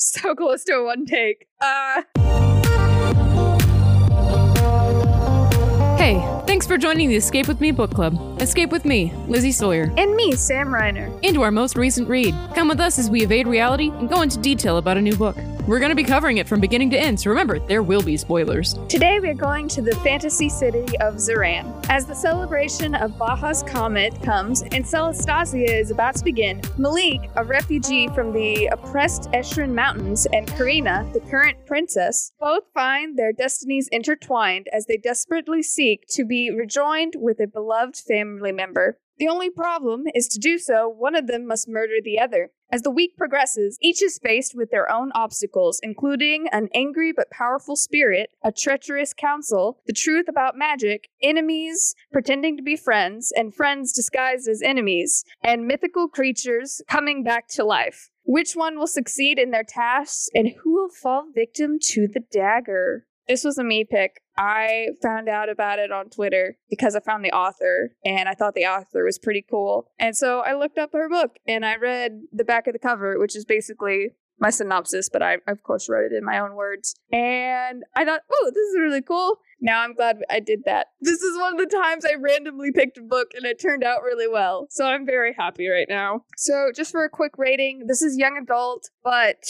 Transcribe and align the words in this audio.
so 0.00 0.34
close 0.34 0.64
to 0.64 0.72
a 0.74 0.84
one 0.84 1.06
take. 1.06 1.46
Uh 1.60 2.02
Hey, 5.96 6.18
thanks 6.46 6.66
for 6.66 6.78
joining 6.78 7.10
the 7.10 7.16
Escape 7.16 7.46
with 7.46 7.60
Me 7.60 7.70
book 7.72 7.92
club. 7.92 8.40
Escape 8.40 8.70
with 8.70 8.86
me, 8.86 9.12
Lizzie 9.28 9.52
Sawyer, 9.52 9.92
and 9.98 10.16
me, 10.16 10.32
Sam 10.32 10.68
Reiner. 10.68 11.22
into 11.22 11.42
our 11.42 11.50
most 11.50 11.76
recent 11.76 12.08
read. 12.08 12.34
Come 12.54 12.68
with 12.68 12.80
us 12.80 12.98
as 12.98 13.10
we 13.10 13.22
evade 13.22 13.46
reality 13.46 13.90
and 13.90 14.08
go 14.08 14.22
into 14.22 14.38
detail 14.38 14.78
about 14.78 14.96
a 14.96 15.00
new 15.02 15.14
book. 15.14 15.36
We're 15.66 15.78
going 15.78 15.90
to 15.90 15.96
be 15.96 16.04
covering 16.04 16.38
it 16.38 16.48
from 16.48 16.58
beginning 16.60 16.90
to 16.90 16.98
end, 16.98 17.20
so 17.20 17.28
remember, 17.28 17.58
there 17.58 17.82
will 17.82 18.02
be 18.02 18.16
spoilers. 18.16 18.74
Today 18.88 19.20
we're 19.20 19.34
going 19.34 19.68
to 19.68 19.82
the 19.82 19.94
fantasy 19.96 20.48
city 20.48 20.98
of 20.98 21.16
Ziran. 21.16 21.86
As 21.90 22.06
the 22.06 22.14
celebration 22.14 22.94
of 22.94 23.12
Baaba's 23.12 23.62
comet 23.62 24.20
comes 24.22 24.62
and 24.62 24.86
Solstasia 24.86 25.78
is 25.78 25.90
about 25.90 26.16
to 26.16 26.24
begin, 26.24 26.62
Malik, 26.78 27.30
a 27.36 27.44
refugee 27.44 28.08
from 28.08 28.32
the 28.32 28.66
oppressed 28.66 29.30
Eshran 29.32 29.74
Mountains, 29.74 30.26
and 30.32 30.46
Karina, 30.48 31.08
the 31.12 31.20
current 31.20 31.66
princess, 31.66 32.32
both 32.40 32.64
find 32.72 33.18
their 33.18 33.32
destinies 33.32 33.88
intertwined 33.92 34.66
as 34.72 34.86
they 34.86 34.96
desperately 34.96 35.62
seek 35.62 36.06
to 36.08 36.24
be 36.24 36.50
rejoined 36.50 37.14
with 37.16 37.38
a 37.38 37.46
beloved 37.46 37.96
family 37.96 38.52
member. 38.52 38.98
The 39.20 39.28
only 39.28 39.50
problem 39.50 40.04
is 40.14 40.28
to 40.28 40.38
do 40.38 40.56
so, 40.56 40.88
one 40.88 41.14
of 41.14 41.26
them 41.26 41.46
must 41.46 41.68
murder 41.68 41.96
the 42.02 42.18
other. 42.18 42.52
As 42.72 42.80
the 42.80 42.90
week 42.90 43.18
progresses, 43.18 43.76
each 43.82 44.02
is 44.02 44.18
faced 44.18 44.54
with 44.54 44.70
their 44.70 44.90
own 44.90 45.12
obstacles, 45.14 45.78
including 45.82 46.48
an 46.52 46.70
angry 46.72 47.12
but 47.12 47.30
powerful 47.30 47.76
spirit, 47.76 48.30
a 48.42 48.50
treacherous 48.50 49.12
council, 49.12 49.82
the 49.86 49.92
truth 49.92 50.24
about 50.26 50.56
magic, 50.56 51.10
enemies 51.22 51.94
pretending 52.10 52.56
to 52.56 52.62
be 52.62 52.76
friends, 52.76 53.30
and 53.36 53.54
friends 53.54 53.92
disguised 53.92 54.48
as 54.48 54.62
enemies, 54.62 55.22
and 55.42 55.66
mythical 55.66 56.08
creatures 56.08 56.80
coming 56.88 57.22
back 57.22 57.46
to 57.48 57.62
life. 57.62 58.08
Which 58.24 58.54
one 58.54 58.78
will 58.78 58.86
succeed 58.86 59.38
in 59.38 59.50
their 59.50 59.64
tasks, 59.64 60.30
and 60.34 60.54
who 60.62 60.72
will 60.72 60.88
fall 60.88 61.26
victim 61.34 61.78
to 61.90 62.08
the 62.08 62.20
dagger? 62.20 63.04
This 63.30 63.44
was 63.44 63.58
a 63.58 63.62
me 63.62 63.84
pick. 63.84 64.22
I 64.36 64.88
found 65.00 65.28
out 65.28 65.48
about 65.48 65.78
it 65.78 65.92
on 65.92 66.10
Twitter 66.10 66.56
because 66.68 66.96
I 66.96 67.00
found 67.00 67.24
the 67.24 67.30
author 67.30 67.92
and 68.04 68.28
I 68.28 68.34
thought 68.34 68.54
the 68.54 68.66
author 68.66 69.04
was 69.04 69.20
pretty 69.20 69.44
cool. 69.48 69.92
And 70.00 70.16
so 70.16 70.40
I 70.40 70.54
looked 70.54 70.78
up 70.78 70.90
her 70.94 71.08
book 71.08 71.36
and 71.46 71.64
I 71.64 71.76
read 71.76 72.22
the 72.32 72.42
back 72.42 72.66
of 72.66 72.72
the 72.72 72.80
cover, 72.80 73.20
which 73.20 73.36
is 73.36 73.44
basically 73.44 74.16
my 74.40 74.50
synopsis, 74.50 75.08
but 75.08 75.22
I, 75.22 75.36
of 75.46 75.62
course, 75.62 75.88
wrote 75.88 76.10
it 76.10 76.16
in 76.16 76.24
my 76.24 76.40
own 76.40 76.56
words. 76.56 76.96
And 77.12 77.84
I 77.94 78.04
thought, 78.04 78.22
oh, 78.32 78.50
this 78.52 78.66
is 78.70 78.80
really 78.80 79.02
cool. 79.02 79.36
Now 79.60 79.82
I'm 79.82 79.94
glad 79.94 80.16
I 80.28 80.40
did 80.40 80.64
that. 80.64 80.88
This 81.00 81.22
is 81.22 81.38
one 81.38 81.52
of 81.52 81.58
the 81.60 81.76
times 81.76 82.04
I 82.04 82.14
randomly 82.14 82.72
picked 82.72 82.98
a 82.98 83.02
book 83.02 83.28
and 83.34 83.44
it 83.46 83.60
turned 83.60 83.84
out 83.84 84.02
really 84.02 84.26
well. 84.26 84.66
So 84.70 84.86
I'm 84.86 85.06
very 85.06 85.34
happy 85.38 85.68
right 85.68 85.86
now. 85.88 86.24
So, 86.36 86.72
just 86.74 86.90
for 86.90 87.04
a 87.04 87.10
quick 87.10 87.38
rating, 87.38 87.86
this 87.86 88.02
is 88.02 88.18
young 88.18 88.36
adult, 88.42 88.90
but 89.04 89.44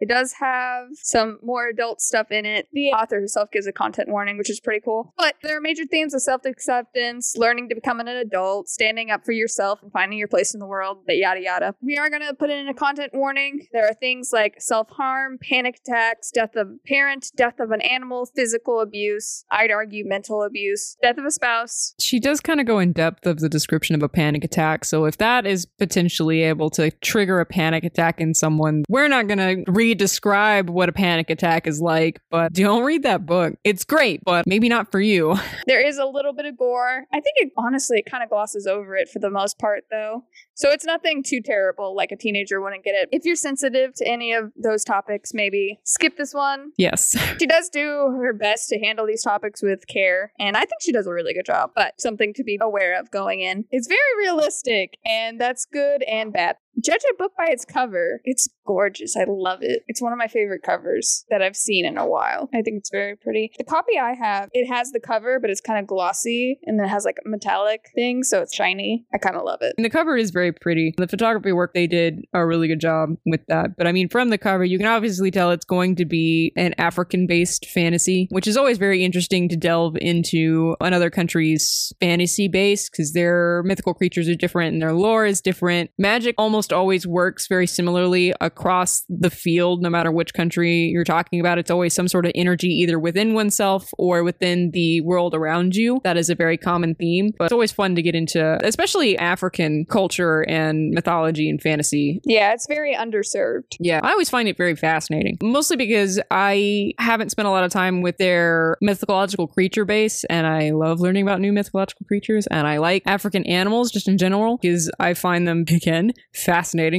it 0.00 0.08
does 0.08 0.34
have 0.40 0.88
some 0.94 1.38
more 1.42 1.68
adult 1.68 2.00
stuff 2.00 2.30
in 2.30 2.44
it. 2.44 2.68
The 2.72 2.88
author 2.88 3.20
herself 3.20 3.50
gives 3.50 3.66
a 3.66 3.72
content 3.72 4.08
warning, 4.08 4.36
which 4.38 4.50
is 4.50 4.60
pretty 4.60 4.80
cool. 4.84 5.14
But 5.16 5.36
there 5.42 5.56
are 5.56 5.60
major 5.60 5.84
themes 5.86 6.14
of 6.14 6.22
self 6.22 6.44
acceptance, 6.44 7.36
learning 7.36 7.68
to 7.68 7.74
become 7.74 8.00
an 8.00 8.08
adult, 8.08 8.68
standing 8.68 9.10
up 9.10 9.24
for 9.24 9.32
yourself, 9.32 9.82
and 9.82 9.92
finding 9.92 10.18
your 10.18 10.28
place 10.28 10.54
in 10.54 10.60
the 10.60 10.66
world, 10.66 10.98
that 11.06 11.16
yada 11.16 11.40
yada. 11.40 11.74
We 11.80 11.96
are 11.98 12.10
going 12.10 12.22
to 12.22 12.34
put 12.34 12.50
in 12.50 12.68
a 12.68 12.74
content 12.74 13.12
warning. 13.14 13.66
There 13.72 13.86
are 13.86 13.94
things 13.94 14.30
like 14.32 14.60
self 14.60 14.88
harm, 14.90 15.38
panic 15.38 15.80
attacks, 15.84 16.30
death 16.30 16.56
of 16.56 16.68
a 16.68 16.88
parent, 16.88 17.30
death 17.36 17.60
of 17.60 17.70
an 17.70 17.80
animal, 17.80 18.26
physical 18.26 18.80
abuse, 18.80 19.44
I'd 19.50 19.70
argue 19.70 20.04
mental 20.06 20.42
abuse, 20.42 20.96
death 21.02 21.18
of 21.18 21.24
a 21.24 21.30
spouse. 21.30 21.94
She 22.00 22.20
does 22.20 22.40
kind 22.40 22.60
of 22.60 22.66
go 22.66 22.78
in 22.78 22.92
depth 22.92 23.26
of 23.26 23.40
the 23.40 23.48
description 23.48 23.94
of 23.94 24.02
a 24.02 24.08
panic 24.08 24.44
attack, 24.44 24.84
so 24.84 25.04
if 25.04 25.18
that 25.18 25.46
is 25.46 25.66
potentially 25.66 26.42
able 26.42 26.70
to 26.70 26.90
trigger 26.90 27.40
a 27.40 27.46
panic 27.46 27.84
attack 27.84 28.20
in 28.20 28.34
someone, 28.34 28.84
we're 28.88 29.08
not 29.08 29.28
going 29.28 29.38
to 29.38 29.70
read 29.70 29.93
describe 29.94 30.70
what 30.70 30.88
a 30.88 30.92
panic 30.92 31.30
attack 31.30 31.66
is 31.66 31.80
like, 31.80 32.20
but 32.30 32.52
don't 32.52 32.84
read 32.84 33.02
that 33.02 33.26
book. 33.26 33.54
It's 33.64 33.84
great, 33.84 34.22
but 34.24 34.46
maybe 34.46 34.68
not 34.68 34.90
for 34.90 35.00
you. 35.00 35.36
There 35.66 35.84
is 35.84 35.96
a 35.98 36.04
little 36.04 36.34
bit 36.34 36.44
of 36.44 36.58
gore. 36.58 37.04
I 37.12 37.20
think 37.20 37.36
it 37.36 37.52
honestly 37.56 37.98
it 37.98 38.10
kind 38.10 38.22
of 38.22 38.28
glosses 38.28 38.66
over 38.66 38.96
it 38.96 39.08
for 39.08 39.18
the 39.18 39.30
most 39.30 39.58
part 39.58 39.84
though. 39.90 40.24
So 40.54 40.70
it's 40.70 40.84
nothing 40.84 41.22
too 41.22 41.40
terrible 41.40 41.96
like 41.96 42.12
a 42.12 42.16
teenager 42.16 42.60
wouldn't 42.60 42.84
get 42.84 42.94
it. 42.94 43.08
If 43.10 43.24
you're 43.24 43.34
sensitive 43.34 43.94
to 43.94 44.06
any 44.06 44.32
of 44.32 44.52
those 44.62 44.84
topics, 44.84 45.32
maybe 45.32 45.80
skip 45.84 46.16
this 46.16 46.34
one. 46.34 46.72
Yes. 46.76 47.16
She 47.44 47.46
does 47.46 47.68
do 47.68 48.16
her 48.22 48.32
best 48.32 48.68
to 48.68 48.78
handle 48.78 49.06
these 49.06 49.22
topics 49.22 49.62
with 49.62 49.86
care, 49.86 50.32
and 50.38 50.56
I 50.56 50.60
think 50.60 50.80
she 50.80 50.92
does 50.92 51.06
a 51.06 51.12
really 51.12 51.34
good 51.34 51.44
job, 51.44 51.72
but 51.74 52.00
something 52.00 52.32
to 52.34 52.44
be 52.44 52.58
aware 52.60 52.98
of 52.98 53.10
going 53.10 53.40
in. 53.40 53.64
It's 53.70 53.88
very 53.88 54.00
realistic, 54.18 54.96
and 55.04 55.38
that's 55.40 55.66
good 55.66 56.02
and 56.04 56.32
bad. 56.32 56.56
Judge 56.82 57.02
a 57.10 57.16
book 57.16 57.32
by 57.36 57.46
its 57.48 57.64
cover. 57.64 58.20
It's 58.24 58.48
gorgeous. 58.66 59.16
I 59.16 59.24
love 59.28 59.60
it. 59.62 59.82
It's 59.88 60.02
one 60.02 60.12
of 60.12 60.18
my 60.18 60.26
favorite 60.26 60.62
covers 60.62 61.24
that 61.30 61.42
I've 61.42 61.56
seen 61.56 61.84
in 61.84 61.98
a 61.98 62.06
while. 62.06 62.48
I 62.54 62.62
think 62.62 62.78
it's 62.78 62.90
very 62.90 63.16
pretty. 63.16 63.52
The 63.58 63.64
copy 63.64 63.98
I 63.98 64.14
have, 64.14 64.48
it 64.52 64.66
has 64.66 64.90
the 64.90 65.00
cover, 65.00 65.38
but 65.40 65.50
it's 65.50 65.60
kind 65.60 65.78
of 65.78 65.86
glossy 65.86 66.58
and 66.64 66.80
it 66.80 66.88
has 66.88 67.04
like 67.04 67.18
a 67.24 67.28
metallic 67.28 67.90
thing, 67.94 68.22
so 68.22 68.40
it's 68.40 68.54
shiny. 68.54 69.06
I 69.14 69.18
kind 69.18 69.36
of 69.36 69.44
love 69.44 69.60
it. 69.62 69.74
And 69.76 69.84
the 69.84 69.90
cover 69.90 70.16
is 70.16 70.30
very 70.30 70.52
pretty. 70.52 70.94
The 70.96 71.08
photography 71.08 71.52
work 71.52 71.74
they 71.74 71.86
did 71.86 72.24
a 72.32 72.46
really 72.46 72.68
good 72.68 72.80
job 72.80 73.10
with 73.26 73.40
that. 73.48 73.76
But 73.76 73.86
I 73.86 73.92
mean, 73.92 74.08
from 74.08 74.30
the 74.30 74.38
cover, 74.38 74.64
you 74.64 74.78
can 74.78 74.86
obviously 74.86 75.30
tell 75.30 75.50
it's 75.50 75.64
going 75.64 75.96
to 75.96 76.04
be 76.04 76.52
an 76.56 76.74
African 76.78 77.26
based 77.26 77.66
fantasy, 77.66 78.28
which 78.30 78.46
is 78.46 78.56
always 78.56 78.78
very 78.78 79.04
interesting 79.04 79.48
to 79.48 79.56
delve 79.56 79.96
into 80.00 80.76
another 80.80 81.10
country's 81.10 81.92
fantasy 82.00 82.48
base 82.48 82.88
because 82.88 83.12
their 83.12 83.62
mythical 83.64 83.94
creatures 83.94 84.28
are 84.28 84.34
different 84.34 84.72
and 84.72 84.82
their 84.82 84.92
lore 84.92 85.26
is 85.26 85.40
different. 85.40 85.90
Magic 85.98 86.34
almost 86.38 86.63
always 86.72 87.06
works 87.06 87.46
very 87.46 87.66
similarly 87.66 88.32
across 88.40 89.04
the 89.08 89.30
field, 89.30 89.82
no 89.82 89.90
matter 89.90 90.10
which 90.10 90.34
country 90.34 90.86
you're 90.86 91.04
talking 91.04 91.40
about. 91.40 91.58
It's 91.58 91.70
always 91.70 91.94
some 91.94 92.08
sort 92.08 92.26
of 92.26 92.32
energy 92.34 92.68
either 92.68 92.98
within 92.98 93.34
oneself 93.34 93.90
or 93.98 94.22
within 94.24 94.70
the 94.72 95.00
world 95.02 95.34
around 95.34 95.76
you. 95.76 96.00
That 96.04 96.16
is 96.16 96.30
a 96.30 96.34
very 96.34 96.56
common 96.56 96.94
theme. 96.94 97.32
But 97.38 97.46
it's 97.46 97.52
always 97.52 97.72
fun 97.72 97.94
to 97.96 98.02
get 98.02 98.14
into, 98.14 98.58
especially 98.64 99.18
African 99.18 99.86
culture 99.86 100.42
and 100.48 100.90
mythology 100.90 101.48
and 101.48 101.60
fantasy. 101.60 102.20
Yeah, 102.24 102.52
it's 102.52 102.66
very 102.66 102.94
underserved. 102.94 103.76
Yeah, 103.80 104.00
I 104.02 104.10
always 104.10 104.30
find 104.30 104.48
it 104.48 104.56
very 104.56 104.76
fascinating, 104.76 105.38
mostly 105.42 105.76
because 105.76 106.20
I 106.30 106.92
haven't 106.98 107.30
spent 107.30 107.48
a 107.48 107.50
lot 107.50 107.64
of 107.64 107.70
time 107.70 108.02
with 108.02 108.18
their 108.18 108.76
mythological 108.80 109.46
creature 109.46 109.84
base, 109.84 110.24
and 110.24 110.46
I 110.46 110.70
love 110.70 111.00
learning 111.00 111.22
about 111.22 111.40
new 111.40 111.52
mythological 111.52 112.06
creatures, 112.06 112.46
and 112.48 112.66
I 112.66 112.78
like 112.78 113.02
African 113.06 113.44
animals 113.44 113.90
just 113.90 114.08
in 114.08 114.18
general 114.18 114.58
because 114.58 114.90
I 114.98 115.14
find 115.14 115.46
them, 115.46 115.64
again, 115.68 116.12
fascinating. 116.32 116.53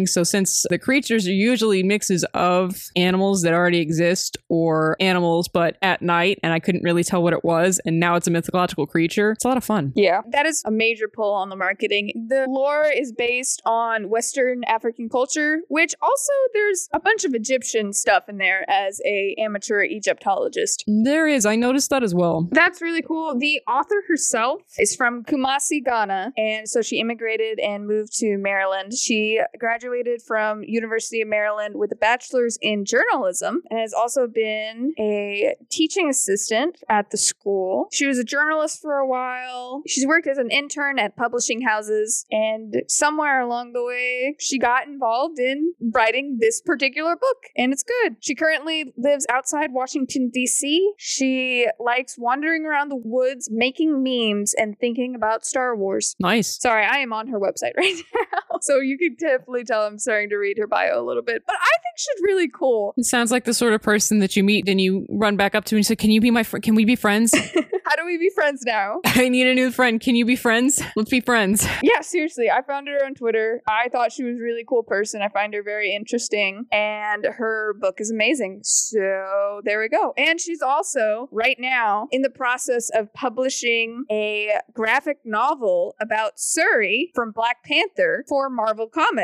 So, 0.05 0.23
since 0.23 0.65
the 0.69 0.77
creatures 0.77 1.27
are 1.27 1.33
usually 1.33 1.81
mixes 1.83 2.25
of 2.33 2.75
animals 2.95 3.41
that 3.43 3.53
already 3.53 3.79
exist 3.79 4.37
or 4.49 4.97
animals 4.99 5.47
but 5.47 5.77
at 5.81 6.01
night, 6.01 6.39
and 6.43 6.51
I 6.51 6.59
couldn't 6.59 6.83
really 6.83 7.03
tell 7.03 7.23
what 7.23 7.33
it 7.33 7.43
was, 7.43 7.79
and 7.85 7.99
now 7.99 8.15
it's 8.15 8.27
a 8.27 8.31
mythological 8.31 8.85
creature, 8.85 9.31
it's 9.31 9.45
a 9.45 9.47
lot 9.47 9.57
of 9.57 9.63
fun. 9.63 9.93
Yeah, 9.95 10.21
that 10.31 10.45
is 10.45 10.61
a 10.65 10.71
major 10.71 11.07
pull 11.07 11.33
on 11.33 11.49
the 11.49 11.55
marketing. 11.55 12.11
The 12.27 12.45
lore 12.49 12.85
is 12.85 13.13
based 13.13 13.61
on 13.65 14.09
Western 14.09 14.63
African 14.65 15.09
culture, 15.09 15.59
which 15.69 15.95
also 16.01 16.33
there's 16.53 16.89
a 16.93 16.99
bunch 16.99 17.23
of 17.23 17.33
Egyptian 17.33 17.93
stuff 17.93 18.23
in 18.27 18.37
there 18.37 18.69
as 18.69 18.99
a 19.05 19.35
amateur 19.39 19.83
Egyptologist. 19.83 20.83
There 20.87 21.27
is, 21.27 21.45
I 21.45 21.55
noticed 21.55 21.89
that 21.91 22.03
as 22.03 22.13
well. 22.13 22.49
That's 22.51 22.81
really 22.81 23.01
cool. 23.01 23.37
The 23.37 23.61
author 23.67 24.03
herself 24.07 24.61
is 24.77 24.95
from 24.95 25.23
Kumasi, 25.23 25.83
Ghana, 25.83 26.33
and 26.37 26.67
so 26.67 26.81
she 26.81 26.99
immigrated 26.99 27.59
and 27.59 27.87
moved 27.87 28.17
to 28.19 28.37
Maryland. 28.37 28.93
She 28.93 29.39
graduated 29.59 30.21
from 30.21 30.63
University 30.63 31.21
of 31.21 31.27
Maryland 31.27 31.75
with 31.75 31.91
a 31.91 31.95
bachelor's 31.95 32.57
in 32.61 32.85
journalism 32.85 33.61
and 33.69 33.79
has 33.79 33.93
also 33.93 34.27
been 34.27 34.93
a 34.99 35.55
teaching 35.69 36.09
assistant 36.09 36.79
at 36.89 37.11
the 37.11 37.17
school. 37.17 37.87
She 37.91 38.07
was 38.07 38.17
a 38.17 38.23
journalist 38.23 38.81
for 38.81 38.97
a 38.97 39.07
while. 39.07 39.81
She's 39.87 40.05
worked 40.05 40.27
as 40.27 40.37
an 40.37 40.49
intern 40.51 40.99
at 40.99 41.15
publishing 41.15 41.61
houses 41.61 42.25
and 42.31 42.75
somewhere 42.87 43.41
along 43.41 43.73
the 43.73 43.83
way 43.83 44.35
she 44.39 44.57
got 44.57 44.87
involved 44.87 45.39
in 45.39 45.73
writing 45.93 46.37
this 46.39 46.61
particular 46.61 47.15
book 47.15 47.37
and 47.57 47.73
it's 47.73 47.83
good. 47.83 48.17
She 48.19 48.35
currently 48.35 48.93
lives 48.97 49.25
outside 49.29 49.71
Washington 49.71 50.31
DC. 50.35 50.79
She 50.97 51.67
likes 51.79 52.15
wandering 52.17 52.65
around 52.65 52.89
the 52.89 52.95
woods, 52.95 53.49
making 53.51 54.03
memes 54.03 54.53
and 54.53 54.77
thinking 54.79 55.15
about 55.15 55.45
Star 55.45 55.75
Wars. 55.75 56.15
Nice. 56.19 56.59
Sorry, 56.59 56.85
I 56.85 56.97
am 56.97 57.13
on 57.13 57.27
her 57.27 57.39
website 57.39 57.73
right 57.77 57.95
now. 58.13 58.59
So 58.61 58.79
you 58.79 58.97
can 58.97 59.15
definitely 59.37 59.63
tell 59.63 59.83
I'm 59.83 59.97
starting 59.97 60.29
to 60.29 60.37
read 60.37 60.57
her 60.57 60.67
bio 60.67 60.99
a 60.99 61.03
little 61.03 61.23
bit. 61.23 61.43
But 61.45 61.55
I 61.55 61.75
think 61.83 61.97
she's 61.97 62.23
really 62.23 62.47
cool. 62.47 62.93
It 62.97 63.05
sounds 63.05 63.31
like 63.31 63.45
the 63.45 63.53
sort 63.53 63.73
of 63.73 63.81
person 63.81 64.19
that 64.19 64.35
you 64.35 64.43
meet 64.43 64.67
and 64.67 64.79
you 64.79 65.05
run 65.09 65.37
back 65.37 65.55
up 65.55 65.65
to 65.65 65.75
and 65.75 65.85
say, 65.85 65.95
"Can 65.95 66.11
you 66.11 66.21
be 66.21 66.31
my 66.31 66.43
friend? 66.43 66.63
Can 66.63 66.75
we 66.75 66.85
be 66.85 66.95
friends?" 66.95 67.35
How 67.85 67.95
do 67.95 68.05
we 68.05 68.17
be 68.17 68.31
friends 68.33 68.63
now? 68.65 68.99
I 69.05 69.29
need 69.29 69.45
a 69.45 69.53
new 69.53 69.69
friend. 69.69 70.01
Can 70.01 70.15
you 70.15 70.25
be 70.25 70.35
friends? 70.35 70.81
Let's 70.95 71.09
be 71.11 71.21
friends. 71.21 71.67
Yeah, 71.83 72.01
seriously. 72.01 72.49
I 72.49 72.63
found 72.63 72.87
her 72.87 73.05
on 73.05 73.13
Twitter. 73.13 73.61
I 73.67 73.89
thought 73.89 74.11
she 74.11 74.23
was 74.23 74.37
a 74.37 74.41
really 74.41 74.63
cool 74.67 74.81
person. 74.81 75.21
I 75.21 75.29
find 75.29 75.53
her 75.53 75.61
very 75.61 75.93
interesting. 75.93 76.65
And 76.71 77.25
her 77.25 77.75
book 77.79 78.01
is 78.01 78.09
amazing. 78.09 78.61
So 78.63 79.61
there 79.63 79.79
we 79.79 79.87
go. 79.87 80.13
And 80.17 80.41
she's 80.41 80.63
also, 80.63 81.29
right 81.31 81.57
now, 81.59 82.07
in 82.11 82.23
the 82.23 82.31
process 82.31 82.89
of 82.95 83.13
publishing 83.13 84.05
a 84.09 84.53
graphic 84.73 85.19
novel 85.25 85.95
about 86.01 86.39
Shuri 86.39 87.11
from 87.13 87.31
Black 87.31 87.63
Panther 87.63 88.25
for 88.27 88.49
Marvel 88.49 88.87
Comics. 88.87 89.14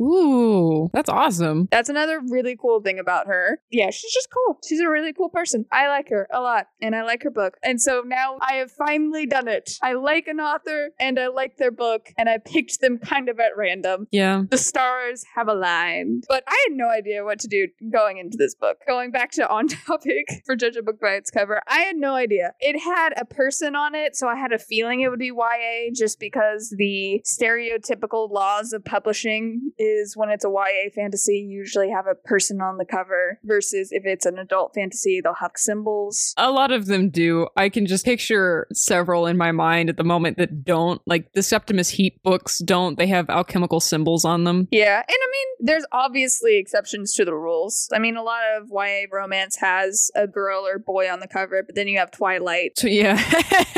Ooh, 0.00 0.90
that's 0.92 1.08
awesome. 1.08 1.68
That's 1.70 1.88
another 1.88 2.20
really 2.28 2.56
cool 2.60 2.80
thing 2.80 2.98
about 2.98 3.26
her. 3.26 3.60
Yeah, 3.70 3.90
she's 3.90 4.12
just 4.12 4.28
cool. 4.30 4.58
She's 4.66 4.80
a 4.80 4.88
really 4.88 5.12
cool 5.12 5.28
person. 5.28 5.66
I 5.72 5.88
like 5.88 6.08
her 6.10 6.28
a 6.32 6.40
lot 6.40 6.66
and 6.80 6.94
I 6.94 7.02
like 7.02 7.22
her 7.22 7.30
book. 7.30 7.56
And 7.62 7.80
so 7.80 8.02
now 8.04 8.38
I 8.40 8.54
have 8.54 8.70
finally 8.70 9.26
done 9.26 9.48
it. 9.48 9.72
I 9.82 9.94
like 9.94 10.26
an 10.26 10.40
author 10.40 10.90
and 10.98 11.18
I 11.18 11.28
like 11.28 11.56
their 11.56 11.70
book 11.70 12.08
and 12.18 12.28
I 12.28 12.38
picked 12.38 12.80
them 12.80 12.98
kind 12.98 13.28
of 13.28 13.40
at 13.40 13.56
random. 13.56 14.06
Yeah. 14.10 14.42
The 14.48 14.58
stars 14.58 15.24
have 15.34 15.48
aligned. 15.48 16.24
But 16.28 16.44
I 16.46 16.66
had 16.68 16.76
no 16.76 16.88
idea 16.88 17.24
what 17.24 17.38
to 17.40 17.48
do 17.48 17.68
going 17.92 18.18
into 18.18 18.36
this 18.36 18.54
book. 18.54 18.78
Going 18.86 19.10
back 19.10 19.30
to 19.32 19.48
on 19.48 19.68
topic 19.86 20.42
for 20.44 20.56
Judge 20.56 20.76
a 20.76 20.82
Book 20.82 21.00
by 21.00 21.12
its 21.12 21.30
cover, 21.30 21.62
I 21.66 21.80
had 21.80 21.96
no 21.96 22.14
idea. 22.14 22.54
It 22.60 22.78
had 22.78 23.10
a 23.16 23.24
person 23.24 23.74
on 23.74 23.94
it, 23.94 24.16
so 24.16 24.28
I 24.28 24.36
had 24.36 24.52
a 24.52 24.58
feeling 24.58 25.00
it 25.00 25.08
would 25.08 25.18
be 25.18 25.32
YA 25.32 25.90
just 25.94 26.18
because 26.20 26.74
the 26.76 27.22
stereotypical 27.26 28.30
laws 28.30 28.72
of 28.72 28.84
publishing 28.84 29.39
is 29.78 30.16
when 30.16 30.30
it's 30.30 30.44
a 30.44 30.48
YA 30.48 30.90
fantasy, 30.94 31.38
you 31.38 31.58
usually 31.58 31.90
have 31.90 32.06
a 32.06 32.14
person 32.14 32.60
on 32.60 32.78
the 32.78 32.84
cover 32.84 33.38
versus 33.44 33.90
if 33.92 34.04
it's 34.06 34.26
an 34.26 34.38
adult 34.38 34.74
fantasy, 34.74 35.20
they'll 35.20 35.34
have 35.34 35.52
symbols. 35.56 36.34
A 36.36 36.50
lot 36.50 36.72
of 36.72 36.86
them 36.86 37.10
do. 37.10 37.48
I 37.56 37.68
can 37.68 37.86
just 37.86 38.04
picture 38.04 38.66
several 38.72 39.26
in 39.26 39.36
my 39.36 39.52
mind 39.52 39.88
at 39.90 39.96
the 39.96 40.04
moment 40.04 40.38
that 40.38 40.64
don't. 40.64 41.00
Like 41.06 41.32
the 41.32 41.42
Septimus 41.42 41.90
Heap 41.90 42.22
books 42.22 42.58
don't. 42.58 42.96
They 42.96 43.06
have 43.08 43.28
alchemical 43.28 43.80
symbols 43.80 44.24
on 44.24 44.44
them. 44.44 44.68
Yeah, 44.70 44.96
and 44.96 45.06
I 45.08 45.26
mean, 45.30 45.66
there's 45.66 45.86
obviously 45.92 46.58
exceptions 46.58 47.12
to 47.14 47.24
the 47.24 47.34
rules. 47.34 47.88
I 47.92 47.98
mean, 47.98 48.16
a 48.16 48.22
lot 48.22 48.42
of 48.56 48.68
YA 48.70 49.06
romance 49.12 49.56
has 49.56 50.10
a 50.14 50.26
girl 50.26 50.66
or 50.66 50.78
boy 50.78 51.10
on 51.10 51.20
the 51.20 51.28
cover, 51.28 51.62
but 51.62 51.74
then 51.74 51.88
you 51.88 51.98
have 51.98 52.10
Twilight, 52.10 52.72
yeah. 52.82 53.20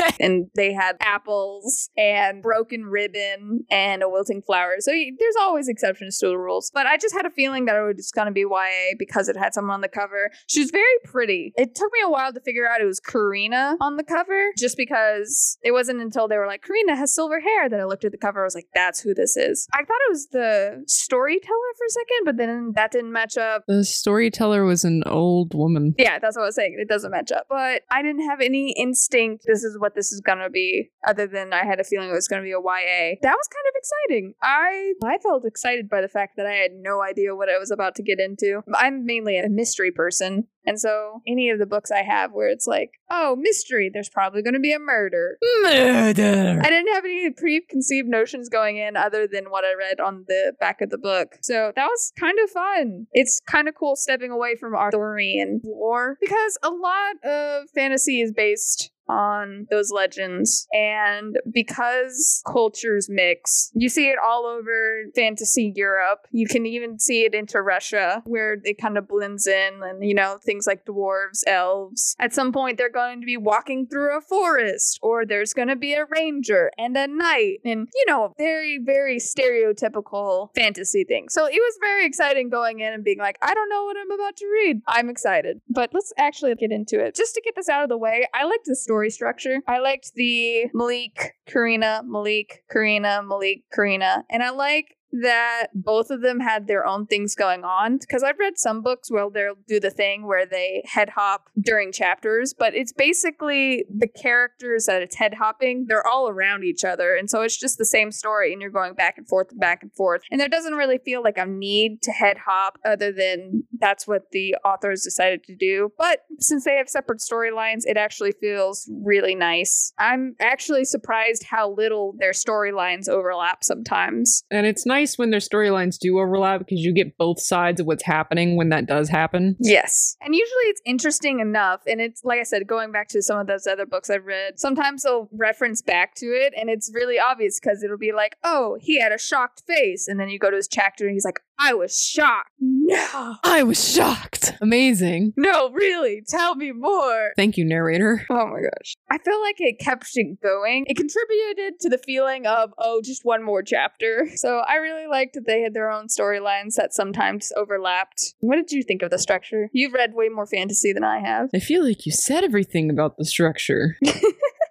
and 0.19 0.47
they 0.55 0.73
had 0.73 0.95
apples 1.01 1.89
and 1.97 2.41
broken 2.41 2.85
ribbon 2.85 3.65
and 3.69 4.03
a 4.03 4.09
wilting 4.09 4.41
flower. 4.41 4.75
So 4.79 4.91
there's 4.91 5.33
there's 5.33 5.45
always 5.53 5.67
exceptions 5.67 6.17
to 6.17 6.27
the 6.27 6.37
rules. 6.37 6.71
But 6.73 6.87
I 6.87 6.97
just 6.97 7.13
had 7.13 7.25
a 7.27 7.29
feeling 7.29 7.65
that 7.65 7.75
it 7.75 7.95
was 7.95 8.11
going 8.11 8.25
to 8.25 8.31
be 8.31 8.41
YA 8.41 8.95
because 8.97 9.29
it 9.29 9.37
had 9.37 9.53
someone 9.53 9.75
on 9.75 9.81
the 9.81 9.87
cover. 9.87 10.31
She 10.47 10.61
was 10.61 10.71
very 10.71 10.97
pretty. 11.03 11.53
It 11.55 11.75
took 11.75 11.91
me 11.93 11.99
a 12.03 12.09
while 12.09 12.33
to 12.33 12.39
figure 12.41 12.67
out 12.67 12.81
it 12.81 12.85
was 12.85 12.99
Karina 12.99 13.77
on 13.79 13.97
the 13.97 14.03
cover, 14.03 14.51
just 14.57 14.77
because 14.77 15.59
it 15.63 15.71
wasn't 15.71 16.01
until 16.01 16.27
they 16.27 16.37
were 16.37 16.47
like, 16.47 16.63
Karina 16.63 16.95
has 16.95 17.13
silver 17.13 17.39
hair 17.39 17.69
that 17.69 17.79
I 17.79 17.85
looked 17.85 18.03
at 18.03 18.11
the 18.11 18.17
cover. 18.17 18.41
I 18.41 18.45
was 18.45 18.55
like, 18.55 18.67
that's 18.73 18.99
who 19.01 19.13
this 19.13 19.37
is. 19.37 19.67
I 19.73 19.77
thought 19.77 20.01
it 20.07 20.11
was 20.11 20.27
the 20.31 20.83
storyteller 20.87 21.71
for 21.77 21.85
a 21.85 21.89
second, 21.89 22.25
but 22.25 22.37
then 22.37 22.71
that 22.75 22.91
didn't 22.91 23.11
match 23.11 23.37
up. 23.37 23.63
the 23.67 23.83
storyteller 23.83 24.65
was 24.65 24.83
an 24.83 25.03
old 25.05 25.53
woman. 25.53 25.93
Yeah, 25.99 26.17
that's 26.19 26.35
what 26.35 26.43
I 26.43 26.47
was 26.47 26.55
saying. 26.55 26.77
It 26.79 26.89
doesn't 26.89 27.11
match 27.11 27.31
up. 27.31 27.45
But 27.47 27.83
I 27.91 28.01
didn't 28.01 28.27
have 28.27 28.41
any 28.41 28.71
instinct 28.71 29.43
this 29.45 29.63
is 29.63 29.77
what 29.77 29.93
this 29.93 30.11
is 30.11 30.21
gonna 30.21 30.49
be, 30.49 30.89
other 31.07 31.27
than 31.27 31.53
I 31.53 31.63
had 31.65 31.79
a 31.79 31.83
feeling 31.83 32.09
it 32.09 32.13
was 32.13 32.27
gonna 32.27 32.41
be 32.43 32.51
a 32.51 32.59
YA. 32.59 33.15
That 33.21 33.35
was 33.35 33.47
kind 33.47 33.65
of 33.67 33.75
exciting. 33.75 34.33
I 34.41 34.93
I 35.03 35.17
felt 35.19 35.42
excited 35.45 35.89
by 35.89 36.01
the 36.01 36.07
fact 36.07 36.37
that 36.37 36.45
I 36.45 36.53
had 36.53 36.71
no 36.73 37.01
idea 37.01 37.35
what 37.35 37.49
I 37.49 37.57
was 37.57 37.71
about 37.71 37.95
to 37.95 38.03
get 38.03 38.19
into. 38.19 38.61
I'm 38.73 39.05
mainly 39.05 39.37
a 39.37 39.49
mystery 39.49 39.91
person. 39.91 40.47
And 40.65 40.79
so 40.79 41.21
any 41.27 41.49
of 41.49 41.59
the 41.59 41.65
books 41.65 41.91
I 41.91 42.03
have 42.03 42.31
where 42.31 42.47
it's 42.47 42.65
like, 42.65 42.91
oh, 43.09 43.35
mystery, 43.37 43.91
there's 43.93 44.09
probably 44.09 44.41
gonna 44.41 44.59
be 44.59 44.71
a 44.71 44.79
murder. 44.79 45.37
Murder. 45.63 46.61
I 46.63 46.69
didn't 46.69 46.93
have 46.93 47.03
any 47.03 47.29
preconceived 47.31 48.07
notions 48.07 48.47
going 48.47 48.77
in 48.77 48.95
other 48.95 49.27
than 49.27 49.45
what 49.49 49.65
I 49.65 49.73
read 49.73 49.99
on 49.99 50.23
the 50.27 50.53
back 50.59 50.79
of 50.81 50.89
the 50.89 50.97
book. 50.97 51.35
So 51.41 51.73
that 51.75 51.85
was 51.85 52.13
kind 52.17 52.37
of 52.41 52.49
fun. 52.49 53.07
It's 53.11 53.41
kind 53.45 53.67
of 53.67 53.75
cool 53.75 53.97
stepping 53.97 54.31
away 54.31 54.55
from 54.55 54.73
Arthurian 54.73 55.61
lore 55.65 56.17
because 56.21 56.57
a 56.63 56.69
lot 56.69 57.15
of 57.25 57.69
fantasy 57.75 58.21
is 58.21 58.31
based 58.31 58.91
on 59.07 59.67
those 59.69 59.91
legends. 59.91 60.67
And 60.71 61.37
because 61.51 62.41
cultures 62.45 63.07
mix, 63.09 63.71
you 63.73 63.89
see 63.89 64.09
it 64.09 64.17
all 64.23 64.45
over 64.45 65.03
fantasy 65.15 65.73
Europe. 65.75 66.27
You 66.31 66.47
can 66.47 66.65
even 66.65 66.99
see 66.99 67.23
it 67.23 67.33
into 67.33 67.61
Russia 67.61 68.21
where 68.25 68.57
it 68.63 68.77
kind 68.77 68.97
of 68.97 69.07
blends 69.07 69.47
in 69.47 69.81
and, 69.83 70.03
you 70.03 70.13
know, 70.13 70.37
things 70.43 70.65
like 70.67 70.85
dwarves, 70.85 71.41
elves. 71.47 72.15
At 72.19 72.33
some 72.33 72.51
point, 72.51 72.77
they're 72.77 72.89
going 72.89 73.21
to 73.21 73.25
be 73.25 73.37
walking 73.37 73.87
through 73.87 74.17
a 74.17 74.21
forest 74.21 74.99
or 75.01 75.25
there's 75.25 75.53
going 75.53 75.67
to 75.67 75.75
be 75.75 75.93
a 75.93 76.05
ranger 76.05 76.71
and 76.77 76.95
a 76.97 77.07
knight 77.07 77.59
and, 77.65 77.87
you 77.93 78.05
know, 78.07 78.33
very, 78.37 78.79
very 78.83 79.17
stereotypical 79.17 80.49
fantasy 80.55 81.03
thing. 81.03 81.27
So 81.29 81.45
it 81.45 81.51
was 81.53 81.77
very 81.81 82.05
exciting 82.05 82.49
going 82.49 82.79
in 82.79 82.93
and 82.93 83.03
being 83.03 83.19
like, 83.19 83.37
I 83.41 83.53
don't 83.53 83.69
know 83.69 83.83
what 83.85 83.97
I'm 83.97 84.11
about 84.11 84.37
to 84.37 84.45
read. 84.45 84.81
I'm 84.87 85.09
excited. 85.09 85.61
But 85.69 85.91
let's 85.93 86.13
actually 86.17 86.55
get 86.55 86.71
into 86.71 87.03
it. 87.03 87.15
Just 87.15 87.35
to 87.35 87.41
get 87.41 87.55
this 87.55 87.69
out 87.69 87.83
of 87.83 87.89
the 87.89 87.97
way, 87.97 88.27
I 88.33 88.45
like 88.45 88.61
the 88.65 88.75
story 88.75 88.92
structure. 89.09 89.59
I 89.67 89.79
liked 89.79 90.13
the 90.15 90.65
Malik, 90.73 91.33
Karina, 91.47 92.01
Malik, 92.05 92.63
Karina, 92.71 93.21
Malik, 93.23 93.63
Karina. 93.73 94.23
And 94.29 94.43
I 94.43 94.51
like 94.51 94.97
that 95.21 95.67
both 95.75 96.09
of 96.09 96.21
them 96.21 96.39
had 96.39 96.67
their 96.67 96.85
own 96.85 97.05
things 97.05 97.35
going 97.35 97.63
on 97.63 97.97
because 97.99 98.23
I've 98.23 98.39
read 98.39 98.57
some 98.57 98.81
books 98.81 99.11
where 99.11 99.29
they'll 99.29 99.55
do 99.67 99.79
the 99.79 99.91
thing 99.91 100.25
where 100.25 100.45
they 100.45 100.83
head 100.85 101.09
hop 101.09 101.49
during 101.61 101.91
chapters, 101.91 102.53
but 102.57 102.73
it's 102.73 102.91
basically 102.91 103.85
the 103.95 104.07
characters 104.07 104.85
that 104.85 105.03
it's 105.03 105.15
head 105.15 105.35
hopping, 105.35 105.85
they're 105.87 106.05
all 106.05 106.29
around 106.29 106.63
each 106.63 106.83
other. 106.83 107.15
And 107.15 107.29
so 107.29 107.41
it's 107.41 107.57
just 107.57 107.77
the 107.77 107.85
same 107.85 108.11
story 108.11 108.51
and 108.51 108.61
you're 108.61 108.71
going 108.71 108.95
back 108.95 109.17
and 109.17 109.27
forth 109.27 109.51
and 109.51 109.59
back 109.59 109.83
and 109.83 109.93
forth. 109.93 110.21
And 110.31 110.41
there 110.41 110.49
doesn't 110.49 110.73
really 110.73 110.97
feel 110.97 111.21
like 111.21 111.37
a 111.37 111.45
need 111.45 112.01
to 112.01 112.11
head 112.11 112.37
hop 112.45 112.79
other 112.83 113.11
than 113.11 113.63
that's 113.79 114.07
what 114.07 114.31
the 114.31 114.55
authors 114.65 115.03
decided 115.03 115.43
to 115.43 115.55
do. 115.55 115.91
But 115.97 116.21
since 116.39 116.65
they 116.65 116.77
have 116.77 116.89
separate 116.89 117.19
storylines, 117.19 117.81
it 117.85 117.97
actually 117.97 118.31
feels 118.31 118.89
really 119.03 119.35
nice. 119.35 119.93
I'm 119.99 120.35
actually 120.39 120.85
surprised 120.85 121.43
how 121.43 121.71
little 121.71 122.15
their 122.17 122.31
storylines 122.31 123.07
overlap 123.07 123.63
sometimes. 123.63 124.43
And 124.49 124.65
it's 124.65 124.85
nice 124.85 125.02
when 125.17 125.29
their 125.29 125.39
storylines 125.39 125.97
do 125.97 126.19
overlap 126.19 126.59
because 126.59 126.79
you 126.79 126.93
get 126.93 127.17
both 127.17 127.39
sides 127.39 127.79
of 127.79 127.87
what's 127.87 128.03
happening 128.03 128.55
when 128.55 128.69
that 128.69 128.85
does 128.85 129.09
happen. 129.09 129.55
Yes. 129.59 130.15
And 130.21 130.33
usually 130.33 130.63
it's 130.65 130.81
interesting 130.85 131.39
enough. 131.39 131.81
And 131.87 132.01
it's, 132.01 132.23
like 132.23 132.39
I 132.39 132.43
said, 132.43 132.67
going 132.67 132.91
back 132.91 133.07
to 133.09 133.21
some 133.21 133.39
of 133.39 133.47
those 133.47 133.67
other 133.67 133.85
books 133.85 134.09
I've 134.09 134.25
read, 134.25 134.59
sometimes 134.59 135.03
they'll 135.03 135.29
reference 135.33 135.81
back 135.81 136.15
to 136.15 136.27
it 136.27 136.53
and 136.57 136.69
it's 136.69 136.91
really 136.93 137.19
obvious 137.19 137.59
because 137.59 137.83
it'll 137.83 137.97
be 137.97 138.13
like, 138.13 138.35
oh, 138.43 138.77
he 138.81 138.99
had 138.99 139.11
a 139.11 139.17
shocked 139.17 139.63
face. 139.67 140.07
And 140.07 140.19
then 140.19 140.29
you 140.29 140.39
go 140.39 140.49
to 140.49 140.57
his 140.57 140.67
chapter 140.67 141.05
and 141.05 141.13
he's 141.13 141.25
like, 141.25 141.39
I 141.59 141.73
was 141.73 141.97
shocked. 141.97 142.49
No. 142.59 143.35
I 143.43 143.63
was 143.63 143.93
shocked. 143.93 144.53
Amazing. 144.61 145.33
No, 145.37 145.69
really. 145.71 146.21
Tell 146.27 146.55
me 146.55 146.71
more. 146.71 147.31
Thank 147.35 147.57
you, 147.57 147.65
narrator. 147.65 148.25
Oh 148.29 148.47
my 148.47 148.61
gosh. 148.61 148.95
I 149.09 149.17
feel 149.19 149.39
like 149.41 149.55
it 149.59 149.79
kept 149.79 150.07
it 150.15 150.41
going. 150.41 150.85
It 150.87 150.97
contributed 150.97 151.79
to 151.81 151.89
the 151.89 151.97
feeling 151.97 152.45
of, 152.45 152.73
oh, 152.77 153.01
just 153.03 153.23
one 153.23 153.43
more 153.43 153.63
chapter. 153.63 154.27
So 154.43 154.61
I 154.67 154.75
really 154.75 155.07
liked 155.07 155.35
that 155.35 155.45
they 155.47 155.61
had 155.61 155.73
their 155.73 155.89
own 155.89 156.07
storylines 156.07 156.75
that 156.75 156.93
sometimes 156.93 157.51
overlapped. 157.55 158.33
What 158.41 158.55
did 158.57 158.71
you 158.71 158.83
think 158.83 159.01
of 159.01 159.09
the 159.09 159.17
structure? 159.17 159.69
You've 159.71 159.93
read 159.93 160.13
way 160.15 160.27
more 160.27 160.45
fantasy 160.45 160.91
than 160.91 161.05
I 161.05 161.19
have. 161.19 161.49
I 161.55 161.59
feel 161.59 161.81
like 161.85 162.05
you 162.05 162.11
said 162.11 162.43
everything 162.43 162.89
about 162.89 163.15
the 163.17 163.23
structure. 163.23 163.95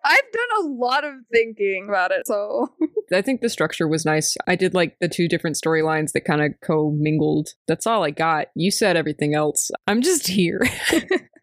I've 0.04 0.32
done 0.32 0.64
a 0.64 0.66
lot 0.66 1.04
of 1.04 1.14
thinking 1.32 1.86
about 1.88 2.10
it, 2.10 2.26
so 2.26 2.74
I 3.14 3.22
think 3.22 3.40
the 3.40 3.48
structure 3.48 3.88
was 3.88 4.04
nice. 4.04 4.36
I 4.46 4.56
did 4.56 4.74
like 4.74 4.96
the 5.00 5.08
two 5.08 5.28
different 5.28 5.56
storylines 5.56 6.12
that 6.12 6.24
kind 6.24 6.42
of 6.42 6.52
co-mingled. 6.62 7.50
That's 7.68 7.86
all 7.86 8.04
I 8.04 8.10
got. 8.10 8.48
You 8.54 8.70
said 8.70 8.96
everything 8.96 9.34
else. 9.34 9.70
I'm 9.86 10.02
just 10.02 10.28
here. 10.28 10.60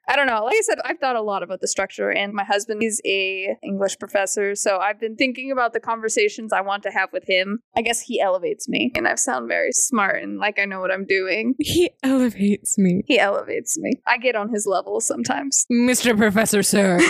I 0.09 0.15
don't 0.15 0.25
know. 0.25 0.43
Like 0.43 0.55
I 0.55 0.61
said, 0.61 0.79
I've 0.83 0.97
thought 0.97 1.15
a 1.15 1.21
lot 1.21 1.43
about 1.43 1.61
the 1.61 1.67
structure, 1.67 2.09
and 2.09 2.33
my 2.33 2.43
husband 2.43 2.81
is 2.81 2.99
a 3.05 3.55
English 3.61 3.99
professor, 3.99 4.55
so 4.55 4.79
I've 4.79 4.99
been 4.99 5.15
thinking 5.15 5.51
about 5.51 5.73
the 5.73 5.79
conversations 5.79 6.51
I 6.51 6.61
want 6.61 6.81
to 6.83 6.89
have 6.89 7.09
with 7.13 7.25
him. 7.27 7.59
I 7.77 7.83
guess 7.83 8.01
he 8.01 8.19
elevates 8.19 8.67
me, 8.67 8.91
and 8.95 9.07
I 9.07 9.13
sound 9.15 9.47
very 9.47 9.71
smart 9.71 10.23
and 10.23 10.39
like 10.39 10.57
I 10.57 10.65
know 10.65 10.79
what 10.79 10.91
I'm 10.91 11.05
doing. 11.05 11.53
he 11.59 11.91
elevates 12.01 12.75
me. 12.79 13.03
He 13.05 13.19
elevates 13.19 13.77
me. 13.77 14.01
I 14.07 14.17
get 14.17 14.35
on 14.35 14.51
his 14.51 14.65
level 14.65 14.99
sometimes. 14.99 15.67
Mr. 15.71 16.17
Professor, 16.17 16.63
sir. 16.63 16.99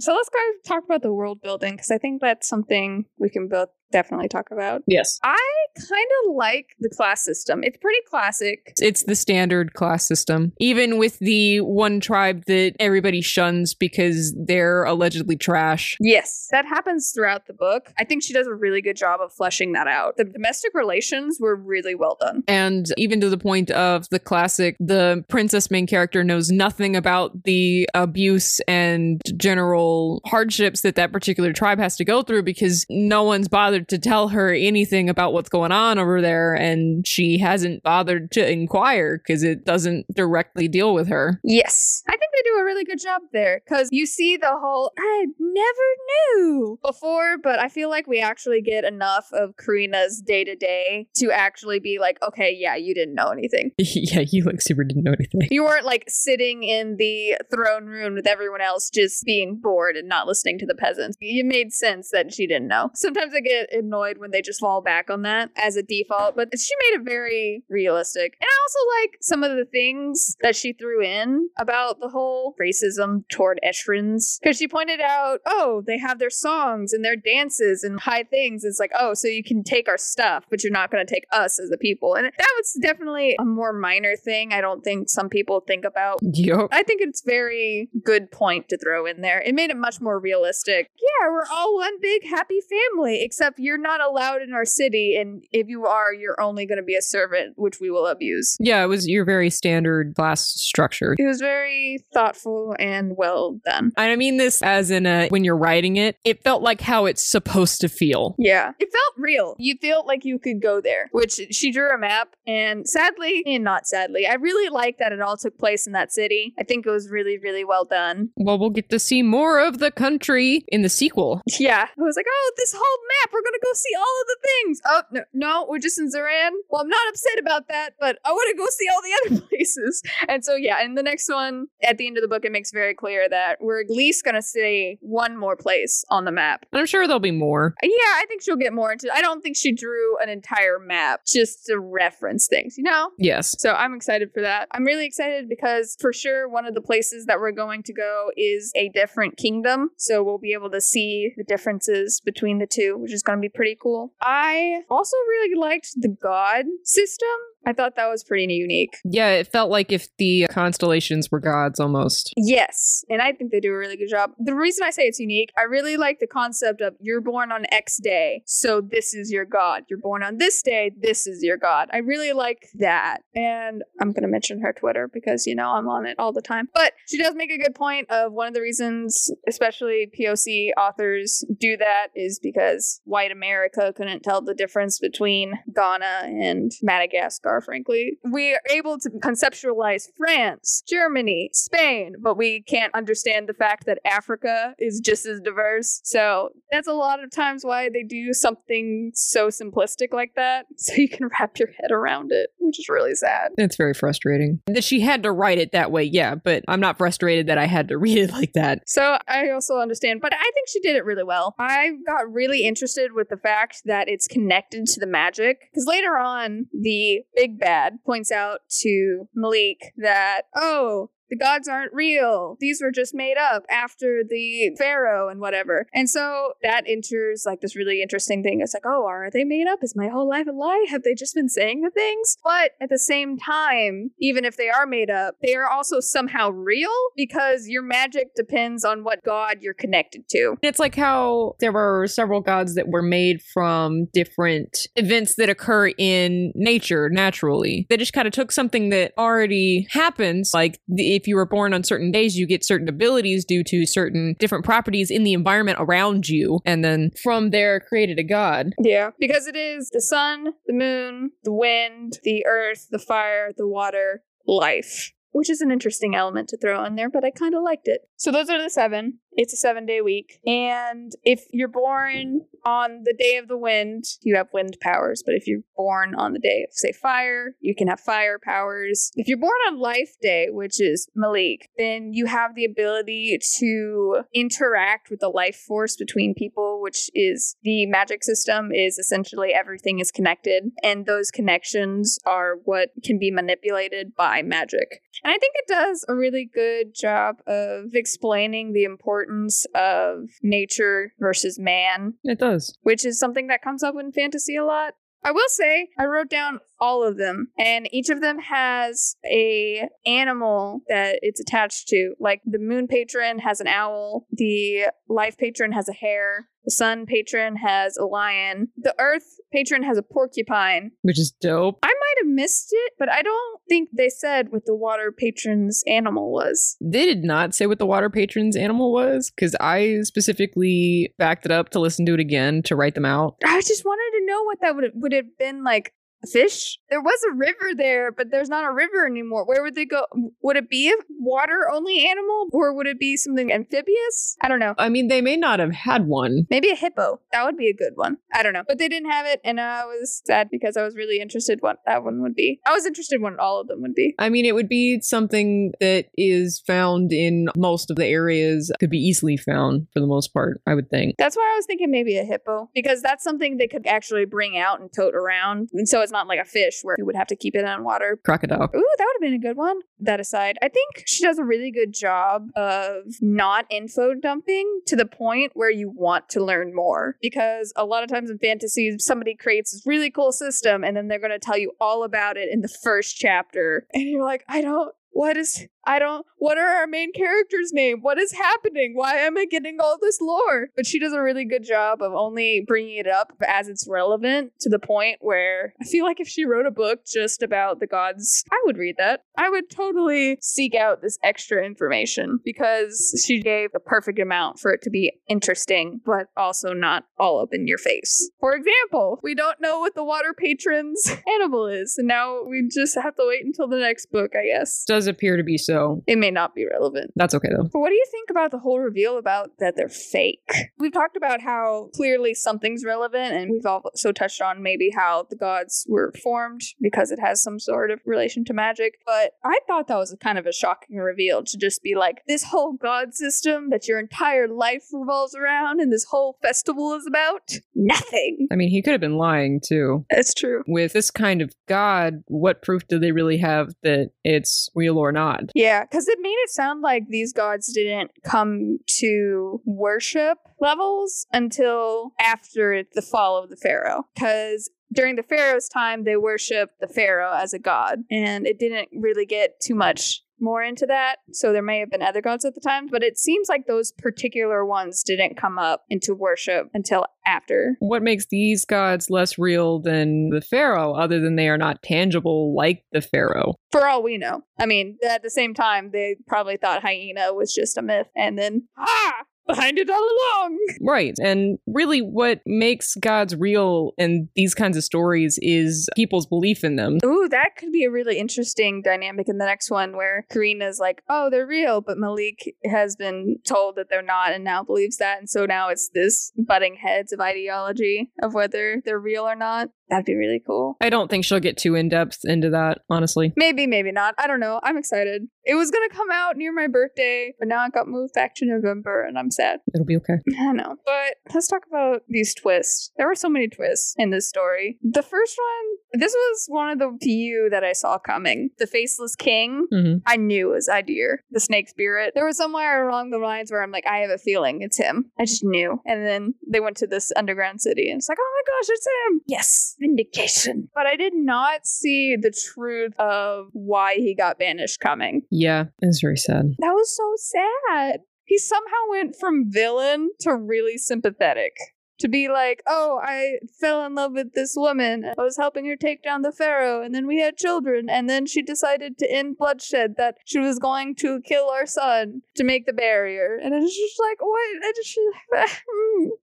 So 0.00 0.14
let's 0.14 0.30
go 0.30 0.38
talk 0.64 0.84
about 0.84 1.02
the 1.02 1.12
world 1.12 1.42
building 1.42 1.72
because 1.74 1.90
I 1.90 1.98
think 1.98 2.22
that's 2.22 2.48
something 2.48 3.04
we 3.18 3.28
can 3.28 3.48
both 3.48 3.68
definitely 3.90 4.28
talk 4.28 4.50
about. 4.50 4.82
Yes. 4.86 5.18
I 5.22 5.38
kind 5.76 6.06
of 6.24 6.34
like 6.34 6.76
the 6.80 6.88
class 6.88 7.22
system. 7.22 7.62
It's 7.62 7.76
pretty 7.78 8.00
classic. 8.08 8.74
It's 8.78 9.04
the 9.04 9.16
standard 9.16 9.74
class 9.74 10.06
system. 10.06 10.52
Even 10.58 10.98
with 10.98 11.18
the 11.18 11.60
one 11.60 12.00
tribe 12.00 12.44
that 12.46 12.74
everybody 12.80 13.20
shuns 13.20 13.74
because 13.74 14.34
they're 14.36 14.84
allegedly 14.84 15.36
trash. 15.36 15.96
Yes, 16.00 16.48
that 16.50 16.66
happens 16.66 17.12
throughout 17.12 17.46
the 17.46 17.52
book. 17.52 17.92
I 17.98 18.04
think 18.04 18.22
she 18.22 18.32
does 18.32 18.46
a 18.46 18.54
really 18.54 18.82
good 18.82 18.96
job 18.96 19.20
of 19.20 19.32
fleshing 19.32 19.72
that 19.72 19.86
out. 19.86 20.16
The 20.16 20.24
domestic 20.24 20.72
relations 20.74 21.38
were 21.40 21.56
really 21.56 21.94
well 21.94 22.16
done. 22.20 22.42
And 22.48 22.86
even 22.96 23.20
to 23.20 23.28
the 23.28 23.38
point 23.38 23.70
of 23.70 24.08
the 24.10 24.18
classic, 24.18 24.76
the 24.78 25.24
princess 25.28 25.70
main 25.70 25.86
character 25.86 26.24
knows 26.24 26.50
nothing 26.50 26.96
about 26.96 27.44
the 27.44 27.88
abuse 27.94 28.60
and 28.68 29.20
general 29.36 30.20
hardships 30.26 30.82
that 30.82 30.96
that 30.96 31.12
particular 31.12 31.52
tribe 31.52 31.78
has 31.78 31.96
to 31.96 32.04
go 32.04 32.22
through 32.22 32.42
because 32.42 32.86
no 32.88 33.22
one's 33.22 33.48
bothered 33.48 33.79
to 33.88 33.98
tell 33.98 34.28
her 34.28 34.52
anything 34.52 35.08
about 35.08 35.32
what's 35.32 35.48
going 35.48 35.72
on 35.72 35.98
over 35.98 36.20
there. 36.20 36.54
And 36.54 37.06
she 37.06 37.38
hasn't 37.38 37.82
bothered 37.82 38.30
to 38.32 38.50
inquire 38.50 39.18
because 39.18 39.42
it 39.42 39.64
doesn't 39.64 40.06
directly 40.14 40.68
deal 40.68 40.94
with 40.94 41.08
her. 41.08 41.40
Yes. 41.42 42.02
I 42.08 42.12
think 42.12 42.32
they 42.32 42.50
do 42.50 42.58
a 42.60 42.64
really 42.64 42.84
good 42.84 43.00
job 43.00 43.22
there 43.32 43.62
because 43.64 43.88
you 43.92 44.06
see 44.06 44.36
the 44.36 44.56
whole, 44.60 44.92
I 44.98 45.26
never 45.38 46.38
knew 46.38 46.78
before, 46.84 47.38
but 47.38 47.58
I 47.58 47.68
feel 47.68 47.90
like 47.90 48.06
we 48.06 48.20
actually 48.20 48.62
get 48.62 48.84
enough 48.84 49.28
of 49.32 49.56
Karina's 49.56 50.20
day 50.20 50.44
to 50.44 50.56
day 50.56 51.08
to 51.16 51.30
actually 51.30 51.80
be 51.80 51.98
like, 51.98 52.18
okay, 52.22 52.54
yeah, 52.56 52.76
you 52.76 52.94
didn't 52.94 53.14
know 53.14 53.28
anything. 53.28 53.72
yeah, 53.78 54.24
you 54.26 54.44
like 54.44 54.60
super 54.60 54.84
didn't 54.84 55.04
know 55.04 55.12
anything. 55.12 55.48
You 55.50 55.64
weren't 55.64 55.86
like 55.86 56.04
sitting 56.08 56.62
in 56.62 56.96
the 56.96 57.36
throne 57.50 57.86
room 57.86 58.14
with 58.14 58.26
everyone 58.26 58.60
else 58.60 58.90
just 58.90 59.24
being 59.24 59.56
bored 59.60 59.96
and 59.96 60.08
not 60.08 60.26
listening 60.26 60.58
to 60.58 60.66
the 60.66 60.74
peasants. 60.74 61.16
It 61.20 61.46
made 61.46 61.72
sense 61.72 62.10
that 62.12 62.32
she 62.32 62.46
didn't 62.46 62.68
know. 62.68 62.90
Sometimes 62.94 63.34
I 63.34 63.40
get 63.40 63.69
annoyed 63.72 64.18
when 64.18 64.30
they 64.30 64.42
just 64.42 64.60
fall 64.60 64.80
back 64.82 65.10
on 65.10 65.22
that 65.22 65.50
as 65.56 65.76
a 65.76 65.82
default, 65.82 66.36
but 66.36 66.48
she 66.58 66.74
made 66.80 67.00
it 67.00 67.04
very 67.04 67.62
realistic. 67.68 68.36
And 68.40 68.46
I 68.46 68.54
also 68.62 69.02
like 69.02 69.18
some 69.20 69.44
of 69.44 69.56
the 69.56 69.64
things 69.64 70.36
that 70.42 70.56
she 70.56 70.72
threw 70.72 71.02
in 71.02 71.48
about 71.58 72.00
the 72.00 72.08
whole 72.08 72.54
racism 72.60 73.28
toward 73.28 73.60
Eshrans. 73.64 74.38
Because 74.40 74.56
she 74.56 74.68
pointed 74.68 75.00
out, 75.00 75.40
oh, 75.46 75.82
they 75.86 75.98
have 75.98 76.18
their 76.18 76.30
songs 76.30 76.92
and 76.92 77.04
their 77.04 77.16
dances 77.16 77.82
and 77.84 78.00
high 78.00 78.24
things. 78.24 78.64
It's 78.64 78.80
like, 78.80 78.92
oh, 78.98 79.14
so 79.14 79.28
you 79.28 79.42
can 79.44 79.62
take 79.62 79.88
our 79.88 79.98
stuff, 79.98 80.44
but 80.50 80.62
you're 80.62 80.72
not 80.72 80.90
going 80.90 81.04
to 81.04 81.12
take 81.12 81.26
us 81.32 81.58
as 81.58 81.70
a 81.70 81.78
people. 81.78 82.14
And 82.14 82.26
that 82.26 82.54
was 82.56 82.78
definitely 82.80 83.36
a 83.38 83.44
more 83.44 83.72
minor 83.72 84.16
thing. 84.16 84.52
I 84.52 84.60
don't 84.60 84.82
think 84.82 85.08
some 85.08 85.28
people 85.28 85.60
think 85.60 85.84
about. 85.84 86.18
Yup. 86.22 86.68
I 86.72 86.82
think 86.82 87.00
it's 87.02 87.22
very 87.22 87.88
good 88.04 88.30
point 88.30 88.68
to 88.68 88.78
throw 88.78 89.06
in 89.06 89.20
there. 89.20 89.40
It 89.40 89.54
made 89.54 89.70
it 89.70 89.76
much 89.76 90.00
more 90.00 90.18
realistic. 90.18 90.90
Yeah, 90.98 91.28
we're 91.28 91.46
all 91.52 91.76
one 91.76 92.00
big 92.00 92.24
happy 92.24 92.60
family, 92.60 93.22
except 93.22 93.58
you're 93.60 93.78
not 93.78 94.00
allowed 94.00 94.42
in 94.42 94.52
our 94.52 94.64
city, 94.64 95.16
and 95.16 95.44
if 95.52 95.68
you 95.68 95.86
are, 95.86 96.12
you're 96.12 96.40
only 96.40 96.66
going 96.66 96.78
to 96.78 96.84
be 96.84 96.94
a 96.94 97.02
servant, 97.02 97.54
which 97.56 97.80
we 97.80 97.90
will 97.90 98.06
abuse. 98.06 98.56
Yeah, 98.60 98.82
it 98.82 98.86
was 98.86 99.06
your 99.06 99.24
very 99.24 99.50
standard 99.50 100.14
class 100.16 100.46
structure. 100.46 101.14
It 101.18 101.26
was 101.26 101.40
very 101.40 101.98
thoughtful 102.12 102.74
and 102.78 103.16
well 103.16 103.60
done. 103.64 103.92
And 103.96 104.12
I 104.12 104.16
mean 104.16 104.36
this 104.36 104.62
as 104.62 104.90
in 104.90 105.06
a 105.06 105.28
when 105.28 105.44
you're 105.44 105.56
writing 105.56 105.96
it, 105.96 106.16
it 106.24 106.42
felt 106.42 106.62
like 106.62 106.80
how 106.80 107.06
it's 107.06 107.26
supposed 107.26 107.80
to 107.82 107.88
feel. 107.88 108.34
Yeah, 108.38 108.72
it 108.78 108.90
felt 108.90 109.14
real. 109.16 109.56
You 109.58 109.76
felt 109.80 110.06
like 110.06 110.24
you 110.24 110.38
could 110.38 110.62
go 110.62 110.80
there, 110.80 111.08
which 111.12 111.40
she 111.50 111.70
drew 111.70 111.92
a 111.92 111.98
map, 111.98 112.34
and 112.46 112.88
sadly, 112.88 113.42
and 113.46 113.64
not 113.64 113.86
sadly, 113.86 114.26
I 114.26 114.34
really 114.34 114.70
like 114.70 114.98
that 114.98 115.12
it 115.12 115.20
all 115.20 115.36
took 115.36 115.58
place 115.58 115.86
in 115.86 115.92
that 115.92 116.12
city. 116.12 116.54
I 116.58 116.64
think 116.64 116.86
it 116.86 116.90
was 116.90 117.10
really, 117.10 117.38
really 117.38 117.64
well 117.64 117.84
done. 117.84 118.30
Well, 118.36 118.58
we'll 118.58 118.70
get 118.70 118.88
to 118.90 118.98
see 118.98 119.22
more 119.22 119.60
of 119.60 119.78
the 119.78 119.90
country 119.90 120.64
in 120.68 120.82
the 120.82 120.88
sequel. 120.88 121.42
Yeah, 121.60 121.86
I 121.86 122.02
was 122.02 122.16
like, 122.16 122.24
oh, 122.26 122.52
this 122.56 122.72
whole 122.72 122.80
map, 122.80 123.30
we're 123.34 123.42
gonna 123.42 123.49
go 123.62 123.72
see 123.74 123.94
all 123.96 124.20
of 124.20 124.26
the 124.26 124.38
things. 124.42 124.80
Oh 124.86 125.02
no, 125.12 125.22
no, 125.32 125.66
we're 125.68 125.78
just 125.78 125.98
in 125.98 126.08
Ziran. 126.08 126.50
Well, 126.68 126.82
I'm 126.82 126.88
not 126.88 127.08
upset 127.08 127.38
about 127.38 127.68
that, 127.68 127.94
but 127.98 128.18
I 128.24 128.32
want 128.32 128.50
to 128.50 128.58
go 128.58 128.66
see 128.70 128.86
all 128.88 129.02
the 129.02 129.36
other 129.36 129.46
places. 129.48 130.02
And 130.28 130.44
so, 130.44 130.54
yeah, 130.54 130.82
in 130.82 130.94
the 130.94 131.02
next 131.02 131.28
one, 131.28 131.66
at 131.82 131.98
the 131.98 132.06
end 132.06 132.16
of 132.16 132.22
the 132.22 132.28
book, 132.28 132.44
it 132.44 132.52
makes 132.52 132.72
very 132.72 132.94
clear 132.94 133.28
that 133.28 133.58
we're 133.60 133.80
at 133.80 133.90
least 133.90 134.24
gonna 134.24 134.42
see 134.42 134.98
one 135.00 135.36
more 135.36 135.56
place 135.56 136.04
on 136.10 136.24
the 136.24 136.32
map. 136.32 136.66
And 136.72 136.80
I'm 136.80 136.86
sure 136.86 137.06
there'll 137.06 137.20
be 137.20 137.30
more. 137.30 137.74
Yeah, 137.82 137.90
I 137.90 138.24
think 138.28 138.42
she'll 138.42 138.56
get 138.56 138.72
more 138.72 138.92
into. 138.92 139.10
I 139.12 139.20
don't 139.20 139.42
think 139.42 139.56
she 139.56 139.72
drew 139.72 140.18
an 140.18 140.28
entire 140.28 140.78
map 140.78 141.22
just 141.26 141.66
to 141.66 141.78
reference 141.78 142.46
things, 142.48 142.76
you 142.76 142.84
know. 142.84 143.10
Yes. 143.18 143.54
So 143.58 143.72
I'm 143.72 143.94
excited 143.94 144.30
for 144.32 144.40
that. 144.42 144.68
I'm 144.72 144.84
really 144.84 145.06
excited 145.06 145.48
because 145.48 145.96
for 146.00 146.12
sure 146.12 146.48
one 146.48 146.66
of 146.66 146.74
the 146.74 146.80
places 146.80 147.26
that 147.26 147.40
we're 147.40 147.52
going 147.52 147.82
to 147.84 147.92
go 147.92 148.30
is 148.36 148.72
a 148.76 148.88
different 148.90 149.36
kingdom. 149.36 149.90
So 149.96 150.22
we'll 150.22 150.38
be 150.38 150.52
able 150.52 150.70
to 150.70 150.80
see 150.80 151.32
the 151.36 151.44
differences 151.44 152.20
between 152.20 152.58
the 152.58 152.66
two, 152.66 152.96
which 152.98 153.12
is 153.12 153.22
going 153.30 153.42
to 153.42 153.48
be 153.48 153.52
pretty 153.54 153.76
cool. 153.80 154.12
I 154.20 154.82
also 154.90 155.16
really 155.28 155.54
liked 155.58 155.90
the 155.96 156.08
god 156.08 156.66
system. 156.84 157.28
I 157.66 157.72
thought 157.72 157.96
that 157.96 158.08
was 158.08 158.24
pretty 158.24 158.52
unique. 158.52 158.96
Yeah, 159.04 159.30
it 159.30 159.46
felt 159.46 159.70
like 159.70 159.92
if 159.92 160.08
the 160.16 160.46
constellations 160.50 161.30
were 161.30 161.40
gods 161.40 161.78
almost. 161.78 162.32
Yes, 162.36 163.04
and 163.08 163.20
I 163.20 163.32
think 163.32 163.50
they 163.52 163.60
do 163.60 163.72
a 163.72 163.76
really 163.76 163.96
good 163.96 164.08
job. 164.08 164.32
The 164.38 164.54
reason 164.54 164.84
I 164.84 164.90
say 164.90 165.02
it's 165.02 165.18
unique, 165.18 165.52
I 165.58 165.62
really 165.62 165.96
like 165.96 166.20
the 166.20 166.26
concept 166.26 166.80
of 166.80 166.94
you're 167.00 167.20
born 167.20 167.52
on 167.52 167.66
X 167.70 167.98
day, 168.02 168.42
so 168.46 168.80
this 168.80 169.14
is 169.14 169.30
your 169.30 169.44
god. 169.44 169.84
You're 169.88 169.98
born 169.98 170.22
on 170.22 170.38
this 170.38 170.62
day, 170.62 170.92
this 170.98 171.26
is 171.26 171.42
your 171.42 171.56
god. 171.58 171.88
I 171.92 171.98
really 171.98 172.32
like 172.32 172.68
that. 172.78 173.18
And 173.34 173.82
I'm 174.00 174.12
going 174.12 174.22
to 174.22 174.28
mention 174.28 174.60
her 174.62 174.72
Twitter 174.72 175.08
because, 175.12 175.46
you 175.46 175.54
know, 175.54 175.70
I'm 175.70 175.88
on 175.88 176.06
it 176.06 176.16
all 176.18 176.32
the 176.32 176.42
time. 176.42 176.68
But 176.74 176.94
she 177.06 177.18
does 177.18 177.34
make 177.34 177.50
a 177.50 177.58
good 177.58 177.74
point 177.74 178.10
of 178.10 178.32
one 178.32 178.48
of 178.48 178.54
the 178.54 178.62
reasons, 178.62 179.30
especially 179.46 180.10
POC 180.18 180.70
authors 180.78 181.44
do 181.58 181.76
that, 181.76 182.08
is 182.14 182.38
because 182.42 183.00
white 183.04 183.32
America 183.32 183.92
couldn't 183.94 184.22
tell 184.22 184.40
the 184.40 184.54
difference 184.54 184.98
between 184.98 185.58
Ghana 185.74 186.22
and 186.24 186.72
Madagascar 186.82 187.49
frankly. 187.60 188.18
We 188.30 188.52
are 188.52 188.60
able 188.70 188.98
to 188.98 189.10
conceptualize 189.10 190.08
France, 190.16 190.82
Germany, 190.88 191.50
Spain, 191.52 192.14
but 192.20 192.36
we 192.36 192.62
can't 192.62 192.94
understand 192.94 193.48
the 193.48 193.54
fact 193.54 193.86
that 193.86 193.98
Africa 194.04 194.74
is 194.78 195.00
just 195.00 195.26
as 195.26 195.40
diverse. 195.40 196.00
So 196.04 196.50
that's 196.70 196.88
a 196.88 196.92
lot 196.92 197.22
of 197.22 197.30
times 197.30 197.64
why 197.64 197.88
they 197.88 198.02
do 198.02 198.32
something 198.32 199.10
so 199.14 199.48
simplistic 199.48 200.12
like 200.12 200.34
that, 200.36 200.66
so 200.76 200.94
you 200.94 201.08
can 201.08 201.28
wrap 201.28 201.58
your 201.58 201.68
head 201.80 201.90
around 201.90 202.32
it, 202.32 202.50
which 202.58 202.78
is 202.78 202.88
really 202.88 203.14
sad. 203.14 203.52
It's 203.58 203.76
very 203.76 203.94
frustrating. 203.94 204.60
That 204.66 204.84
she 204.84 205.00
had 205.00 205.22
to 205.22 205.32
write 205.32 205.58
it 205.58 205.72
that 205.72 205.90
way, 205.90 206.04
yeah, 206.04 206.34
but 206.34 206.64
I'm 206.68 206.80
not 206.80 206.98
frustrated 206.98 207.46
that 207.46 207.58
I 207.58 207.66
had 207.66 207.88
to 207.88 207.98
read 207.98 208.18
it 208.18 208.32
like 208.32 208.52
that. 208.54 208.82
So 208.86 209.18
I 209.28 209.50
also 209.50 209.78
understand, 209.78 210.20
but 210.20 210.32
I 210.32 210.50
think 210.54 210.68
she 210.68 210.80
did 210.80 210.96
it 210.96 211.04
really 211.04 211.24
well. 211.24 211.54
I 211.58 211.92
got 212.06 212.32
really 212.32 212.66
interested 212.66 213.12
with 213.12 213.28
the 213.28 213.36
fact 213.36 213.82
that 213.84 214.08
it's 214.08 214.26
connected 214.26 214.86
to 214.86 215.00
the 215.00 215.06
magic, 215.06 215.68
because 215.72 215.86
later 215.86 216.16
on, 216.16 216.66
the 216.72 217.22
Big 217.40 217.58
Bad 217.58 218.04
points 218.04 218.30
out 218.30 218.60
to 218.80 219.26
Malik 219.34 219.94
that, 219.96 220.42
oh, 220.54 221.08
the 221.30 221.36
gods 221.36 221.68
aren't 221.68 221.92
real. 221.92 222.56
These 222.60 222.82
were 222.82 222.90
just 222.90 223.14
made 223.14 223.36
up 223.38 223.64
after 223.70 224.22
the 224.28 224.74
pharaoh 224.76 225.28
and 225.28 225.40
whatever. 225.40 225.86
And 225.94 226.10
so 226.10 226.52
that 226.62 226.84
enters 226.86 227.44
like 227.46 227.60
this 227.60 227.76
really 227.76 228.02
interesting 228.02 228.42
thing. 228.42 228.60
It's 228.60 228.74
like, 228.74 228.84
oh, 228.84 229.06
are 229.06 229.30
they 229.32 229.44
made 229.44 229.66
up? 229.66 229.78
Is 229.82 229.94
my 229.96 230.08
whole 230.08 230.28
life 230.28 230.46
a 230.46 230.52
lie? 230.52 230.86
Have 230.90 231.02
they 231.02 231.14
just 231.14 231.34
been 231.34 231.48
saying 231.48 231.82
the 231.82 231.90
things? 231.90 232.36
But 232.42 232.72
at 232.80 232.90
the 232.90 232.98
same 232.98 233.38
time, 233.38 234.10
even 234.20 234.44
if 234.44 234.56
they 234.56 234.68
are 234.68 234.86
made 234.86 235.10
up, 235.10 235.36
they 235.42 235.54
are 235.54 235.68
also 235.68 236.00
somehow 236.00 236.50
real 236.50 236.90
because 237.16 237.68
your 237.68 237.82
magic 237.82 238.34
depends 238.34 238.84
on 238.84 239.04
what 239.04 239.24
god 239.24 239.58
you're 239.60 239.74
connected 239.74 240.28
to. 240.30 240.56
It's 240.62 240.78
like 240.78 240.96
how 240.96 241.54
there 241.60 241.72
were 241.72 242.06
several 242.06 242.40
gods 242.40 242.74
that 242.74 242.88
were 242.88 243.02
made 243.02 243.40
from 243.54 244.06
different 244.12 244.88
events 244.96 245.36
that 245.36 245.48
occur 245.48 245.88
in 245.96 246.52
nature 246.54 247.08
naturally. 247.08 247.86
They 247.88 247.96
just 247.96 248.12
kind 248.12 248.26
of 248.26 248.32
took 248.32 248.50
something 248.50 248.90
that 248.90 249.12
already 249.16 249.86
happens, 249.90 250.50
like 250.52 250.80
the, 250.88 251.19
if 251.20 251.28
you 251.28 251.36
were 251.36 251.46
born 251.46 251.74
on 251.74 251.84
certain 251.84 252.10
days, 252.10 252.38
you 252.38 252.46
get 252.46 252.64
certain 252.64 252.88
abilities 252.88 253.44
due 253.44 253.62
to 253.64 253.84
certain 253.84 254.36
different 254.38 254.64
properties 254.64 255.10
in 255.10 255.22
the 255.22 255.34
environment 255.34 255.76
around 255.78 256.28
you, 256.28 256.60
and 256.64 256.82
then 256.82 257.10
from 257.22 257.50
there 257.50 257.78
created 257.78 258.18
a 258.18 258.24
god. 258.24 258.72
Yeah, 258.80 259.10
because 259.18 259.46
it 259.46 259.54
is 259.54 259.90
the 259.90 260.00
sun, 260.00 260.54
the 260.66 260.72
moon, 260.72 261.32
the 261.44 261.52
wind, 261.52 262.18
the 262.22 262.46
earth, 262.46 262.86
the 262.90 262.98
fire, 262.98 263.50
the 263.54 263.68
water, 263.68 264.22
life. 264.46 265.12
Which 265.32 265.48
is 265.48 265.60
an 265.60 265.70
interesting 265.70 266.16
element 266.16 266.48
to 266.48 266.56
throw 266.56 266.84
in 266.84 266.96
there, 266.96 267.08
but 267.08 267.24
I 267.24 267.30
kind 267.30 267.54
of 267.54 267.62
liked 267.62 267.86
it. 267.86 268.00
So 268.16 268.32
those 268.32 268.50
are 268.50 268.60
the 268.60 268.68
seven. 268.68 269.20
It's 269.32 269.52
a 269.52 269.56
seven 269.56 269.86
day 269.86 270.00
week. 270.00 270.40
And 270.46 271.12
if 271.22 271.44
you're 271.52 271.68
born 271.68 272.42
on 272.64 273.02
the 273.04 273.14
day 273.18 273.36
of 273.36 273.48
the 273.48 273.56
wind, 273.56 274.04
you 274.22 274.36
have 274.36 274.48
wind 274.52 274.76
powers. 274.80 275.22
But 275.24 275.34
if 275.34 275.46
you're 275.46 275.62
born 275.76 276.14
on 276.14 276.32
the 276.32 276.38
day 276.38 276.66
of, 276.68 276.74
say, 276.74 276.92
fire, 276.92 277.54
you 277.60 277.74
can 277.74 277.88
have 277.88 278.00
fire 278.00 278.38
powers. 278.42 279.10
If 279.14 279.28
you're 279.28 279.38
born 279.38 279.52
on 279.68 279.78
life 279.78 280.16
day, 280.20 280.48
which 280.50 280.80
is 280.80 281.08
Malik, 281.14 281.68
then 281.78 282.12
you 282.12 282.26
have 282.26 282.54
the 282.54 282.64
ability 282.64 283.38
to 283.58 284.22
interact 284.34 285.10
with 285.10 285.20
the 285.20 285.28
life 285.28 285.56
force 285.56 285.96
between 285.96 286.34
people, 286.34 286.80
which 286.82 287.08
is 287.14 287.56
the 287.62 287.86
magic 287.86 288.22
system, 288.24 288.72
is 288.72 288.98
essentially 288.98 289.52
everything 289.54 290.00
is 290.00 290.10
connected. 290.10 290.70
And 290.82 291.06
those 291.06 291.30
connections 291.30 292.18
are 292.26 292.56
what 292.64 292.90
can 293.04 293.18
be 293.18 293.30
manipulated 293.30 294.14
by 294.16 294.42
magic. 294.42 295.02
And 295.22 295.32
I 295.32 295.38
think 295.38 295.54
it 295.56 295.68
does 295.68 296.04
a 296.08 296.14
really 296.14 296.48
good 296.52 296.94
job 296.94 297.36
of 297.46 297.94
explaining 297.94 298.72
the 298.72 298.84
importance 298.84 299.19
importance 299.20 299.66
of 299.74 300.28
nature 300.42 301.12
versus 301.18 301.58
man, 301.58 302.14
It 302.24 302.38
does. 302.38 302.76
which 302.82 303.04
is 303.04 303.18
something 303.18 303.46
that 303.48 303.62
comes 303.62 303.82
up 303.82 303.94
in 303.98 304.12
fantasy 304.12 304.56
a 304.56 304.64
lot. 304.64 304.94
I 305.22 305.32
will 305.32 305.48
say 305.48 305.88
I 305.98 306.06
wrote 306.06 306.30
down 306.30 306.60
all 306.80 307.02
of 307.06 307.18
them 307.18 307.48
and 307.58 307.86
each 307.92 308.08
of 308.08 308.22
them 308.22 308.38
has 308.38 309.16
a 309.30 309.86
animal 310.06 310.80
that 310.88 311.18
it's 311.20 311.40
attached 311.40 311.88
to. 311.88 312.14
Like 312.18 312.40
the 312.46 312.58
moon 312.58 312.86
patron 312.88 313.40
has 313.40 313.60
an 313.60 313.66
owl, 313.66 314.26
the 314.32 314.84
life 315.10 315.36
patron 315.36 315.72
has 315.72 315.90
a 315.90 315.92
hare, 315.92 316.46
the 316.64 316.70
sun 316.70 317.06
patron 317.06 317.56
has 317.56 317.96
a 317.96 318.04
lion, 318.04 318.68
the 318.76 318.94
earth 318.98 319.38
patron 319.52 319.82
has 319.82 319.98
a 319.98 320.02
porcupine. 320.02 320.92
Which 321.02 321.18
is 321.18 321.32
dope. 321.40 321.78
I 321.82 321.88
might 321.88 322.14
have 322.18 322.34
missed 322.34 322.68
it, 322.70 322.92
but 322.98 323.10
I 323.10 323.22
don't 323.22 323.60
think 323.68 323.90
they 323.92 324.08
said 324.08 324.50
what 324.50 324.66
the 324.66 324.74
water 324.74 325.12
patron's 325.16 325.82
animal 325.86 326.32
was. 326.32 326.76
They 326.80 327.06
did 327.06 327.24
not 327.24 327.54
say 327.54 327.66
what 327.66 327.78
the 327.78 327.86
water 327.86 328.10
patron's 328.10 328.56
animal 328.56 328.92
was 328.92 329.30
because 329.30 329.54
I 329.60 330.00
specifically 330.02 331.14
backed 331.18 331.46
it 331.46 331.52
up 331.52 331.70
to 331.70 331.80
listen 331.80 332.06
to 332.06 332.14
it 332.14 332.20
again 332.20 332.62
to 332.64 332.76
write 332.76 332.94
them 332.94 333.04
out. 333.04 333.36
I 333.44 333.60
just 333.60 333.84
wanted 333.84 334.18
to 334.18 334.26
know 334.26 334.42
what 334.44 334.60
that 334.60 334.76
would 334.76 334.90
would 334.94 335.12
have 335.12 335.38
been 335.38 335.64
like. 335.64 335.92
Fish? 336.30 336.78
There 336.90 337.00
was 337.00 337.20
a 337.30 337.34
river 337.34 337.74
there, 337.76 338.12
but 338.12 338.30
there's 338.30 338.48
not 338.48 338.64
a 338.64 338.72
river 338.72 339.06
anymore. 339.06 339.46
Where 339.46 339.62
would 339.62 339.74
they 339.74 339.86
go? 339.86 340.04
Would 340.42 340.56
it 340.56 340.68
be 340.68 340.90
a 340.90 340.94
water 341.18 341.68
only 341.72 342.06
animal 342.06 342.48
or 342.52 342.74
would 342.74 342.86
it 342.86 342.98
be 342.98 343.16
something 343.16 343.52
amphibious? 343.52 344.36
I 344.40 344.48
don't 344.48 344.58
know. 344.58 344.74
I 344.78 344.88
mean, 344.88 345.08
they 345.08 345.20
may 345.20 345.36
not 345.36 345.60
have 345.60 345.72
had 345.72 346.06
one. 346.06 346.46
Maybe 346.50 346.70
a 346.70 346.76
hippo. 346.76 347.20
That 347.32 347.44
would 347.44 347.56
be 347.56 347.68
a 347.68 347.74
good 347.74 347.92
one. 347.94 348.18
I 348.34 348.42
don't 348.42 348.52
know. 348.52 348.64
But 348.66 348.78
they 348.78 348.88
didn't 348.88 349.10
have 349.10 349.26
it, 349.26 349.40
and 349.44 349.60
I 349.60 349.84
was 349.84 350.22
sad 350.24 350.48
because 350.50 350.76
I 350.76 350.82
was 350.82 350.94
really 350.94 351.20
interested 351.20 351.58
what 351.60 351.78
that 351.86 352.04
one 352.04 352.22
would 352.22 352.34
be. 352.34 352.60
I 352.66 352.72
was 352.72 352.86
interested 352.86 353.20
what 353.20 353.38
all 353.38 353.60
of 353.60 353.68
them 353.68 353.82
would 353.82 353.94
be. 353.94 354.14
I 354.18 354.28
mean, 354.28 354.44
it 354.44 354.54
would 354.54 354.68
be 354.68 355.00
something 355.00 355.72
that 355.80 356.06
is 356.16 356.62
found 356.66 357.12
in 357.12 357.48
most 357.56 357.90
of 357.90 357.96
the 357.96 358.06
areas, 358.06 358.72
could 358.80 358.90
be 358.90 358.98
easily 358.98 359.36
found 359.36 359.86
for 359.92 360.00
the 360.00 360.06
most 360.06 360.32
part, 360.32 360.60
I 360.66 360.74
would 360.74 360.90
think. 360.90 361.16
That's 361.18 361.36
why 361.36 361.50
I 361.52 361.56
was 361.56 361.66
thinking 361.66 361.90
maybe 361.90 362.18
a 362.18 362.24
hippo 362.24 362.70
because 362.74 363.02
that's 363.02 363.24
something 363.24 363.56
they 363.56 363.68
could 363.68 363.86
actually 363.86 364.24
bring 364.24 364.58
out 364.58 364.80
and 364.80 364.90
tote 364.92 365.14
around. 365.14 365.68
And 365.72 365.88
so 365.88 366.00
it's 366.00 366.09
not 366.10 366.26
like 366.26 366.40
a 366.40 366.44
fish 366.44 366.80
where 366.82 366.96
you 366.98 367.04
would 367.06 367.16
have 367.16 367.26
to 367.28 367.36
keep 367.36 367.54
it 367.54 367.64
on 367.64 367.84
water. 367.84 368.18
Crocodile. 368.24 368.64
Ooh, 368.64 368.68
that 368.98 369.06
would 369.06 369.14
have 369.14 369.20
been 369.20 369.34
a 369.34 369.38
good 369.38 369.56
one. 369.56 369.80
That 369.98 370.20
aside, 370.20 370.56
I 370.62 370.68
think 370.68 371.04
she 371.06 371.24
does 371.24 371.38
a 371.38 371.44
really 371.44 371.70
good 371.70 371.92
job 371.92 372.48
of 372.56 373.04
not 373.20 373.66
info 373.70 374.14
dumping 374.14 374.80
to 374.86 374.96
the 374.96 375.06
point 375.06 375.52
where 375.54 375.70
you 375.70 375.90
want 375.94 376.28
to 376.30 376.44
learn 376.44 376.74
more. 376.74 377.16
Because 377.20 377.72
a 377.76 377.84
lot 377.84 378.02
of 378.02 378.08
times 378.08 378.30
in 378.30 378.38
fantasy, 378.38 378.96
somebody 378.98 379.34
creates 379.34 379.72
this 379.72 379.86
really 379.86 380.10
cool 380.10 380.32
system 380.32 380.84
and 380.84 380.96
then 380.96 381.08
they're 381.08 381.18
going 381.18 381.30
to 381.30 381.38
tell 381.38 381.58
you 381.58 381.72
all 381.80 382.04
about 382.04 382.36
it 382.36 382.48
in 382.50 382.60
the 382.60 382.68
first 382.82 383.16
chapter. 383.16 383.86
And 383.92 384.04
you're 384.04 384.24
like, 384.24 384.44
I 384.48 384.60
don't. 384.60 384.94
What 385.12 385.36
is 385.36 385.66
I 385.84 385.98
don't 385.98 386.26
what 386.36 386.58
are 386.58 386.66
our 386.66 386.86
main 386.86 387.12
characters' 387.12 387.72
name? 387.72 387.98
What 388.00 388.18
is 388.18 388.32
happening? 388.32 388.92
Why 388.94 389.16
am 389.16 389.36
I 389.36 389.44
getting 389.44 389.78
all 389.80 389.98
this 390.00 390.20
lore? 390.20 390.68
But 390.74 390.86
she 390.86 390.98
does 390.98 391.12
a 391.12 391.20
really 391.20 391.44
good 391.44 391.64
job 391.64 392.00
of 392.02 392.12
only 392.14 392.64
bringing 392.66 392.96
it 392.96 393.06
up 393.06 393.34
as 393.46 393.68
it's 393.68 393.86
relevant 393.88 394.52
to 394.60 394.70
the 394.70 394.78
point 394.78 395.18
where 395.20 395.74
I 395.80 395.84
feel 395.84 396.04
like 396.04 396.18
if 396.18 396.28
she 396.28 396.44
wrote 396.44 396.66
a 396.66 396.70
book 396.70 397.04
just 397.04 397.42
about 397.42 397.78
the 397.78 397.86
gods, 397.86 398.42
I 398.50 398.60
would 398.64 398.78
read 398.78 398.96
that. 398.98 399.24
I 399.36 399.50
would 399.50 399.70
totally 399.70 400.38
seek 400.40 400.74
out 400.74 401.02
this 401.02 401.18
extra 401.22 401.64
information 401.64 402.40
because 402.44 403.22
she 403.26 403.40
gave 403.40 403.72
the 403.72 403.80
perfect 403.80 404.18
amount 404.18 404.60
for 404.60 404.72
it 404.72 404.82
to 404.82 404.90
be 404.90 405.12
interesting, 405.28 406.00
but 406.06 406.26
also 406.36 406.72
not 406.72 407.04
all 407.18 407.40
up 407.40 407.50
in 407.52 407.66
your 407.66 407.78
face. 407.78 408.30
For 408.40 408.54
example, 408.54 409.20
we 409.22 409.34
don't 409.34 409.60
know 409.60 409.78
what 409.78 409.94
the 409.94 410.04
water 410.04 410.32
patron's 410.34 411.10
animal 411.34 411.66
is, 411.66 411.96
and 411.98 412.08
now 412.08 412.44
we 412.44 412.66
just 412.72 412.94
have 412.94 413.14
to 413.16 413.24
wait 413.26 413.44
until 413.44 413.68
the 413.68 413.78
next 413.78 414.10
book, 414.10 414.32
I 414.34 414.46
guess. 414.46 414.84
Does 414.86 415.06
appear 415.06 415.36
to 415.36 415.42
be. 415.42 415.58
So 415.70 416.02
it 416.06 416.18
may 416.18 416.30
not 416.30 416.54
be 416.54 416.66
relevant. 416.66 417.12
That's 417.14 417.34
okay 417.34 417.48
though. 417.48 417.68
But 417.72 417.78
what 417.78 417.90
do 417.90 417.94
you 417.94 418.06
think 418.10 418.28
about 418.28 418.50
the 418.50 418.58
whole 418.58 418.80
reveal 418.80 419.18
about 419.18 419.50
that 419.60 419.76
they're 419.76 419.88
fake? 419.88 420.50
We've 420.78 420.92
talked 420.92 421.16
about 421.16 421.40
how 421.40 421.90
clearly 421.94 422.34
something's 422.34 422.84
relevant, 422.84 423.32
and 423.32 423.50
we've 423.52 423.66
also 423.66 424.10
touched 424.10 424.42
on 424.42 424.62
maybe 424.62 424.90
how 424.94 425.26
the 425.30 425.36
gods 425.36 425.86
were 425.88 426.12
formed 426.22 426.62
because 426.80 427.12
it 427.12 427.20
has 427.20 427.40
some 427.42 427.60
sort 427.60 427.90
of 427.90 428.00
relation 428.04 428.44
to 428.46 428.52
magic. 428.52 428.94
But 429.06 429.32
I 429.44 429.60
thought 429.66 429.86
that 429.88 429.96
was 429.96 430.12
a 430.12 430.16
kind 430.16 430.38
of 430.38 430.46
a 430.46 430.52
shocking 430.52 430.96
reveal 430.96 431.44
to 431.44 431.56
just 431.56 431.82
be 431.82 431.94
like, 431.94 432.22
this 432.26 432.44
whole 432.44 432.72
god 432.72 433.14
system 433.14 433.70
that 433.70 433.86
your 433.86 434.00
entire 434.00 434.48
life 434.48 434.84
revolves 434.92 435.34
around 435.34 435.80
and 435.80 435.92
this 435.92 436.06
whole 436.10 436.36
festival 436.42 436.94
is 436.94 437.06
about? 437.06 437.52
Nothing. 437.74 438.48
I 438.50 438.56
mean, 438.56 438.70
he 438.70 438.82
could 438.82 438.92
have 438.92 439.00
been 439.00 439.18
lying 439.18 439.60
too. 439.64 440.04
It's 440.10 440.34
true. 440.34 440.62
With 440.66 440.92
this 440.92 441.10
kind 441.10 441.42
of 441.42 441.52
god, 441.68 442.24
what 442.26 442.62
proof 442.62 442.86
do 442.88 442.98
they 442.98 443.12
really 443.12 443.38
have 443.38 443.72
that 443.82 444.10
it's 444.24 444.68
real 444.74 444.98
or 444.98 445.12
not? 445.12 445.44
Yeah, 445.60 445.84
because 445.84 446.08
it 446.08 446.18
made 446.22 446.30
it 446.30 446.48
sound 446.48 446.80
like 446.80 447.08
these 447.08 447.34
gods 447.34 447.70
didn't 447.70 448.12
come 448.24 448.78
to 449.00 449.60
worship 449.66 450.38
levels 450.58 451.26
until 451.34 452.12
after 452.18 452.82
the 452.94 453.02
fall 453.02 453.36
of 453.36 453.50
the 453.50 453.56
pharaoh. 453.56 454.04
Because 454.14 454.70
during 454.90 455.16
the 455.16 455.22
pharaoh's 455.22 455.68
time, 455.68 456.04
they 456.04 456.16
worshiped 456.16 456.80
the 456.80 456.88
pharaoh 456.88 457.34
as 457.34 457.52
a 457.52 457.58
god, 457.58 458.04
and 458.10 458.46
it 458.46 458.58
didn't 458.58 458.88
really 458.94 459.26
get 459.26 459.60
too 459.60 459.74
much 459.74 460.22
more 460.40 460.62
into 460.62 460.86
that. 460.86 461.16
So 461.32 461.52
there 461.52 461.62
may 461.62 461.78
have 461.78 461.90
been 461.90 462.02
other 462.02 462.22
gods 462.22 462.44
at 462.44 462.54
the 462.54 462.60
time, 462.60 462.88
but 462.88 463.02
it 463.02 463.18
seems 463.18 463.48
like 463.48 463.66
those 463.66 463.92
particular 463.92 464.64
ones 464.64 465.02
didn't 465.02 465.36
come 465.36 465.58
up 465.58 465.84
into 465.88 466.14
worship 466.14 466.68
until 466.74 467.06
after. 467.26 467.76
What 467.80 468.02
makes 468.02 468.26
these 468.26 468.64
gods 468.64 469.10
less 469.10 469.38
real 469.38 469.80
than 469.80 470.30
the 470.30 470.40
pharaoh, 470.40 470.94
other 470.94 471.20
than 471.20 471.36
they 471.36 471.48
are 471.48 471.58
not 471.58 471.82
tangible 471.82 472.54
like 472.54 472.84
the 472.92 473.00
pharaoh? 473.00 473.54
For 473.70 473.86
all 473.86 474.02
we 474.02 474.18
know. 474.18 474.42
I 474.58 474.66
mean, 474.66 474.98
at 475.08 475.22
the 475.22 475.30
same 475.30 475.54
time, 475.54 475.90
they 475.92 476.16
probably 476.26 476.56
thought 476.56 476.82
hyena 476.82 477.32
was 477.34 477.54
just 477.54 477.76
a 477.76 477.82
myth, 477.82 478.08
and 478.16 478.38
then, 478.38 478.68
ah! 478.78 479.24
Behind 479.46 479.78
it 479.78 479.90
all 479.90 479.96
along. 479.96 480.58
Right. 480.80 481.14
And 481.20 481.58
really, 481.66 482.00
what 482.00 482.40
makes 482.46 482.94
gods 482.94 483.34
real 483.34 483.92
in 483.98 484.28
these 484.36 484.54
kinds 484.54 484.76
of 484.76 484.84
stories 484.84 485.38
is 485.42 485.88
people's 485.96 486.26
belief 486.26 486.62
in 486.62 486.76
them. 486.76 486.98
Ooh, 487.04 487.28
that 487.28 487.56
could 487.56 487.72
be 487.72 487.84
a 487.84 487.90
really 487.90 488.18
interesting 488.18 488.82
dynamic 488.82 489.28
in 489.28 489.38
the 489.38 489.46
next 489.46 489.70
one 489.70 489.96
where 489.96 490.26
Karina's 490.30 490.78
like, 490.78 491.02
oh, 491.08 491.30
they're 491.30 491.46
real, 491.46 491.80
but 491.80 491.98
Malik 491.98 492.54
has 492.64 492.96
been 492.96 493.36
told 493.44 493.76
that 493.76 493.88
they're 493.90 494.02
not 494.02 494.32
and 494.32 494.44
now 494.44 494.62
believes 494.62 494.98
that. 494.98 495.18
And 495.18 495.28
so 495.28 495.46
now 495.46 495.68
it's 495.68 495.90
this 495.92 496.32
butting 496.36 496.76
heads 496.76 497.12
of 497.12 497.20
ideology 497.20 498.10
of 498.22 498.34
whether 498.34 498.80
they're 498.84 499.00
real 499.00 499.24
or 499.24 499.36
not. 499.36 499.70
That'd 499.88 500.06
be 500.06 500.14
really 500.14 500.40
cool. 500.46 500.76
I 500.80 500.88
don't 500.88 501.10
think 501.10 501.24
she'll 501.24 501.40
get 501.40 501.56
too 501.56 501.74
in 501.74 501.88
depth 501.88 502.20
into 502.22 502.50
that, 502.50 502.82
honestly. 502.88 503.32
Maybe, 503.36 503.66
maybe 503.66 503.90
not. 503.90 504.14
I 504.18 504.28
don't 504.28 504.38
know. 504.38 504.60
I'm 504.62 504.76
excited. 504.76 505.22
It 505.44 505.56
was 505.56 505.72
going 505.72 505.88
to 505.88 505.96
come 505.96 506.10
out 506.12 506.36
near 506.36 506.52
my 506.52 506.68
birthday, 506.68 507.34
but 507.40 507.48
now 507.48 507.66
it 507.66 507.72
got 507.72 507.88
moved 507.88 508.14
back 508.14 508.36
to 508.36 508.46
November 508.46 509.04
and 509.04 509.18
I'm 509.18 509.29
sad. 509.30 509.60
It'll 509.74 509.86
be 509.86 509.96
okay. 509.96 510.14
I 510.38 510.52
know. 510.52 510.76
But 510.84 511.34
let's 511.34 511.48
talk 511.48 511.62
about 511.68 512.02
these 512.08 512.34
twists. 512.34 512.90
There 512.96 513.06
were 513.06 513.14
so 513.14 513.28
many 513.28 513.48
twists 513.48 513.94
in 513.98 514.10
this 514.10 514.28
story. 514.28 514.78
The 514.82 515.02
first 515.02 515.36
one, 515.38 516.00
this 516.00 516.12
was 516.12 516.44
one 516.48 516.70
of 516.70 516.78
the 516.78 516.96
few 517.02 517.48
that 517.50 517.64
I 517.64 517.72
saw 517.72 517.98
coming. 517.98 518.50
The 518.58 518.66
Faceless 518.66 519.16
King, 519.16 519.66
hmm 519.70 519.94
I 520.06 520.16
knew 520.16 520.50
it 520.50 520.54
was 520.54 520.68
Idir, 520.68 521.18
the 521.30 521.40
snake 521.40 521.68
spirit. 521.68 522.12
There 522.14 522.24
was 522.26 522.36
somewhere 522.36 522.88
along 522.88 523.10
the 523.10 523.18
lines 523.18 523.50
where 523.50 523.62
I'm 523.62 523.70
like, 523.70 523.86
I 523.86 523.98
have 523.98 524.10
a 524.10 524.18
feeling 524.18 524.62
it's 524.62 524.76
him. 524.78 525.10
I 525.18 525.24
just 525.24 525.44
knew. 525.44 525.80
And 525.84 526.06
then 526.06 526.34
they 526.46 526.60
went 526.60 526.76
to 526.78 526.86
this 526.86 527.12
underground 527.16 527.60
city 527.60 527.90
and 527.90 527.98
it's 527.98 528.08
like, 528.08 528.18
oh 528.20 528.32
my 528.34 528.52
gosh, 528.52 528.68
it's 528.70 528.86
him. 528.86 529.20
Yes, 529.26 529.76
vindication. 529.78 530.68
But 530.74 530.86
I 530.86 530.96
did 530.96 531.14
not 531.14 531.66
see 531.66 532.16
the 532.16 532.30
truth 532.30 532.92
of 532.98 533.48
why 533.52 533.94
he 533.96 534.14
got 534.14 534.38
banished 534.38 534.80
coming. 534.80 535.22
Yeah, 535.30 535.64
it's 535.80 536.00
very 536.00 536.16
sad. 536.16 536.54
That 536.58 536.72
was 536.72 536.96
so 536.96 537.14
sad. 537.16 538.00
He 538.30 538.38
somehow 538.38 538.88
went 538.88 539.16
from 539.18 539.50
villain 539.50 540.10
to 540.20 540.36
really 540.36 540.78
sympathetic. 540.78 541.56
To 541.98 542.06
be 542.06 542.28
like, 542.28 542.62
oh, 542.64 543.00
I 543.02 543.40
fell 543.60 543.84
in 543.84 543.96
love 543.96 544.12
with 544.12 544.34
this 544.34 544.54
woman. 544.56 545.04
I 545.04 545.20
was 545.20 545.36
helping 545.36 545.66
her 545.66 545.74
take 545.74 546.04
down 546.04 546.22
the 546.22 546.30
pharaoh, 546.30 546.80
and 546.80 546.94
then 546.94 547.08
we 547.08 547.18
had 547.18 547.36
children, 547.36 547.90
and 547.90 548.08
then 548.08 548.26
she 548.26 548.40
decided 548.40 548.98
to 548.98 549.12
end 549.12 549.36
bloodshed 549.36 549.96
that 549.96 550.18
she 550.24 550.38
was 550.38 550.60
going 550.60 550.94
to 551.00 551.20
kill 551.22 551.50
our 551.50 551.66
son 551.66 552.22
to 552.36 552.44
make 552.44 552.66
the 552.66 552.72
barrier. 552.72 553.36
And 553.42 553.52
it 553.52 553.62
was 553.62 553.74
just 553.74 553.98
like, 553.98 554.22
what? 554.22 554.48
I 554.62 554.72
just. 554.76 556.12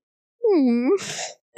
Hmm. 0.50 0.88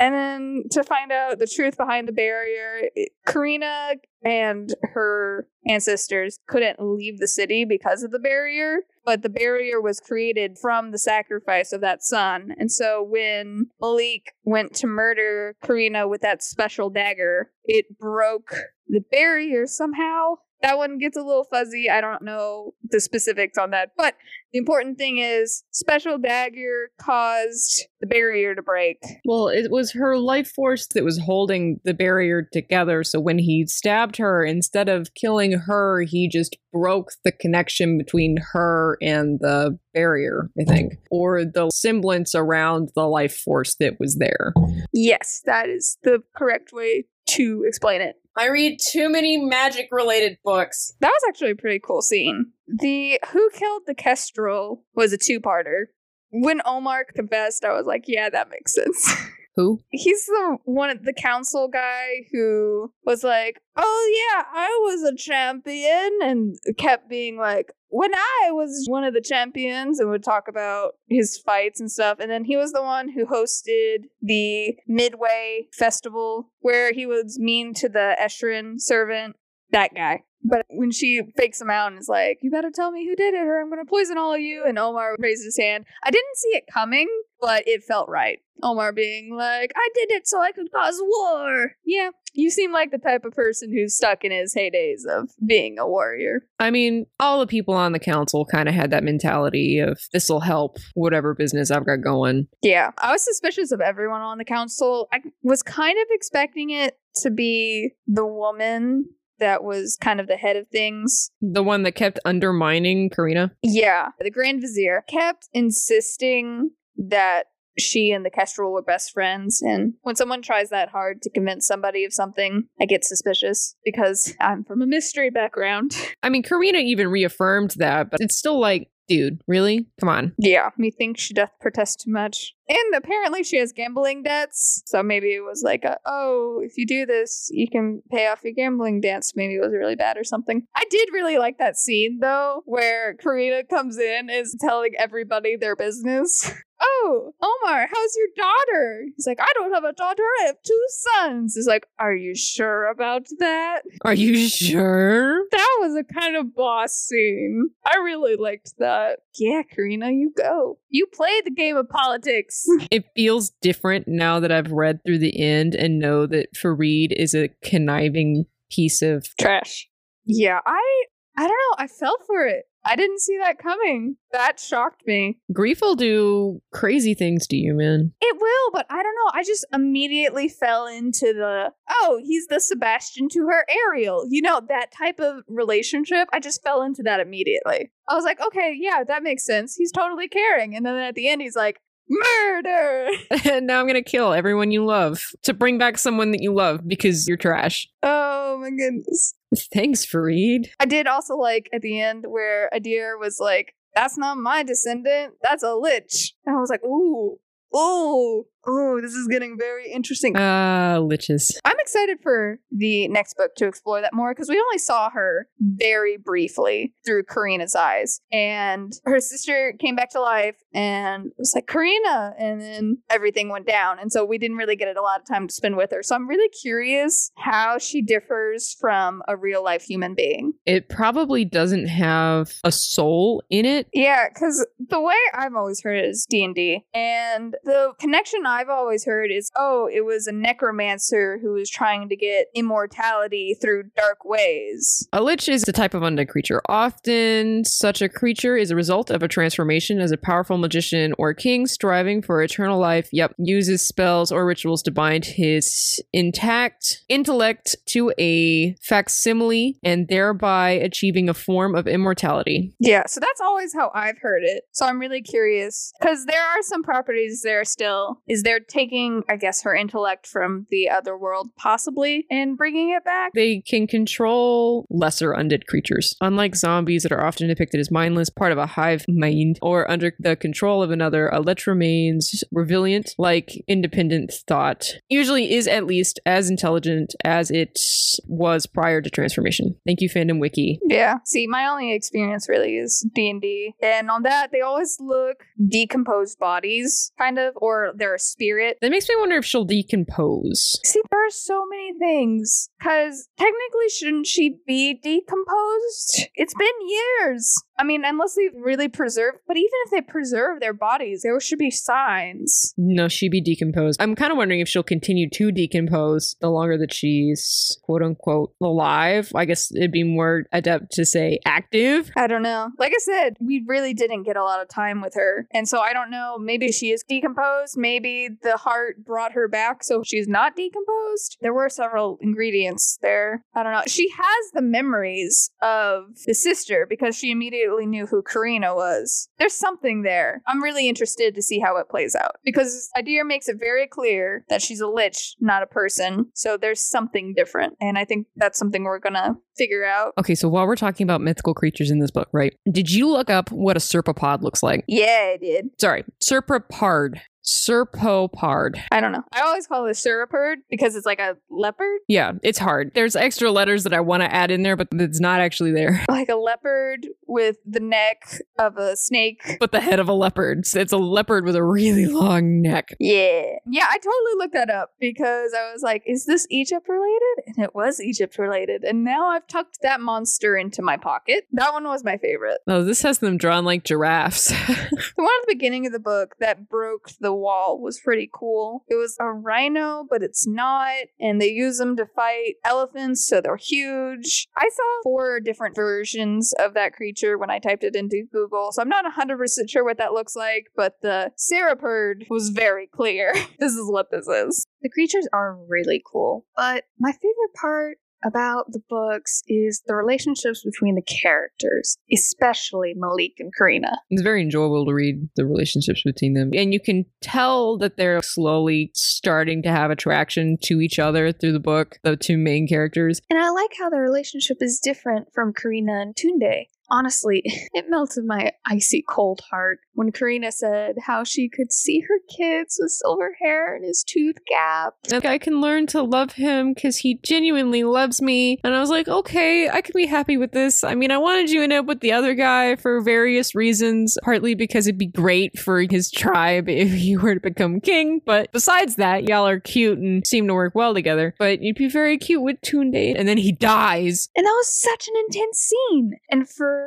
And 0.00 0.14
then 0.14 0.64
to 0.72 0.82
find 0.82 1.12
out 1.12 1.38
the 1.38 1.46
truth 1.46 1.76
behind 1.76 2.08
the 2.08 2.12
barrier, 2.12 2.88
Karina 3.24 3.92
and 4.24 4.74
her 4.94 5.46
ancestors 5.68 6.40
couldn't 6.48 6.80
leave 6.80 7.18
the 7.18 7.28
city 7.28 7.64
because 7.64 8.02
of 8.02 8.10
the 8.10 8.18
barrier, 8.18 8.78
but 9.04 9.22
the 9.22 9.28
barrier 9.28 9.80
was 9.80 10.00
created 10.00 10.58
from 10.58 10.90
the 10.90 10.98
sacrifice 10.98 11.72
of 11.72 11.80
that 11.80 12.02
son. 12.02 12.54
And 12.58 12.70
so 12.70 13.02
when 13.02 13.66
Malik 13.80 14.34
went 14.44 14.74
to 14.76 14.86
murder 14.86 15.56
Karina 15.64 16.06
with 16.08 16.20
that 16.22 16.42
special 16.42 16.90
dagger, 16.90 17.50
it 17.64 17.98
broke 17.98 18.54
the 18.88 19.00
barrier 19.10 19.66
somehow. 19.66 20.34
That 20.62 20.76
one 20.76 20.98
gets 20.98 21.16
a 21.16 21.22
little 21.22 21.44
fuzzy. 21.44 21.88
I 21.88 22.00
don't 22.00 22.22
know 22.22 22.74
the 22.90 23.00
specifics 23.00 23.56
on 23.56 23.70
that. 23.70 23.92
But 23.96 24.14
the 24.52 24.58
important 24.58 24.98
thing 24.98 25.18
is 25.18 25.64
special 25.70 26.18
dagger 26.18 26.90
caused 27.00 27.86
the 28.00 28.06
barrier 28.06 28.54
to 28.54 28.62
break. 28.62 28.98
Well, 29.24 29.48
it 29.48 29.70
was 29.70 29.92
her 29.92 30.18
life 30.18 30.50
force 30.50 30.86
that 30.88 31.04
was 31.04 31.18
holding 31.18 31.80
the 31.84 31.94
barrier 31.94 32.46
together. 32.52 33.04
So 33.04 33.20
when 33.20 33.38
he 33.38 33.66
stabbed 33.66 34.16
her, 34.18 34.44
instead 34.44 34.88
of 34.88 35.14
killing 35.14 35.52
her, 35.52 36.02
he 36.02 36.28
just 36.28 36.56
broke 36.72 37.12
the 37.24 37.32
connection 37.32 37.98
between 37.98 38.38
her 38.52 38.98
and 39.02 39.38
the 39.40 39.78
barrier, 39.94 40.50
I 40.60 40.64
think, 40.64 40.94
or 41.10 41.44
the 41.44 41.70
semblance 41.72 42.34
around 42.34 42.90
the 42.94 43.06
life 43.06 43.36
force 43.36 43.76
that 43.80 43.98
was 43.98 44.16
there. 44.16 44.52
Yes, 44.92 45.42
that 45.46 45.68
is 45.68 45.96
the 46.02 46.22
correct 46.36 46.72
way 46.72 47.04
to 47.36 47.64
explain 47.66 48.00
it. 48.00 48.16
I 48.36 48.48
read 48.48 48.78
too 48.90 49.08
many 49.10 49.38
magic 49.38 49.88
related 49.90 50.38
books. 50.44 50.94
That 51.00 51.10
was 51.10 51.22
actually 51.28 51.50
a 51.50 51.56
pretty 51.56 51.80
cool 51.84 52.02
scene. 52.02 52.52
The 52.68 53.20
Who 53.32 53.50
Killed 53.50 53.82
the 53.86 53.94
Kestrel 53.94 54.84
was 54.94 55.12
a 55.12 55.18
two 55.18 55.40
parter. 55.40 55.86
When 56.30 56.60
Omar 56.64 57.04
confessed, 57.14 57.64
I 57.64 57.72
was 57.72 57.86
like, 57.86 58.04
yeah, 58.06 58.30
that 58.30 58.50
makes 58.50 58.74
sense. 58.74 59.14
Who? 59.56 59.80
He's 59.90 60.26
the 60.26 60.58
one 60.64 60.90
the 61.02 61.12
council 61.12 61.68
guy 61.68 62.26
who 62.32 62.92
was 63.04 63.24
like, 63.24 63.60
"Oh 63.76 64.30
yeah, 64.32 64.44
I 64.52 64.68
was 64.82 65.02
a 65.02 65.16
champion," 65.16 66.18
and 66.22 66.56
kept 66.78 67.08
being 67.08 67.36
like, 67.36 67.72
"When 67.88 68.14
I 68.14 68.50
was 68.52 68.86
one 68.88 69.04
of 69.04 69.12
the 69.12 69.20
champions," 69.20 69.98
and 69.98 70.08
would 70.10 70.22
talk 70.22 70.46
about 70.46 70.94
his 71.08 71.36
fights 71.36 71.80
and 71.80 71.90
stuff. 71.90 72.18
And 72.20 72.30
then 72.30 72.44
he 72.44 72.56
was 72.56 72.72
the 72.72 72.82
one 72.82 73.08
who 73.10 73.26
hosted 73.26 74.04
the 74.22 74.78
Midway 74.86 75.68
Festival, 75.72 76.52
where 76.60 76.92
he 76.92 77.04
was 77.04 77.38
mean 77.38 77.74
to 77.74 77.88
the 77.88 78.16
Eshran 78.20 78.80
servant. 78.80 79.36
That 79.72 79.94
guy. 79.94 80.24
But 80.42 80.66
when 80.68 80.90
she 80.90 81.22
fakes 81.36 81.60
him 81.60 81.70
out 81.70 81.92
and 81.92 82.00
is 82.00 82.08
like, 82.08 82.38
"You 82.42 82.50
better 82.50 82.70
tell 82.70 82.90
me 82.90 83.06
who 83.06 83.14
did 83.14 83.34
it, 83.34 83.46
or 83.46 83.60
I'm 83.60 83.70
going 83.70 83.84
to 83.84 83.88
poison 83.88 84.18
all 84.18 84.34
of 84.34 84.40
you," 84.40 84.64
and 84.64 84.78
Omar 84.78 85.16
raises 85.18 85.44
his 85.44 85.58
hand, 85.58 85.84
I 86.02 86.10
didn't 86.10 86.36
see 86.36 86.50
it 86.50 86.64
coming, 86.72 87.08
but 87.40 87.66
it 87.66 87.84
felt 87.84 88.08
right. 88.08 88.40
Omar 88.62 88.92
being 88.92 89.34
like, 89.34 89.72
"I 89.74 89.88
did 89.94 90.10
it 90.12 90.26
so 90.26 90.40
I 90.40 90.52
could 90.52 90.72
cause 90.72 91.00
war." 91.00 91.72
Yeah, 91.84 92.10
you 92.32 92.50
seem 92.50 92.72
like 92.72 92.90
the 92.90 92.98
type 92.98 93.24
of 93.24 93.32
person 93.32 93.72
who's 93.72 93.96
stuck 93.96 94.24
in 94.24 94.32
his 94.32 94.54
heydays 94.54 95.06
of 95.08 95.30
being 95.46 95.78
a 95.78 95.86
warrior. 95.86 96.42
I 96.58 96.70
mean, 96.70 97.06
all 97.18 97.40
the 97.40 97.46
people 97.46 97.74
on 97.74 97.92
the 97.92 97.98
council 97.98 98.44
kind 98.44 98.68
of 98.68 98.74
had 98.74 98.90
that 98.90 99.04
mentality 99.04 99.78
of 99.78 100.00
this 100.12 100.28
will 100.28 100.40
help 100.40 100.78
whatever 100.94 101.34
business 101.34 101.70
I've 101.70 101.86
got 101.86 102.02
going. 102.02 102.48
Yeah, 102.62 102.90
I 102.98 103.12
was 103.12 103.22
suspicious 103.22 103.72
of 103.72 103.80
everyone 103.80 104.22
on 104.22 104.38
the 104.38 104.44
council. 104.44 105.08
I 105.12 105.20
was 105.42 105.62
kind 105.62 105.98
of 105.98 106.06
expecting 106.10 106.70
it 106.70 106.98
to 107.22 107.30
be 107.30 107.92
the 108.06 108.26
woman 108.26 109.06
that 109.40 109.64
was 109.64 109.98
kind 110.00 110.20
of 110.20 110.28
the 110.28 110.36
head 110.36 110.56
of 110.56 110.68
things. 110.68 111.30
The 111.40 111.62
one 111.62 111.82
that 111.82 111.96
kept 111.96 112.20
undermining 112.24 113.10
Karina. 113.10 113.52
Yeah, 113.62 114.10
the 114.18 114.30
Grand 114.30 114.60
Vizier 114.60 115.04
kept 115.08 115.48
insisting 115.52 116.70
that 116.96 117.46
she 117.78 118.10
and 118.10 118.24
the 118.24 118.30
Kestrel 118.30 118.72
were 118.72 118.82
best 118.82 119.12
friends. 119.12 119.62
And 119.62 119.94
when 120.02 120.16
someone 120.16 120.42
tries 120.42 120.70
that 120.70 120.90
hard 120.90 121.22
to 121.22 121.30
convince 121.30 121.66
somebody 121.66 122.04
of 122.04 122.12
something, 122.12 122.64
I 122.80 122.84
get 122.84 123.04
suspicious 123.04 123.74
because 123.84 124.34
I'm 124.40 124.64
from 124.64 124.82
a 124.82 124.86
mystery 124.86 125.30
background. 125.30 125.96
I 126.22 126.28
mean, 126.28 126.42
Karina 126.42 126.78
even 126.78 127.08
reaffirmed 127.08 127.74
that, 127.78 128.10
but 128.10 128.20
it's 128.20 128.36
still 128.36 128.60
like, 128.60 128.90
dude, 129.10 129.42
really? 129.48 129.86
Come 129.98 130.08
on. 130.08 130.32
Yeah, 130.38 130.70
methinks 130.78 131.20
she 131.20 131.34
doth 131.34 131.50
protest 131.60 132.02
too 132.04 132.12
much. 132.12 132.54
And 132.68 132.94
apparently 132.94 133.42
she 133.42 133.58
has 133.58 133.72
gambling 133.72 134.22
debts. 134.22 134.84
So 134.86 135.02
maybe 135.02 135.34
it 135.34 135.42
was 135.44 135.64
like, 135.64 135.82
a, 135.82 135.98
oh, 136.06 136.60
if 136.62 136.78
you 136.78 136.86
do 136.86 137.04
this, 137.04 137.48
you 137.50 137.68
can 137.68 138.02
pay 138.08 138.28
off 138.28 138.44
your 138.44 138.52
gambling 138.52 139.00
debts. 139.00 139.32
Maybe 139.34 139.56
it 139.56 139.60
was 139.60 139.72
really 139.72 139.96
bad 139.96 140.16
or 140.16 140.22
something. 140.22 140.62
I 140.76 140.84
did 140.88 141.08
really 141.12 141.38
like 141.38 141.58
that 141.58 141.76
scene 141.76 142.20
though, 142.20 142.62
where 142.66 143.14
Karina 143.14 143.64
comes 143.64 143.98
in 143.98 144.30
is 144.30 144.56
telling 144.60 144.92
everybody 144.96 145.56
their 145.56 145.74
business. 145.74 146.52
oh, 146.80 147.34
Omar, 147.40 147.86
how's 147.92 148.16
your 148.16 148.28
daughter? 148.36 149.04
He's 149.16 149.26
like, 149.26 149.40
I 149.40 149.50
don't 149.54 149.72
have 149.72 149.84
a 149.84 149.92
daughter. 149.92 150.22
I 150.40 150.46
have 150.46 150.56
two 150.64 150.86
sons. 150.88 151.54
He's 151.54 151.66
like, 151.66 151.86
Are 151.98 152.14
you 152.14 152.34
sure 152.34 152.90
about 152.90 153.26
that? 153.38 153.82
Are 154.04 154.14
you 154.14 154.48
sure? 154.48 155.42
That 155.50 155.78
was 155.80 155.96
a 155.96 156.04
kind 156.04 156.36
of 156.36 156.54
boss 156.54 156.92
scene. 156.92 157.70
I 157.84 157.96
really 157.96 158.36
liked 158.36 158.74
that. 158.78 159.20
Yeah, 159.38 159.62
Karina, 159.62 160.10
you 160.10 160.32
go. 160.36 160.78
You 160.88 161.06
play 161.06 161.40
the 161.44 161.50
game 161.50 161.76
of 161.76 161.88
politics. 161.88 162.66
It 162.90 163.04
feels 163.14 163.50
different 163.62 164.08
now 164.08 164.40
that 164.40 164.50
I've 164.50 164.72
read 164.72 165.00
through 165.04 165.18
the 165.18 165.40
end 165.40 165.74
and 165.76 166.00
know 166.00 166.26
that 166.26 166.56
Farid 166.56 167.12
is 167.12 167.34
a 167.34 167.50
conniving 167.62 168.46
piece 168.70 169.00
of 169.00 169.28
trash. 169.38 169.88
Yeah, 170.24 170.60
I 170.66 171.04
I 171.36 171.42
don't 171.42 171.50
know. 171.50 171.76
I 171.78 171.86
fell 171.86 172.16
for 172.26 172.46
it. 172.46 172.64
I 172.84 172.96
didn't 172.96 173.20
see 173.20 173.36
that 173.38 173.58
coming. 173.58 174.16
That 174.32 174.58
shocked 174.58 175.02
me. 175.06 175.38
Grief 175.52 175.80
will 175.82 175.96
do 175.96 176.62
crazy 176.72 177.14
things 177.14 177.46
to 177.48 177.56
you, 177.56 177.74
man. 177.74 178.12
It 178.20 178.36
will, 178.40 178.70
but 178.72 178.86
I 178.88 179.02
don't 179.02 179.14
know. 179.14 179.30
I 179.34 179.44
just 179.44 179.66
immediately 179.72 180.48
fell 180.48 180.86
into 180.86 181.34
the, 181.34 181.72
oh, 181.90 182.20
he's 182.24 182.46
the 182.46 182.58
Sebastian 182.58 183.28
to 183.30 183.40
her 183.48 183.66
Ariel. 183.68 184.26
You 184.30 184.40
know, 184.40 184.62
that 184.68 184.92
type 184.96 185.20
of 185.20 185.42
relationship. 185.46 186.28
I 186.32 186.40
just 186.40 186.62
fell 186.62 186.82
into 186.82 187.02
that 187.02 187.20
immediately. 187.20 187.90
I 188.08 188.14
was 188.14 188.24
like, 188.24 188.40
okay, 188.40 188.74
yeah, 188.78 189.04
that 189.06 189.22
makes 189.22 189.44
sense. 189.44 189.76
He's 189.76 189.92
totally 189.92 190.28
caring. 190.28 190.74
And 190.74 190.86
then 190.86 190.96
at 190.96 191.14
the 191.14 191.28
end, 191.28 191.42
he's 191.42 191.56
like, 191.56 191.80
murder. 192.08 193.08
and 193.50 193.66
now 193.66 193.80
I'm 193.80 193.86
going 193.86 194.02
to 194.02 194.10
kill 194.10 194.32
everyone 194.32 194.70
you 194.70 194.84
love 194.84 195.22
to 195.42 195.54
bring 195.54 195.78
back 195.78 195.98
someone 195.98 196.32
that 196.32 196.42
you 196.42 196.52
love 196.52 196.86
because 196.86 197.28
you're 197.28 197.36
trash. 197.36 197.88
Oh 198.02 198.29
my 198.60 198.70
goodness. 198.70 199.34
Thanks, 199.72 200.04
Farid. 200.04 200.70
I 200.78 200.84
did 200.84 201.06
also 201.06 201.36
like 201.36 201.68
at 201.72 201.82
the 201.82 202.00
end 202.00 202.24
where 202.28 202.70
Idir 202.74 203.18
was 203.18 203.38
like, 203.40 203.74
that's 203.94 204.16
not 204.16 204.36
my 204.36 204.62
descendant, 204.62 205.34
that's 205.42 205.62
a 205.62 205.74
lich. 205.74 206.34
And 206.46 206.56
I 206.56 206.60
was 206.60 206.70
like, 206.70 206.84
ooh, 206.84 207.38
ooh, 207.76 208.44
oh, 208.70 209.00
this 209.00 209.14
is 209.14 209.26
getting 209.28 209.56
very 209.58 209.90
interesting. 209.90 210.34
Ah, 210.36 210.92
uh, 210.92 210.98
liches. 210.98 211.56
I'm 211.64 211.78
excited 211.80 212.18
for 212.22 212.58
the 212.70 213.08
next 213.08 213.36
book 213.36 213.54
to 213.56 213.66
explore 213.66 214.00
that 214.00 214.14
more 214.14 214.32
because 214.32 214.48
we 214.48 214.58
only 214.58 214.78
saw 214.78 215.10
her 215.10 215.48
very 215.60 216.16
briefly 216.16 216.94
through 217.04 217.24
Karina's 217.24 217.74
eyes. 217.74 218.20
And 218.32 218.92
her 219.04 219.20
sister 219.20 219.74
came 219.78 219.96
back 219.96 220.10
to 220.10 220.20
life 220.20 220.56
and 220.72 221.32
was 221.38 221.52
like, 221.54 221.66
Karina. 221.66 222.34
And 222.38 222.60
then 222.60 222.98
everything 223.10 223.48
went 223.48 223.66
down. 223.66 223.98
And 223.98 224.12
so 224.12 224.24
we 224.24 224.38
didn't 224.38 224.56
really 224.56 224.76
get 224.76 224.96
a 224.96 225.02
lot 225.02 225.20
of 225.20 225.26
time 225.26 225.48
to 225.48 225.54
spend 225.54 225.76
with 225.76 225.90
her. 225.92 226.02
So 226.02 226.14
I'm 226.14 226.28
really 226.28 226.48
curious 226.48 227.32
how 227.36 227.78
she 227.78 228.02
differs 228.02 228.76
from 228.80 229.22
a 229.26 229.36
real 229.36 229.64
life 229.64 229.82
human 229.82 230.14
being. 230.14 230.54
It 230.66 230.88
probably 230.88 231.44
doesn't 231.44 231.86
have 231.86 232.52
a 232.64 232.72
soul 232.72 233.42
in 233.50 233.64
it. 233.64 233.88
Yeah, 233.92 234.28
because 234.28 234.66
the 234.78 235.00
way 235.00 235.16
I've 235.34 235.54
always 235.54 235.82
heard 235.82 235.96
it 235.96 236.04
is 236.04 236.26
D&D. 236.28 236.84
And 236.94 237.56
the 237.64 237.92
connection 237.98 238.42
I've 238.60 238.68
always 238.68 239.06
heard 239.06 239.30
is, 239.30 239.50
oh, 239.56 239.88
it 239.90 240.04
was 240.04 240.26
a 240.26 240.32
necromancer 240.32 241.38
who 241.38 241.54
was 241.54 241.70
trying 241.70 242.10
to 242.10 242.16
get 242.16 242.48
immortality 242.54 243.56
through 243.58 243.84
dark 243.96 244.22
ways. 244.22 245.08
A 245.14 245.22
lich 245.22 245.48
is 245.48 245.66
a 245.66 245.72
type 245.72 245.94
of 245.94 246.02
undead 246.02 246.28
creature. 246.28 246.60
Often, 246.68 247.64
such 247.64 248.02
a 248.02 248.08
creature 248.10 248.58
is 248.58 248.70
a 248.70 248.76
result 248.76 249.08
of 249.08 249.22
a 249.22 249.28
transformation 249.28 249.98
as 249.98 250.12
a 250.12 250.18
powerful 250.18 250.58
magician 250.58 251.14
or 251.16 251.32
king 251.32 251.66
striving 251.66 252.20
for 252.20 252.42
eternal 252.42 252.78
life. 252.78 253.08
Yep, 253.12 253.36
uses 253.38 253.80
spells 253.80 254.30
or 254.30 254.44
rituals 254.44 254.82
to 254.82 254.90
bind 254.90 255.24
his 255.24 255.98
intact 256.12 257.02
intellect 257.08 257.76
to 257.86 258.12
a 258.18 258.74
facsimile 258.82 259.78
and 259.82 260.08
thereby 260.08 260.72
achieving 260.72 261.30
a 261.30 261.34
form 261.34 261.74
of 261.74 261.86
immortality. 261.86 262.74
Yeah, 262.78 263.04
so 263.06 263.20
that's 263.20 263.40
always 263.40 263.72
how 263.72 263.90
I've 263.94 264.18
heard 264.18 264.42
it. 264.44 264.64
So 264.72 264.84
I'm 264.84 264.98
really 264.98 265.22
curious 265.22 265.94
because 265.98 266.26
there 266.26 266.42
are 266.42 266.60
some 266.60 266.82
properties 266.82 267.40
there 267.40 267.64
still. 267.64 268.20
Is 268.28 268.39
they're 268.42 268.60
taking, 268.60 269.22
I 269.28 269.36
guess, 269.36 269.62
her 269.62 269.74
intellect 269.74 270.26
from 270.26 270.66
the 270.70 270.88
other 270.88 271.16
world, 271.16 271.50
possibly, 271.56 272.26
and 272.30 272.56
bringing 272.56 272.90
it 272.90 273.04
back. 273.04 273.32
They 273.34 273.60
can 273.60 273.86
control 273.86 274.86
lesser 274.90 275.32
undead 275.32 275.66
creatures. 275.66 276.16
Unlike 276.20 276.56
zombies 276.56 277.02
that 277.02 277.12
are 277.12 277.24
often 277.24 277.48
depicted 277.48 277.80
as 277.80 277.90
mindless, 277.90 278.30
part 278.30 278.52
of 278.52 278.58
a 278.58 278.66
hive 278.66 279.04
mind, 279.08 279.58
or 279.62 279.90
under 279.90 280.12
the 280.18 280.36
control 280.36 280.82
of 280.82 280.90
another, 280.90 281.28
a 281.28 281.40
lich 281.40 281.66
remains 281.66 282.42
resilient, 282.52 283.14
like 283.18 283.62
independent 283.66 284.32
thought. 284.46 284.86
Usually 285.08 285.52
is 285.52 285.66
at 285.66 285.86
least 285.86 286.20
as 286.26 286.50
intelligent 286.50 287.14
as 287.24 287.50
it 287.50 287.78
was 288.26 288.66
prior 288.66 289.00
to 289.00 289.10
transformation. 289.10 289.76
Thank 289.86 290.00
you, 290.00 290.08
Fandom 290.08 290.40
Wiki. 290.40 290.78
Yeah. 290.86 291.18
See, 291.24 291.46
my 291.46 291.66
only 291.66 291.92
experience 291.92 292.48
really 292.48 292.76
is 292.76 293.06
D 293.14 293.30
and 293.30 293.40
D, 293.40 293.74
and 293.82 294.10
on 294.10 294.22
that 294.22 294.50
they 294.52 294.60
always 294.60 294.98
look 295.00 295.44
decomposed 295.68 296.38
bodies, 296.38 297.12
kind 297.18 297.38
of, 297.38 297.54
or 297.56 297.92
they're 297.94 298.18
spirit. 298.30 298.78
That 298.80 298.90
makes 298.90 299.08
me 299.08 299.16
wonder 299.18 299.36
if 299.36 299.44
she'll 299.44 299.64
decompose. 299.64 300.78
See, 300.84 301.00
there 301.10 301.26
are 301.26 301.30
so 301.30 301.64
many 301.66 301.98
things. 301.98 302.68
Because 302.78 303.28
technically, 303.36 303.88
shouldn't 303.90 304.26
she 304.26 304.56
be 304.66 304.94
decomposed? 304.94 306.28
It's 306.34 306.54
been 306.54 306.68
years. 306.88 307.54
I 307.78 307.84
mean, 307.84 308.04
unless 308.04 308.34
they 308.34 308.50
really 308.54 308.88
preserve, 308.88 309.36
but 309.46 309.56
even 309.56 309.70
if 309.86 309.90
they 309.90 310.00
preserve 310.02 310.60
their 310.60 310.74
bodies, 310.74 311.22
there 311.22 311.38
should 311.40 311.58
be 311.58 311.70
signs. 311.70 312.74
No, 312.76 313.08
she'd 313.08 313.30
be 313.30 313.40
decomposed. 313.40 314.00
I'm 314.02 314.14
kind 314.14 314.30
of 314.30 314.36
wondering 314.36 314.60
if 314.60 314.68
she'll 314.68 314.82
continue 314.82 315.30
to 315.30 315.50
decompose 315.50 316.36
the 316.40 316.50
longer 316.50 316.76
that 316.76 316.92
she's 316.92 317.78
quote 317.82 318.02
unquote 318.02 318.52
alive. 318.60 319.32
I 319.34 319.46
guess 319.46 319.72
it'd 319.74 319.92
be 319.92 320.02
more 320.02 320.44
adept 320.52 320.92
to 320.92 321.06
say 321.06 321.38
active. 321.46 322.10
I 322.16 322.26
don't 322.26 322.42
know. 322.42 322.70
Like 322.78 322.92
I 322.92 323.00
said, 323.00 323.36
we 323.40 323.64
really 323.66 323.94
didn't 323.94 324.24
get 324.24 324.36
a 324.36 324.44
lot 324.44 324.60
of 324.60 324.68
time 324.68 325.00
with 325.00 325.14
her. 325.14 325.46
And 325.52 325.66
so 325.66 325.80
I 325.80 325.94
don't 325.94 326.10
know. 326.10 326.36
Maybe 326.38 326.72
she 326.72 326.90
is 326.90 327.02
decomposed. 327.08 327.78
Maybe 327.78 328.19
the 328.28 328.56
heart 328.56 329.04
brought 329.04 329.32
her 329.32 329.48
back, 329.48 329.82
so 329.82 330.02
she's 330.04 330.28
not 330.28 330.56
decomposed. 330.56 331.38
There 331.40 331.54
were 331.54 331.68
several 331.68 332.18
ingredients 332.20 332.98
there. 333.02 333.44
I 333.54 333.62
don't 333.62 333.72
know. 333.72 333.82
She 333.86 334.08
has 334.10 334.50
the 334.52 334.62
memories 334.62 335.50
of 335.62 336.04
the 336.26 336.34
sister 336.34 336.86
because 336.88 337.16
she 337.16 337.30
immediately 337.30 337.86
knew 337.86 338.06
who 338.06 338.22
Karina 338.22 338.74
was. 338.74 339.28
There's 339.38 339.54
something 339.54 340.02
there. 340.02 340.42
I'm 340.46 340.62
really 340.62 340.88
interested 340.88 341.34
to 341.34 341.42
see 341.42 341.58
how 341.58 341.76
it 341.76 341.88
plays 341.88 342.14
out 342.14 342.36
because 342.44 342.90
Idir 342.96 343.26
makes 343.26 343.48
it 343.48 343.58
very 343.58 343.86
clear 343.86 344.44
that 344.48 344.62
she's 344.62 344.80
a 344.80 344.88
lich, 344.88 345.36
not 345.40 345.62
a 345.62 345.66
person. 345.66 346.26
So 346.34 346.56
there's 346.56 346.80
something 346.80 347.34
different. 347.34 347.74
And 347.80 347.98
I 347.98 348.04
think 348.04 348.26
that's 348.36 348.58
something 348.58 348.84
we're 348.84 348.98
going 348.98 349.14
to 349.14 349.36
figure 349.56 349.84
out. 349.84 350.14
Okay, 350.18 350.34
so 350.34 350.48
while 350.48 350.66
we're 350.66 350.76
talking 350.76 351.04
about 351.04 351.20
mythical 351.20 351.54
creatures 351.54 351.90
in 351.90 351.98
this 351.98 352.10
book, 352.10 352.28
right? 352.32 352.54
Did 352.70 352.90
you 352.90 353.08
look 353.08 353.30
up 353.30 353.50
what 353.52 353.76
a 353.76 353.80
serpopod 353.80 354.42
looks 354.42 354.62
like? 354.62 354.84
Yeah, 354.88 355.32
I 355.34 355.36
did. 355.36 355.68
Sorry, 355.78 356.04
serpopard. 356.20 357.20
Serpopard. 357.42 358.80
I 358.90 359.00
don't 359.00 359.12
know. 359.12 359.24
I 359.32 359.40
always 359.40 359.66
call 359.66 359.86
it 359.86 359.90
a 359.90 359.92
serpard 359.92 360.56
because 360.68 360.94
it's 360.94 361.06
like 361.06 361.20
a 361.20 361.36
leopard. 361.48 362.00
Yeah, 362.08 362.32
it's 362.42 362.58
hard. 362.58 362.92
There's 362.94 363.16
extra 363.16 363.50
letters 363.50 363.84
that 363.84 363.94
I 363.94 364.00
want 364.00 364.22
to 364.22 364.32
add 364.32 364.50
in 364.50 364.62
there, 364.62 364.76
but 364.76 364.88
it's 364.92 365.20
not 365.20 365.40
actually 365.40 365.72
there. 365.72 366.04
Like 366.20 366.28
a 366.28 366.36
leopard 366.36 367.06
with 367.26 367.56
the 367.64 367.80
neck 367.80 368.42
of 368.58 368.76
a 368.76 368.94
snake. 368.94 369.56
But 369.58 369.72
the 369.72 369.80
head 369.80 370.00
of 370.00 370.08
a 370.08 370.12
leopard. 370.12 370.66
It's 370.74 370.92
a 370.92 370.98
leopard 370.98 371.44
with 371.44 371.56
a 371.56 371.62
really 371.62 372.06
long 372.06 372.60
neck. 372.60 372.94
Yeah. 372.98 373.44
Yeah, 373.64 373.86
I 373.88 373.96
totally 373.96 374.34
looked 374.36 374.52
that 374.52 374.68
up 374.68 374.92
because 375.00 375.52
I 375.54 375.72
was 375.72 375.82
like, 375.82 376.02
is 376.06 376.26
this 376.26 376.46
Egypt 376.50 376.88
related? 376.88 377.44
And 377.46 377.64
it 377.64 377.74
was 377.74 378.00
Egypt 378.00 378.38
related. 378.38 378.84
And 378.84 379.02
now 379.02 379.28
I've 379.28 379.46
tucked 379.46 379.78
that 379.82 380.00
monster 380.00 380.56
into 380.56 380.82
my 380.82 380.98
pocket. 380.98 381.46
That 381.52 381.72
one 381.72 381.84
was 381.84 382.04
my 382.04 382.18
favorite. 382.18 382.58
Oh, 382.66 382.82
this 382.84 383.02
has 383.02 383.18
them 383.18 383.38
drawn 383.38 383.64
like 383.64 383.84
giraffes. 383.84 384.48
the 384.48 385.00
one 385.16 385.26
at 385.26 385.46
the 385.46 385.54
beginning 385.54 385.86
of 385.86 385.92
the 385.92 386.00
book 386.00 386.34
that 386.40 386.68
broke 386.68 387.10
the 387.20 387.29
wall 387.34 387.80
was 387.80 388.00
pretty 388.00 388.30
cool. 388.32 388.84
It 388.88 388.96
was 388.96 389.16
a 389.20 389.26
rhino, 389.26 390.04
but 390.08 390.22
it's 390.22 390.46
not. 390.46 390.94
And 391.18 391.40
they 391.40 391.50
use 391.50 391.78
them 391.78 391.96
to 391.96 392.06
fight 392.06 392.54
elephants, 392.64 393.26
so 393.26 393.40
they're 393.40 393.56
huge. 393.56 394.46
I 394.56 394.68
saw 394.68 395.02
four 395.02 395.40
different 395.40 395.74
versions 395.74 396.52
of 396.58 396.74
that 396.74 396.92
creature 396.92 397.38
when 397.38 397.50
I 397.50 397.58
typed 397.58 397.84
it 397.84 397.96
into 397.96 398.24
Google, 398.32 398.72
so 398.72 398.82
I'm 398.82 398.88
not 398.88 399.04
100% 399.04 399.68
sure 399.68 399.84
what 399.84 399.98
that 399.98 400.12
looks 400.12 400.36
like, 400.36 400.66
but 400.76 400.94
the 401.02 401.32
Seraperd 401.38 402.28
was 402.28 402.50
very 402.50 402.86
clear. 402.86 403.32
this 403.58 403.72
is 403.72 403.90
what 403.90 404.10
this 404.10 404.28
is. 404.28 404.66
The 404.82 404.90
creatures 404.90 405.28
are 405.32 405.56
really 405.68 406.02
cool, 406.10 406.46
but 406.56 406.84
my 406.98 407.12
favorite 407.12 407.54
part 407.60 407.98
about 408.24 408.72
the 408.72 408.82
books 408.88 409.42
is 409.48 409.82
the 409.86 409.94
relationships 409.94 410.62
between 410.64 410.94
the 410.94 411.02
characters, 411.02 411.96
especially 412.12 412.94
Malik 412.96 413.34
and 413.38 413.52
Karina. 413.56 413.98
It's 414.10 414.22
very 414.22 414.42
enjoyable 414.42 414.86
to 414.86 414.94
read 414.94 415.28
the 415.36 415.46
relationships 415.46 416.02
between 416.04 416.34
them. 416.34 416.50
And 416.54 416.72
you 416.72 416.80
can 416.80 417.06
tell 417.20 417.78
that 417.78 417.96
they're 417.96 418.22
slowly 418.22 418.90
starting 418.94 419.62
to 419.62 419.70
have 419.70 419.90
attraction 419.90 420.58
to 420.62 420.80
each 420.80 420.98
other 420.98 421.32
through 421.32 421.52
the 421.52 421.60
book, 421.60 421.98
the 422.02 422.16
two 422.16 422.38
main 422.38 422.66
characters. 422.66 423.20
And 423.30 423.38
I 423.38 423.50
like 423.50 423.70
how 423.78 423.90
their 423.90 424.02
relationship 424.02 424.58
is 424.60 424.80
different 424.80 425.28
from 425.32 425.52
Karina 425.52 426.00
and 426.00 426.14
Tunde. 426.14 426.66
Honestly, 426.90 427.42
it 427.74 427.86
melted 427.88 428.24
my 428.24 428.52
icy 428.66 429.04
cold 429.06 429.40
heart 429.50 429.80
when 429.94 430.12
Karina 430.12 430.50
said 430.50 430.96
how 431.02 431.24
she 431.24 431.48
could 431.48 431.72
see 431.72 432.00
her 432.00 432.18
kids 432.34 432.78
with 432.80 432.90
silver 432.90 433.36
hair 433.40 433.74
and 433.74 433.84
his 433.84 434.02
tooth 434.02 434.36
gap. 434.46 434.94
Like, 435.10 435.24
I 435.24 435.38
can 435.38 435.60
learn 435.60 435.86
to 435.88 436.02
love 436.02 436.32
him 436.32 436.72
because 436.72 436.98
he 436.98 437.20
genuinely 437.22 437.84
loves 437.84 438.22
me. 438.22 438.58
And 438.64 438.74
I 438.74 438.80
was 438.80 438.90
like, 438.90 439.08
okay, 439.08 439.68
I 439.68 439.80
can 439.82 439.92
be 439.94 440.06
happy 440.06 440.36
with 440.36 440.52
this. 440.52 440.82
I 440.82 440.94
mean, 440.94 441.10
I 441.10 441.18
wanted 441.18 441.50
you 441.50 441.58
to 441.58 441.64
end 441.64 441.72
up 441.72 441.86
with 441.86 442.00
the 442.00 442.12
other 442.12 442.34
guy 442.34 442.76
for 442.76 443.00
various 443.02 443.54
reasons, 443.54 444.16
partly 444.22 444.54
because 444.54 444.86
it'd 444.86 444.98
be 444.98 445.06
great 445.06 445.58
for 445.58 445.82
his 445.82 446.10
tribe 446.10 446.68
if 446.68 447.00
you 447.00 447.20
were 447.20 447.34
to 447.34 447.40
become 447.40 447.80
king. 447.80 448.20
But 448.24 448.52
besides 448.52 448.96
that, 448.96 449.24
y'all 449.24 449.46
are 449.46 449.60
cute 449.60 449.98
and 449.98 450.26
seem 450.26 450.46
to 450.48 450.54
work 450.54 450.74
well 450.74 450.94
together. 450.94 451.34
But 451.38 451.60
you'd 451.62 451.76
be 451.76 451.88
very 451.88 452.18
cute 452.18 452.42
with 452.42 452.60
Tunde. 452.62 453.18
And 453.18 453.28
then 453.28 453.38
he 453.38 453.52
dies. 453.52 454.28
And 454.36 454.46
that 454.46 454.50
was 454.50 454.80
such 454.80 455.08
an 455.08 455.14
intense 455.26 455.58
scene. 455.58 456.12
And 456.30 456.48
for 456.48 456.79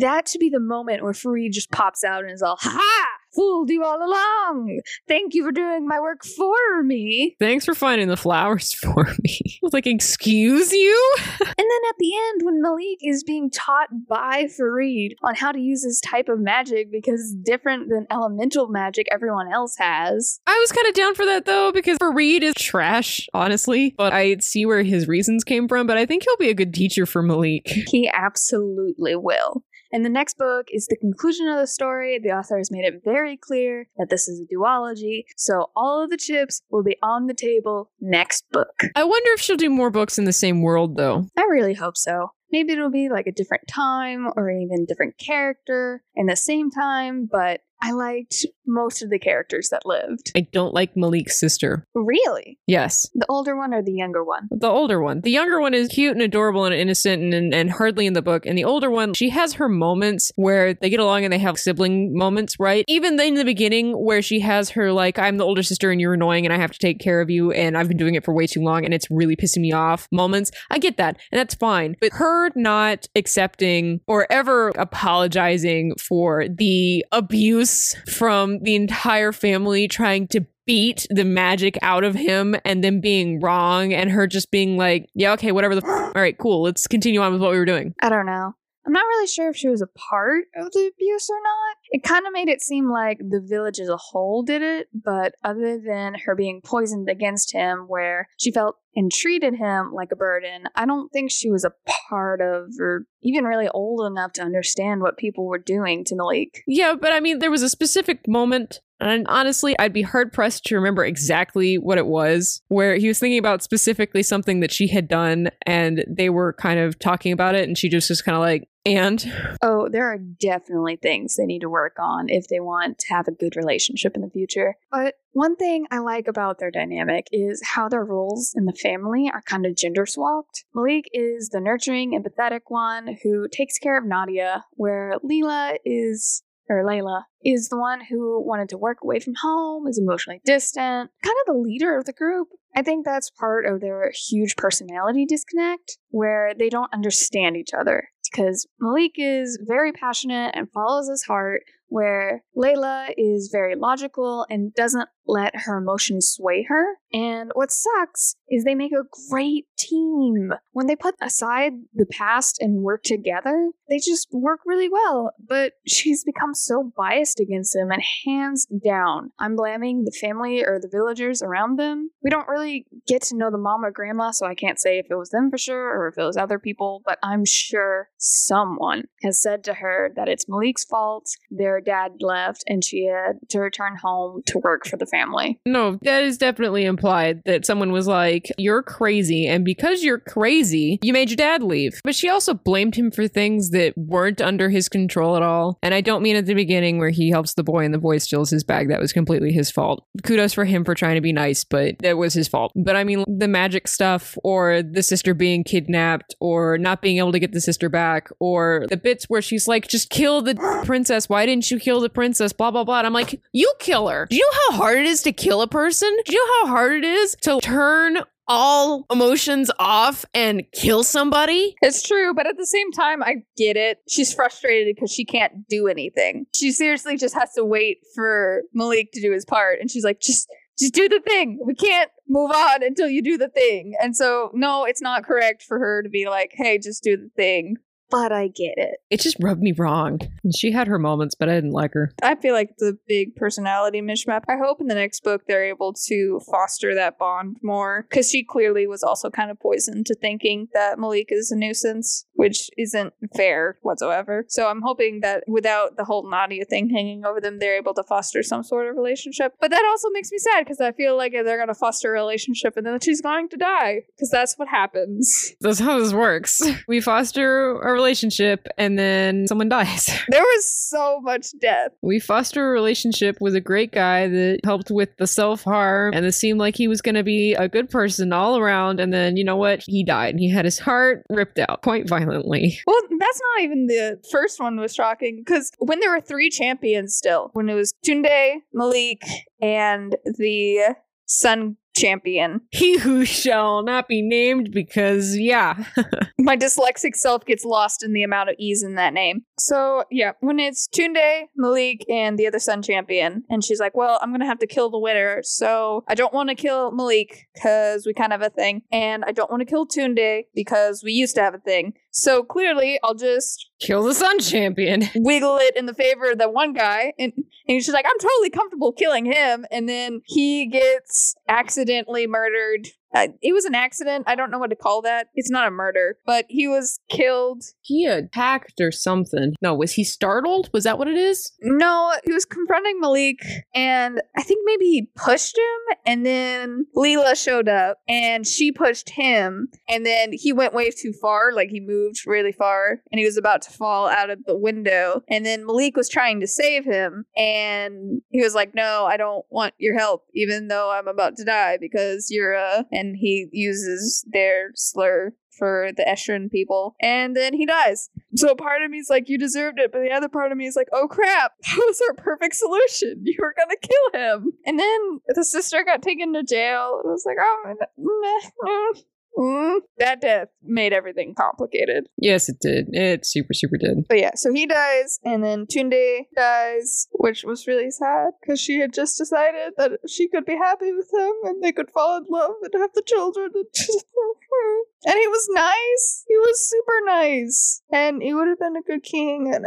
that 0.00 0.26
to 0.26 0.38
be 0.38 0.48
the 0.48 0.60
moment 0.60 1.02
where 1.02 1.12
Farid 1.12 1.52
just 1.52 1.70
pops 1.70 2.04
out 2.04 2.22
and 2.22 2.32
is 2.32 2.42
all, 2.42 2.56
ha! 2.60 2.96
Fooled 3.36 3.70
you 3.70 3.84
all 3.84 3.98
along. 3.98 4.80
Thank 5.06 5.34
you 5.34 5.44
for 5.44 5.52
doing 5.52 5.86
my 5.86 6.00
work 6.00 6.24
for 6.24 6.82
me. 6.82 7.36
Thanks 7.38 7.64
for 7.64 7.74
finding 7.74 8.08
the 8.08 8.16
flowers 8.16 8.72
for 8.74 9.08
me. 9.22 9.40
Was 9.62 9.72
like, 9.72 9.86
excuse 9.86 10.72
you? 10.72 11.14
and 11.40 11.56
then 11.56 11.80
at 11.88 11.96
the 11.98 12.12
end, 12.16 12.42
when 12.44 12.62
Malik 12.62 12.98
is 13.02 13.22
being 13.24 13.50
taught 13.50 13.88
by 14.08 14.48
Farid 14.56 15.14
on 15.22 15.34
how 15.34 15.52
to 15.52 15.60
use 15.60 15.82
this 15.82 16.00
type 16.00 16.28
of 16.28 16.40
magic 16.40 16.90
because 16.90 17.20
it's 17.20 17.34
different 17.34 17.88
than 17.88 18.06
elemental 18.10 18.68
magic 18.68 19.06
everyone 19.12 19.52
else 19.52 19.76
has. 19.78 20.40
I 20.46 20.58
was 20.60 20.72
kind 20.72 20.88
of 20.88 20.94
down 20.94 21.14
for 21.14 21.26
that 21.26 21.44
though, 21.44 21.72
because 21.72 21.98
Farid 21.98 22.42
is 22.42 22.54
trash, 22.54 23.28
honestly. 23.34 23.94
But 23.96 24.12
I 24.12 24.36
see 24.38 24.64
where 24.66 24.82
his 24.82 25.08
reasons 25.08 25.44
came 25.44 25.68
from, 25.68 25.86
but 25.86 25.98
I 25.98 26.06
think 26.06 26.24
he'll 26.24 26.36
be 26.36 26.50
a 26.50 26.54
good 26.54 26.72
teacher 26.72 27.06
for 27.06 27.22
Malik. 27.22 27.66
He 27.66 28.10
absolutely 28.12 29.16
will. 29.16 29.64
And 29.92 30.04
the 30.04 30.10
next 30.10 30.38
book 30.38 30.66
is 30.70 30.86
the 30.86 30.96
conclusion 30.96 31.48
of 31.48 31.58
the 31.58 31.66
story. 31.66 32.18
The 32.18 32.30
author 32.30 32.58
has 32.58 32.70
made 32.70 32.84
it 32.84 33.02
very 33.04 33.36
clear 33.36 33.88
that 33.96 34.10
this 34.10 34.28
is 34.28 34.40
a 34.40 34.54
duology, 34.54 35.24
so 35.36 35.66
all 35.76 36.02
of 36.02 36.10
the 36.10 36.16
chips 36.16 36.62
will 36.70 36.82
be 36.82 36.96
on 37.02 37.26
the 37.26 37.34
table 37.34 37.90
next 38.00 38.44
book. 38.50 38.80
I 38.94 39.04
wonder 39.04 39.30
if 39.32 39.40
she'll 39.40 39.56
do 39.56 39.70
more 39.70 39.90
books 39.90 40.18
in 40.18 40.24
the 40.24 40.32
same 40.32 40.62
world, 40.62 40.96
though. 40.96 41.26
I 41.36 41.42
really 41.42 41.74
hope 41.74 41.96
so. 41.96 42.30
Maybe 42.52 42.72
it'll 42.72 42.90
be 42.90 43.08
like 43.08 43.26
a 43.26 43.32
different 43.32 43.66
time 43.68 44.28
or 44.36 44.50
even 44.50 44.86
different 44.86 45.18
character 45.18 46.02
in 46.14 46.26
the 46.26 46.36
same 46.36 46.70
time, 46.70 47.28
but 47.30 47.60
I 47.82 47.92
liked 47.92 48.46
most 48.66 49.02
of 49.02 49.10
the 49.10 49.18
characters 49.18 49.68
that 49.70 49.86
lived. 49.86 50.32
I 50.36 50.40
don't 50.40 50.74
like 50.74 50.96
Malik's 50.96 51.38
sister. 51.38 51.86
Really? 51.94 52.58
Yes. 52.66 53.08
The 53.14 53.26
older 53.28 53.56
one 53.56 53.72
or 53.74 53.82
the 53.82 53.92
younger 53.92 54.24
one? 54.24 54.48
The 54.50 54.68
older 54.68 55.00
one. 55.00 55.20
The 55.20 55.30
younger 55.30 55.60
one 55.60 55.74
is 55.74 55.88
cute 55.88 56.12
and 56.12 56.22
adorable 56.22 56.64
and 56.64 56.74
innocent 56.74 57.22
and, 57.22 57.34
and, 57.34 57.54
and, 57.54 57.70
hardly 57.70 58.06
in 58.06 58.12
the 58.12 58.22
book. 58.22 58.46
And 58.46 58.56
the 58.56 58.64
older 58.64 58.90
one, 58.90 59.14
she 59.14 59.30
has 59.30 59.54
her 59.54 59.68
moments 59.68 60.32
where 60.36 60.74
they 60.74 60.90
get 60.90 61.00
along 61.00 61.24
and 61.24 61.32
they 61.32 61.38
have 61.38 61.58
sibling 61.58 62.16
moments, 62.16 62.56
right? 62.58 62.84
Even 62.88 63.20
in 63.20 63.34
the 63.34 63.44
beginning, 63.44 63.92
where 63.92 64.22
she 64.22 64.40
has 64.40 64.70
her, 64.70 64.92
like, 64.92 65.18
I'm 65.18 65.36
the 65.36 65.44
older 65.44 65.62
sister 65.62 65.90
and 65.90 66.00
you're 66.00 66.14
annoying 66.14 66.46
and 66.46 66.52
I 66.52 66.58
have 66.58 66.72
to 66.72 66.78
take 66.78 67.00
care 67.00 67.20
of 67.20 67.30
you 67.30 67.52
and 67.52 67.76
I've 67.76 67.88
been 67.88 67.96
doing 67.96 68.14
it 68.14 68.24
for 68.24 68.34
way 68.34 68.46
too 68.46 68.60
long 68.60 68.84
and 68.84 68.94
it's 68.94 69.10
really 69.10 69.36
pissing 69.36 69.60
me 69.60 69.72
off 69.72 70.08
moments. 70.12 70.50
I 70.70 70.78
get 70.78 70.96
that. 70.96 71.18
And 71.32 71.38
that's 71.38 71.54
fine. 71.54 71.96
But 72.00 72.12
her 72.14 72.50
not 72.54 73.06
accepting 73.14 74.00
or 74.06 74.26
ever 74.30 74.68
apologizing 74.70 75.94
for 75.96 76.46
the 76.48 77.04
abuse 77.12 77.94
from 78.10 78.55
the 78.62 78.74
entire 78.74 79.32
family 79.32 79.88
trying 79.88 80.28
to 80.28 80.46
beat 80.66 81.06
the 81.10 81.24
magic 81.24 81.78
out 81.82 82.04
of 82.04 82.14
him 82.14 82.56
and 82.64 82.82
then 82.82 83.00
being 83.00 83.40
wrong 83.40 83.92
and 83.92 84.10
her 84.10 84.26
just 84.26 84.50
being 84.50 84.76
like, 84.76 85.08
yeah, 85.14 85.32
okay, 85.32 85.52
whatever 85.52 85.74
the 85.74 85.86
f- 85.86 86.12
all 86.16 86.22
right, 86.22 86.36
cool. 86.38 86.62
Let's 86.62 86.86
continue 86.86 87.20
on 87.20 87.32
with 87.32 87.40
what 87.40 87.52
we 87.52 87.58
were 87.58 87.64
doing. 87.64 87.94
I 88.02 88.08
don't 88.08 88.26
know. 88.26 88.52
I'm 88.86 88.92
not 88.92 89.06
really 89.06 89.26
sure 89.26 89.48
if 89.48 89.56
she 89.56 89.68
was 89.68 89.82
a 89.82 89.88
part 89.88 90.44
of 90.56 90.70
the 90.72 90.90
abuse 90.94 91.28
or 91.30 91.40
not. 91.42 91.76
It 91.90 92.02
kind 92.02 92.26
of 92.26 92.32
made 92.32 92.48
it 92.48 92.62
seem 92.62 92.90
like 92.90 93.18
the 93.18 93.40
village 93.40 93.78
as 93.78 93.88
a 93.88 93.96
whole 93.96 94.42
did 94.42 94.62
it, 94.62 94.88
but 94.92 95.34
other 95.44 95.78
than 95.78 96.14
her 96.26 96.34
being 96.34 96.60
poisoned 96.60 97.08
against 97.08 97.52
him, 97.52 97.86
where 97.88 98.28
she 98.38 98.52
felt 98.52 98.76
and 98.94 99.12
treated 99.12 99.54
him 99.54 99.92
like 99.92 100.10
a 100.10 100.16
burden, 100.16 100.64
I 100.74 100.86
don't 100.86 101.12
think 101.12 101.30
she 101.30 101.50
was 101.50 101.64
a 101.64 101.74
part 102.08 102.40
of 102.40 102.70
or 102.80 103.04
even 103.22 103.44
really 103.44 103.68
old 103.68 104.06
enough 104.06 104.32
to 104.34 104.42
understand 104.42 105.02
what 105.02 105.18
people 105.18 105.46
were 105.46 105.58
doing 105.58 106.04
to 106.04 106.16
Malik. 106.16 106.62
Yeah, 106.66 106.94
but 106.94 107.12
I 107.12 107.20
mean, 107.20 107.38
there 107.38 107.50
was 107.50 107.62
a 107.62 107.68
specific 107.68 108.26
moment 108.26 108.80
and 109.00 109.26
honestly, 109.28 109.78
I'd 109.78 109.92
be 109.92 110.02
hard 110.02 110.32
pressed 110.32 110.64
to 110.66 110.74
remember 110.74 111.04
exactly 111.04 111.76
what 111.76 111.98
it 111.98 112.06
was, 112.06 112.62
where 112.68 112.96
he 112.96 113.08
was 113.08 113.18
thinking 113.18 113.38
about 113.38 113.62
specifically 113.62 114.22
something 114.22 114.60
that 114.60 114.72
she 114.72 114.86
had 114.86 115.06
done, 115.06 115.50
and 115.66 116.04
they 116.08 116.30
were 116.30 116.54
kind 116.54 116.80
of 116.80 116.98
talking 116.98 117.32
about 117.32 117.54
it, 117.54 117.68
and 117.68 117.76
she 117.76 117.88
just 117.88 118.08
was 118.08 118.22
kind 118.22 118.36
of 118.36 118.40
like, 118.40 118.68
and? 118.86 119.24
Oh, 119.62 119.88
there 119.88 120.06
are 120.06 120.18
definitely 120.18 120.96
things 120.96 121.34
they 121.34 121.44
need 121.44 121.60
to 121.60 121.68
work 121.68 121.96
on 121.98 122.28
if 122.28 122.46
they 122.48 122.60
want 122.60 122.98
to 123.00 123.08
have 123.08 123.26
a 123.26 123.32
good 123.32 123.56
relationship 123.56 124.14
in 124.14 124.22
the 124.22 124.30
future. 124.30 124.76
But 124.90 125.14
one 125.32 125.56
thing 125.56 125.86
I 125.90 125.98
like 125.98 126.28
about 126.28 126.58
their 126.58 126.70
dynamic 126.70 127.26
is 127.32 127.60
how 127.64 127.88
their 127.88 128.04
roles 128.04 128.54
in 128.56 128.64
the 128.64 128.72
family 128.72 129.30
are 129.32 129.42
kind 129.42 129.66
of 129.66 129.76
gender 129.76 130.06
swapped. 130.06 130.64
Malik 130.74 131.06
is 131.12 131.48
the 131.50 131.60
nurturing, 131.60 132.12
empathetic 132.12 132.62
one 132.68 133.16
who 133.22 133.48
takes 133.48 133.76
care 133.78 133.98
of 133.98 134.04
Nadia, 134.04 134.64
where 134.72 135.14
Leela 135.24 135.76
is 135.84 136.42
or 136.68 136.84
Layla, 136.84 137.22
is 137.44 137.68
the 137.68 137.78
one 137.78 138.00
who 138.04 138.42
wanted 138.44 138.68
to 138.70 138.78
work 138.78 138.98
away 139.02 139.20
from 139.20 139.34
home, 139.40 139.86
is 139.86 139.98
emotionally 139.98 140.40
distant, 140.44 141.10
kind 141.22 141.36
of 141.46 141.54
the 141.54 141.60
leader 141.60 141.96
of 141.96 142.04
the 142.06 142.12
group. 142.12 142.48
I 142.74 142.82
think 142.82 143.04
that's 143.04 143.30
part 143.30 143.66
of 143.66 143.80
their 143.80 144.10
huge 144.12 144.56
personality 144.56 145.24
disconnect 145.24 145.98
where 146.10 146.52
they 146.58 146.68
don't 146.68 146.92
understand 146.92 147.56
each 147.56 147.70
other. 147.72 148.08
Because 148.30 148.66
Malik 148.80 149.12
is 149.16 149.58
very 149.62 149.92
passionate 149.92 150.52
and 150.54 150.70
follows 150.70 151.08
his 151.08 151.24
heart, 151.24 151.62
where 151.88 152.42
Layla 152.56 153.14
is 153.16 153.50
very 153.52 153.74
logical 153.74 154.46
and 154.48 154.74
doesn't 154.74 155.08
let 155.26 155.54
her 155.54 155.78
emotions 155.78 156.28
sway 156.28 156.64
her. 156.68 156.84
And 157.12 157.50
what 157.54 157.72
sucks 157.72 158.36
is 158.48 158.64
they 158.64 158.74
make 158.74 158.92
a 158.92 159.08
great 159.30 159.66
team. 159.78 160.52
When 160.72 160.86
they 160.86 160.96
put 160.96 161.14
aside 161.20 161.72
the 161.94 162.06
past 162.06 162.58
and 162.60 162.82
work 162.82 163.02
together, 163.02 163.70
they 163.88 163.98
just 163.98 164.28
work 164.32 164.60
really 164.64 164.88
well. 164.88 165.32
But 165.44 165.72
she's 165.86 166.24
become 166.24 166.54
so 166.54 166.92
biased 166.96 167.40
against 167.40 167.74
them, 167.74 167.90
and 167.90 168.02
hands 168.24 168.66
down, 168.84 169.32
I'm 169.38 169.56
blaming 169.56 170.04
the 170.04 170.16
family 170.20 170.62
or 170.62 170.78
the 170.80 170.90
villagers 170.90 171.42
around 171.42 171.78
them. 171.78 172.10
We 172.22 172.30
don't 172.30 172.48
really 172.48 172.86
get 173.06 173.22
to 173.22 173.36
know 173.36 173.50
the 173.50 173.58
mom 173.58 173.84
or 173.84 173.90
grandma, 173.90 174.30
so 174.30 174.46
I 174.46 174.54
can't 174.54 174.78
say 174.78 174.98
if 174.98 175.06
it 175.10 175.16
was 175.16 175.30
them 175.30 175.50
for 175.50 175.58
sure 175.58 175.88
or 175.88 176.08
if 176.08 176.18
it 176.18 176.22
was 176.22 176.36
other 176.36 176.58
people, 176.58 177.02
but 177.04 177.18
I'm 177.22 177.44
sure 177.44 178.08
someone 178.16 179.04
has 179.22 179.40
said 179.40 179.64
to 179.64 179.74
her 179.74 180.12
that 180.16 180.28
it's 180.28 180.48
Malik's 180.48 180.84
fault, 180.84 181.28
their 181.76 181.80
dad 181.80 182.12
left, 182.20 182.64
and 182.66 182.84
she 182.84 183.06
had 183.06 183.38
to 183.50 183.60
return 183.60 183.96
home 183.96 184.42
to 184.46 184.58
work 184.58 184.86
for 184.86 184.96
the 184.96 185.06
family. 185.06 185.58
No, 185.66 185.98
that 186.02 186.22
is 186.22 186.38
definitely 186.38 186.84
implied 186.84 187.42
that 187.44 187.66
someone 187.66 187.92
was 187.92 188.06
like, 188.06 188.50
You're 188.58 188.82
crazy, 188.82 189.46
and 189.46 189.64
because 189.64 190.02
you're 190.02 190.18
crazy, 190.18 190.98
you 191.02 191.12
made 191.12 191.30
your 191.30 191.36
dad 191.36 191.62
leave. 191.62 192.00
But 192.04 192.14
she 192.14 192.28
also 192.28 192.54
blamed 192.54 192.94
him 192.94 193.10
for 193.10 193.28
things 193.28 193.70
that 193.70 193.96
weren't 193.96 194.40
under 194.40 194.70
his 194.70 194.88
control 194.88 195.36
at 195.36 195.42
all. 195.42 195.78
And 195.82 195.92
I 195.94 196.00
don't 196.00 196.22
mean 196.22 196.36
at 196.36 196.46
the 196.46 196.54
beginning 196.54 196.98
where 196.98 197.10
he 197.10 197.30
helps 197.30 197.54
the 197.54 197.64
boy 197.64 197.84
and 197.84 197.92
the 197.92 197.98
boy 197.98 198.18
steals 198.18 198.50
his 198.50 198.64
bag. 198.64 198.88
That 198.88 199.00
was 199.00 199.12
completely 199.12 199.52
his 199.52 199.70
fault. 199.70 200.04
Kudos 200.22 200.52
for 200.54 200.64
him 200.64 200.84
for 200.84 200.94
trying 200.94 201.16
to 201.16 201.20
be 201.20 201.32
nice, 201.32 201.64
but 201.64 201.98
that 202.00 202.16
was 202.16 202.34
his 202.34 202.48
fault. 202.48 202.72
But 202.74 202.96
I 202.96 203.04
mean, 203.04 203.24
the 203.26 203.48
magic 203.48 203.88
stuff, 203.88 204.36
or 204.42 204.82
the 204.82 205.02
sister 205.02 205.34
being 205.34 205.64
kidnapped, 205.64 206.34
or 206.40 206.78
not 206.78 207.02
being 207.02 207.18
able 207.18 207.32
to 207.32 207.38
get 207.38 207.52
the 207.52 207.60
sister 207.60 207.88
back, 207.88 208.28
or 208.40 208.86
the 208.88 208.96
bits 208.96 209.26
where 209.28 209.42
she's 209.42 209.68
like, 209.68 209.88
Just 209.88 210.10
kill 210.10 210.40
the 210.42 210.54
princess. 210.84 211.28
Why 211.28 211.44
didn't 211.44 211.65
you 211.70 211.78
kill 211.78 212.00
the 212.00 212.08
princess? 212.08 212.52
Blah, 212.52 212.70
blah, 212.70 212.84
blah. 212.84 212.98
And 212.98 213.06
I'm 213.06 213.12
like, 213.12 213.40
You 213.52 213.72
kill 213.78 214.08
her. 214.08 214.26
Do 214.28 214.36
you 214.36 214.42
know 214.42 214.70
how 214.70 214.82
hard 214.82 214.98
it 214.98 215.06
is 215.06 215.22
to 215.22 215.32
kill 215.32 215.62
a 215.62 215.68
person? 215.68 216.14
Do 216.24 216.32
you 216.32 216.38
know 216.38 216.66
how 216.66 216.76
hard 216.76 216.92
it 216.92 217.04
is 217.04 217.36
to 217.42 217.60
turn 217.60 218.18
all 218.48 219.06
emotions 219.10 219.70
off 219.78 220.24
and 220.34 220.62
kill 220.72 221.02
somebody? 221.02 221.74
It's 221.82 222.02
true, 222.02 222.32
but 222.34 222.46
at 222.46 222.56
the 222.56 222.66
same 222.66 222.92
time, 222.92 223.22
I 223.22 223.36
get 223.56 223.76
it. 223.76 223.98
She's 224.08 224.32
frustrated 224.32 224.94
because 224.94 225.10
she 225.10 225.24
can't 225.24 225.66
do 225.68 225.88
anything. 225.88 226.46
She 226.54 226.72
seriously 226.72 227.16
just 227.16 227.34
has 227.34 227.52
to 227.54 227.64
wait 227.64 227.98
for 228.14 228.62
Malik 228.72 229.12
to 229.12 229.20
do 229.20 229.32
his 229.32 229.44
part. 229.44 229.80
And 229.80 229.90
she's 229.90 230.04
like, 230.04 230.20
just 230.20 230.48
just 230.78 230.92
do 230.92 231.08
the 231.08 231.20
thing. 231.20 231.58
We 231.64 231.74
can't 231.74 232.10
move 232.28 232.50
on 232.50 232.82
until 232.82 233.08
you 233.08 233.22
do 233.22 233.38
the 233.38 233.48
thing. 233.48 233.94
And 233.98 234.14
so, 234.14 234.50
no, 234.52 234.84
it's 234.84 235.00
not 235.00 235.24
correct 235.24 235.62
for 235.62 235.78
her 235.78 236.02
to 236.02 236.08
be 236.08 236.28
like, 236.28 236.52
hey, 236.54 236.78
just 236.78 237.02
do 237.02 237.16
the 237.16 237.30
thing. 237.34 237.76
But 238.10 238.32
I 238.32 238.48
get 238.48 238.74
it. 238.76 239.00
It 239.10 239.20
just 239.20 239.36
rubbed 239.40 239.62
me 239.62 239.72
wrong. 239.72 240.20
She 240.54 240.70
had 240.70 240.86
her 240.86 240.98
moments, 240.98 241.34
but 241.34 241.48
I 241.48 241.54
didn't 241.54 241.72
like 241.72 241.92
her. 241.94 242.12
I 242.22 242.36
feel 242.36 242.54
like 242.54 242.76
the 242.78 242.98
big 243.08 243.34
personality 243.36 244.00
mishmap. 244.00 244.44
I 244.48 244.56
hope 244.56 244.80
in 244.80 244.86
the 244.86 244.94
next 244.94 245.24
book 245.24 245.42
they're 245.46 245.64
able 245.64 245.92
to 246.06 246.40
foster 246.50 246.94
that 246.94 247.18
bond 247.18 247.56
more 247.62 248.06
because 248.08 248.30
she 248.30 248.44
clearly 248.44 248.86
was 248.86 249.02
also 249.02 249.30
kind 249.30 249.50
of 249.50 249.58
poisoned 249.58 250.06
to 250.06 250.14
thinking 250.14 250.68
that 250.72 250.98
Malik 250.98 251.28
is 251.30 251.50
a 251.50 251.56
nuisance, 251.56 252.26
which 252.34 252.70
isn't 252.76 253.12
fair 253.34 253.78
whatsoever. 253.82 254.44
So 254.48 254.68
I'm 254.68 254.82
hoping 254.82 255.20
that 255.20 255.44
without 255.48 255.96
the 255.96 256.04
whole 256.04 256.28
Nadia 256.28 256.64
thing 256.64 256.90
hanging 256.90 257.24
over 257.24 257.40
them, 257.40 257.58
they're 257.58 257.76
able 257.76 257.94
to 257.94 258.02
foster 258.02 258.42
some 258.42 258.62
sort 258.62 258.88
of 258.88 258.96
relationship. 258.96 259.54
But 259.60 259.70
that 259.70 259.84
also 259.88 260.10
makes 260.10 260.30
me 260.30 260.38
sad 260.38 260.64
because 260.64 260.80
I 260.80 260.92
feel 260.92 261.16
like 261.16 261.32
they're 261.32 261.56
going 261.56 261.68
to 261.68 261.74
foster 261.74 262.10
a 262.10 262.12
relationship 262.12 262.76
and 262.76 262.86
then 262.86 262.98
she's 263.00 263.20
going 263.20 263.48
to 263.50 263.56
die 263.56 264.02
because 264.14 264.30
that's 264.30 264.54
what 264.56 264.68
happens. 264.68 265.54
That's 265.60 265.80
how 265.80 265.98
this 265.98 266.12
works. 266.12 266.62
We 266.88 267.00
foster 267.00 267.72
a 267.80 267.95
relationship 267.96 268.68
and 268.78 268.98
then 268.98 269.46
someone 269.46 269.68
dies. 269.78 270.06
There 270.28 270.42
was 270.42 270.72
so 270.72 271.20
much 271.22 271.48
death. 271.60 271.90
We 272.02 272.20
foster 272.20 272.68
a 272.68 272.72
relationship 272.72 273.38
with 273.40 273.56
a 273.56 273.60
great 273.60 273.92
guy 273.92 274.28
that 274.28 274.60
helped 274.64 274.90
with 274.90 275.16
the 275.16 275.26
self 275.26 275.64
harm 275.64 276.14
and 276.14 276.24
it 276.24 276.32
seemed 276.32 276.60
like 276.60 276.76
he 276.76 276.88
was 276.88 277.02
going 277.02 277.14
to 277.16 277.24
be 277.24 277.54
a 277.54 277.68
good 277.68 277.90
person 277.90 278.32
all 278.32 278.58
around. 278.58 279.00
And 279.00 279.12
then, 279.12 279.36
you 279.36 279.44
know 279.44 279.56
what? 279.56 279.82
He 279.86 280.04
died. 280.04 280.36
He 280.38 280.48
had 280.50 280.64
his 280.64 280.78
heart 280.78 281.24
ripped 281.28 281.58
out 281.58 281.82
quite 281.82 282.08
violently. 282.08 282.78
Well, 282.86 283.00
that's 283.18 283.40
not 283.56 283.64
even 283.64 283.86
the 283.86 284.20
first 284.30 284.60
one 284.60 284.78
was 284.78 284.94
shocking 284.94 285.42
because 285.44 285.70
when 285.78 286.00
there 286.00 286.10
were 286.10 286.20
three 286.20 286.50
champions 286.50 287.16
still, 287.16 287.50
when 287.54 287.68
it 287.68 287.74
was 287.74 287.92
Tunde, 288.06 288.56
Malik, 288.72 289.22
and 289.60 290.16
the 290.24 290.94
Sun 291.26 291.76
champion. 291.96 292.60
He 292.70 292.98
who 292.98 293.24
shall 293.24 293.82
not 293.82 294.08
be 294.08 294.22
named 294.22 294.70
because, 294.72 295.36
yeah. 295.36 295.84
My 296.38 296.56
dyslexic 296.56 297.16
self 297.16 297.44
gets 297.44 297.64
lost 297.64 298.02
in 298.04 298.12
the 298.12 298.22
amount 298.22 298.50
of 298.50 298.56
ease 298.58 298.82
in 298.82 298.94
that 298.94 299.12
name. 299.12 299.42
So, 299.58 300.04
yeah, 300.10 300.32
when 300.40 300.60
it's 300.60 300.88
Tunde, 300.88 301.44
Malik, 301.56 302.04
and 302.08 302.38
the 302.38 302.46
other 302.46 302.58
Sun 302.58 302.82
champion, 302.82 303.44
and 303.48 303.64
she's 303.64 303.80
like, 303.80 303.96
Well, 303.96 304.18
I'm 304.22 304.30
gonna 304.30 304.46
have 304.46 304.58
to 304.60 304.66
kill 304.66 304.90
the 304.90 304.98
winner. 304.98 305.40
So, 305.42 306.04
I 306.08 306.14
don't 306.14 306.34
wanna 306.34 306.54
kill 306.54 306.92
Malik 306.92 307.46
because 307.54 308.06
we 308.06 308.14
kind 308.14 308.32
of 308.32 308.40
have 308.40 308.52
a 308.52 308.54
thing, 308.54 308.82
and 308.92 309.24
I 309.24 309.32
don't 309.32 309.50
wanna 309.50 309.64
kill 309.64 309.86
Tunde 309.86 310.42
because 310.54 311.02
we 311.02 311.12
used 311.12 311.34
to 311.36 311.40
have 311.40 311.54
a 311.54 311.58
thing. 311.58 311.94
So, 312.10 312.42
clearly, 312.42 312.98
I'll 313.02 313.14
just 313.14 313.70
kill 313.80 314.04
the 314.04 314.14
Sun 314.14 314.40
champion. 314.40 315.04
wiggle 315.16 315.58
it 315.58 315.76
in 315.76 315.86
the 315.86 315.94
favor 315.94 316.30
of 316.30 316.38
that 316.38 316.52
one 316.52 316.72
guy. 316.72 317.12
And, 317.18 317.32
and 317.68 317.82
she's 317.82 317.92
like, 317.92 318.06
I'm 318.08 318.18
totally 318.18 318.50
comfortable 318.50 318.92
killing 318.92 319.26
him. 319.26 319.66
And 319.70 319.88
then 319.88 320.22
he 320.24 320.66
gets 320.66 321.36
accidentally 321.48 321.85
murdered. 322.26 322.88
Uh, 323.16 323.28
it 323.40 323.54
was 323.54 323.64
an 323.64 323.74
accident. 323.74 324.24
I 324.26 324.34
don't 324.34 324.50
know 324.50 324.58
what 324.58 324.68
to 324.70 324.76
call 324.76 325.00
that. 325.02 325.28
It's 325.34 325.50
not 325.50 325.66
a 325.66 325.70
murder, 325.70 326.18
but 326.26 326.44
he 326.50 326.68
was 326.68 327.00
killed. 327.08 327.62
He 327.80 328.04
attacked 328.04 328.78
or 328.78 328.92
something. 328.92 329.54
No, 329.62 329.74
was 329.74 329.92
he 329.92 330.04
startled? 330.04 330.68
Was 330.74 330.84
that 330.84 330.98
what 330.98 331.08
it 331.08 331.16
is? 331.16 331.50
No, 331.62 332.12
he 332.24 332.32
was 332.32 332.44
confronting 332.44 333.00
Malik, 333.00 333.38
and 333.74 334.20
I 334.36 334.42
think 334.42 334.60
maybe 334.66 334.84
he 334.84 335.10
pushed 335.16 335.56
him, 335.56 335.96
and 336.04 336.26
then 336.26 336.86
Leila 336.94 337.36
showed 337.36 337.68
up, 337.68 337.98
and 338.06 338.46
she 338.46 338.70
pushed 338.70 339.08
him, 339.08 339.68
and 339.88 340.04
then 340.04 340.32
he 340.32 340.52
went 340.52 340.74
way 340.74 340.90
too 340.90 341.14
far. 341.14 341.52
Like 341.52 341.70
he 341.70 341.80
moved 341.80 342.26
really 342.26 342.52
far, 342.52 343.00
and 343.10 343.18
he 343.18 343.24
was 343.24 343.38
about 343.38 343.62
to 343.62 343.70
fall 343.70 344.08
out 344.08 344.28
of 344.28 344.44
the 344.44 344.56
window. 344.56 345.22
And 345.30 345.46
then 345.46 345.64
Malik 345.64 345.96
was 345.96 346.10
trying 346.10 346.40
to 346.40 346.46
save 346.46 346.84
him, 346.84 347.24
and 347.34 348.20
he 348.28 348.42
was 348.42 348.54
like, 348.54 348.74
"No, 348.74 349.06
I 349.06 349.16
don't 349.16 349.46
want 349.48 349.72
your 349.78 349.96
help, 349.98 350.24
even 350.34 350.68
though 350.68 350.90
I'm 350.90 351.08
about 351.08 351.36
to 351.36 351.44
die 351.44 351.78
because 351.80 352.28
you're 352.30 352.52
a." 352.52 352.84
And 353.06 353.16
he 353.16 353.48
uses 353.52 354.24
their 354.30 354.70
slur 354.74 355.32
for 355.58 355.90
the 355.96 356.04
Eshran 356.04 356.50
people, 356.50 356.94
and 357.00 357.34
then 357.34 357.54
he 357.54 357.64
dies. 357.64 358.10
So 358.34 358.54
part 358.54 358.82
of 358.82 358.90
me 358.90 358.98
is 358.98 359.08
like, 359.08 359.28
you 359.28 359.38
deserved 359.38 359.78
it, 359.78 359.90
but 359.90 360.00
the 360.00 360.12
other 360.12 360.28
part 360.28 360.52
of 360.52 360.58
me 360.58 360.66
is 360.66 360.76
like, 360.76 360.88
oh 360.92 361.08
crap, 361.08 361.52
that 361.62 361.76
was 361.76 362.00
our 362.08 362.14
perfect 362.14 362.56
solution. 362.56 363.22
You 363.26 363.36
were 363.40 363.54
gonna 363.56 363.76
kill 363.80 364.20
him. 364.20 364.52
And 364.66 364.78
then 364.78 365.20
the 365.28 365.44
sister 365.44 365.82
got 365.84 366.02
taken 366.02 366.32
to 366.34 366.42
jail. 366.42 367.00
It 367.02 367.06
was 367.06 367.24
like, 367.26 367.36
oh, 367.40 367.74
mm, 367.98 369.02
mm. 369.36 369.78
that 369.98 370.20
death 370.20 370.48
made 370.62 370.92
everything 370.92 371.34
complicated. 371.34 372.08
Yes, 372.16 372.48
it 372.48 372.56
did. 372.60 372.88
It 372.92 373.26
super, 373.26 373.54
super 373.54 373.76
did. 373.76 374.06
But 374.08 374.20
yeah, 374.20 374.32
so 374.34 374.52
he 374.52 374.66
dies, 374.66 375.18
and 375.24 375.44
then 375.44 375.66
Tunde 375.66 376.26
dies, 376.34 377.08
which 377.12 377.44
was 377.44 377.66
really 377.66 377.90
sad 377.90 378.30
because 378.40 378.60
she 378.60 378.80
had 378.80 378.92
just 378.92 379.18
decided 379.18 379.74
that 379.76 379.92
she 380.08 380.28
could 380.28 380.44
be 380.44 380.56
happy 380.56 380.92
with 380.92 381.10
him 381.12 381.32
and 381.44 381.62
they 381.62 381.72
could 381.72 381.90
fall 381.90 382.16
in 382.18 382.24
love 382.28 382.54
and 382.62 382.72
have 382.80 382.92
the 382.94 383.02
children. 383.06 383.50
And, 383.54 383.64
and 385.06 385.14
he 385.14 385.28
was 385.28 385.48
nice. 385.50 386.24
He 386.28 386.36
was 386.36 386.68
super 386.68 387.00
nice. 387.04 387.82
And 387.92 388.22
he 388.22 388.34
would 388.34 388.48
have 388.48 388.58
been 388.58 388.76
a 388.76 388.82
good 388.82 389.02
king. 389.02 389.52
And 389.54 389.66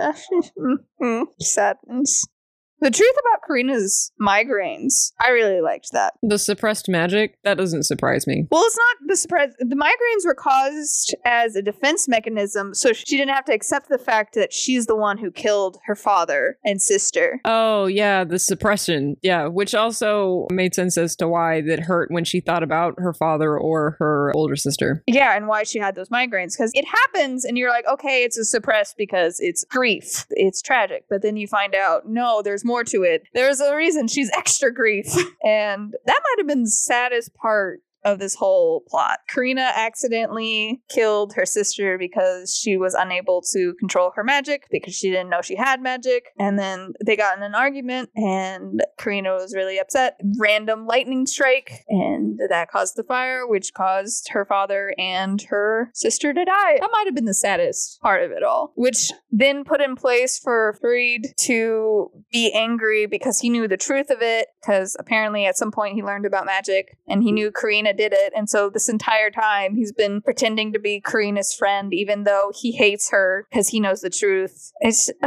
sadness. 1.40 2.26
The 2.82 2.92
truth 2.92 3.16
about 3.20 3.42
Karina's 3.48 4.12
migraines, 4.22 5.12
I 5.20 5.30
really 5.30 5.60
liked 5.60 5.92
that. 5.92 6.14
The 6.22 6.40
suppressed 6.40 6.88
magic, 6.88 7.38
that 7.44 7.58
doesn't 7.58 7.84
surprise 7.84 8.26
me. 8.26 8.48
Well, 8.50 8.64
it's 8.66 8.78
not 8.78 9.08
the 9.08 9.18
surprise. 9.18 9.54
The 9.60 9.76
migraines 9.76 10.26
were 10.26 10.34
caused 10.34 11.14
as 11.26 11.56
a 11.56 11.62
defense 11.62 12.08
mechanism, 12.08 12.74
so 12.74 12.94
she 12.94 13.18
didn't 13.18 13.34
have 13.34 13.46
to 13.46 13.54
accept 13.54 13.90
the 13.90 13.98
fact 13.98 14.34
that 14.36 14.54
she's 14.54 14.86
the 14.86 14.96
one 14.96 15.18
who 15.18 15.30
killed 15.30 15.78
her 15.88 15.96
father 15.96 16.58
and 16.64 16.82
sister. 16.82 17.42
Oh, 17.44 17.88
yeah, 17.88 18.24
the 18.24 18.40
suppression. 18.40 19.18
Yeah, 19.22 19.48
which 19.48 19.76
also 19.76 20.48
made 20.52 20.74
sense 20.74 20.98
as 20.98 21.16
to 21.18 21.28
why 21.28 21.62
that 21.62 21.82
hurt 21.82 22.12
when 22.12 22.24
she 22.24 22.40
thought 22.40 22.64
about 22.64 22.96
her 22.98 23.14
father 23.14 23.58
or 23.58 23.98
her 24.00 24.32
older 24.34 24.56
sister. 24.56 25.04
Yeah, 25.06 25.36
and 25.36 25.48
why 25.48 25.64
she 25.64 25.80
had 25.80 25.96
those 25.96 26.10
migraines. 26.10 26.54
Because 26.58 26.72
it 26.74 26.86
happens, 26.86 27.44
and 27.44 27.58
you're 27.58 27.72
like, 27.72 27.88
okay, 27.88 28.24
it's 28.24 28.38
a 28.38 28.46
suppressed 28.46 28.96
because 28.98 29.40
it's 29.40 29.66
grief. 29.66 30.26
It's 30.30 30.62
tragic. 30.62 31.06
But 31.10 31.22
then 31.22 31.36
you 31.36 31.48
find 31.48 31.76
out, 31.76 32.08
no, 32.08 32.42
there's 32.42 32.64
more 32.70 32.86
to 32.86 33.04
it. 33.04 33.24
There's 33.34 33.60
a 33.60 33.76
reason 33.76 34.08
she's 34.08 34.32
extra 34.32 34.74
grief. 34.74 35.08
and 35.44 35.94
that 36.06 36.22
might 36.24 36.36
have 36.38 36.48
been 36.48 36.64
the 36.64 36.70
saddest 36.70 37.34
part 37.34 37.82
of 38.04 38.20
this 38.20 38.36
whole 38.36 38.84
plot. 38.88 39.20
Karina 39.30 39.72
accidentally 39.76 40.82
killed 40.90 41.34
her 41.34 41.46
sister 41.46 41.98
because 41.98 42.56
she 42.56 42.78
was 42.78 42.94
unable 42.94 43.42
to 43.54 43.74
control 43.80 44.12
her 44.16 44.24
magic 44.24 44.68
because 44.72 44.96
she 44.96 45.10
didn't 45.10 45.30
know 45.30 45.42
she 45.42 45.56
had 45.56 45.82
magic. 45.82 46.28
And 46.38 46.58
then 46.58 46.94
they 47.06 47.16
got 47.16 47.38
in 47.38 47.44
an 47.44 47.56
argument, 47.56 48.10
and 48.16 48.82
Karina 48.98 49.34
was 49.34 49.54
really 49.56 49.80
upset. 49.80 50.20
Random 50.38 50.86
lightning 50.86 51.26
strike, 51.26 51.86
and 51.88 52.40
that 52.50 52.70
caused 52.70 52.96
the 52.96 53.04
fire, 53.04 53.48
which 53.48 53.74
caused 53.74 54.30
her 54.30 54.46
father 54.46 54.94
and 54.98 55.42
her 55.44 55.92
sister 55.94 56.34
to 56.34 56.46
die. 56.46 56.78
That 56.80 56.90
might 56.92 57.06
have 57.06 57.16
been 57.16 57.26
the 57.26 57.34
saddest 57.34 58.00
part 58.02 58.24
of 58.24 58.32
it 58.32 58.44
all, 58.44 58.72
which 58.76 59.12
then 59.32 59.64
put 59.64 59.82
in 59.82 59.96
place 59.96 60.40
for 60.40 60.78
Farid 60.82 61.28
to 61.38 62.12
be 62.32 62.52
angry 62.54 63.06
because 63.06 63.40
he 63.40 63.50
knew 63.50 63.68
the 63.68 63.78
truth 63.78 64.10
of 64.10 64.22
it. 64.22 64.48
Because 64.62 64.96
apparently, 65.00 65.46
at 65.46 65.58
some 65.58 65.72
point, 65.72 65.96
he 65.96 66.04
learned 66.04 66.26
about 66.26 66.46
magic 66.46 66.98
and 67.08 67.24
he 67.24 67.32
knew 67.32 67.52
Karina 67.52 67.89
did 67.94 68.14
it. 68.14 68.34
And 68.36 68.50
so, 68.50 68.70
this 68.70 68.90
entire 68.90 69.32
time, 69.32 69.76
he's 69.76 69.92
been 69.92 70.22
pretending 70.22 70.74
to 70.74 70.80
be 70.80 71.02
Karina's 71.02 71.54
friend, 71.54 71.94
even 71.94 72.24
though 72.24 72.52
he 72.60 72.72
hates 72.72 73.12
her 73.12 73.48
because 73.50 73.70
he 73.70 73.80
knows 73.80 74.02
the 74.02 74.10
truth. 74.10 74.72
It's. 74.82 75.10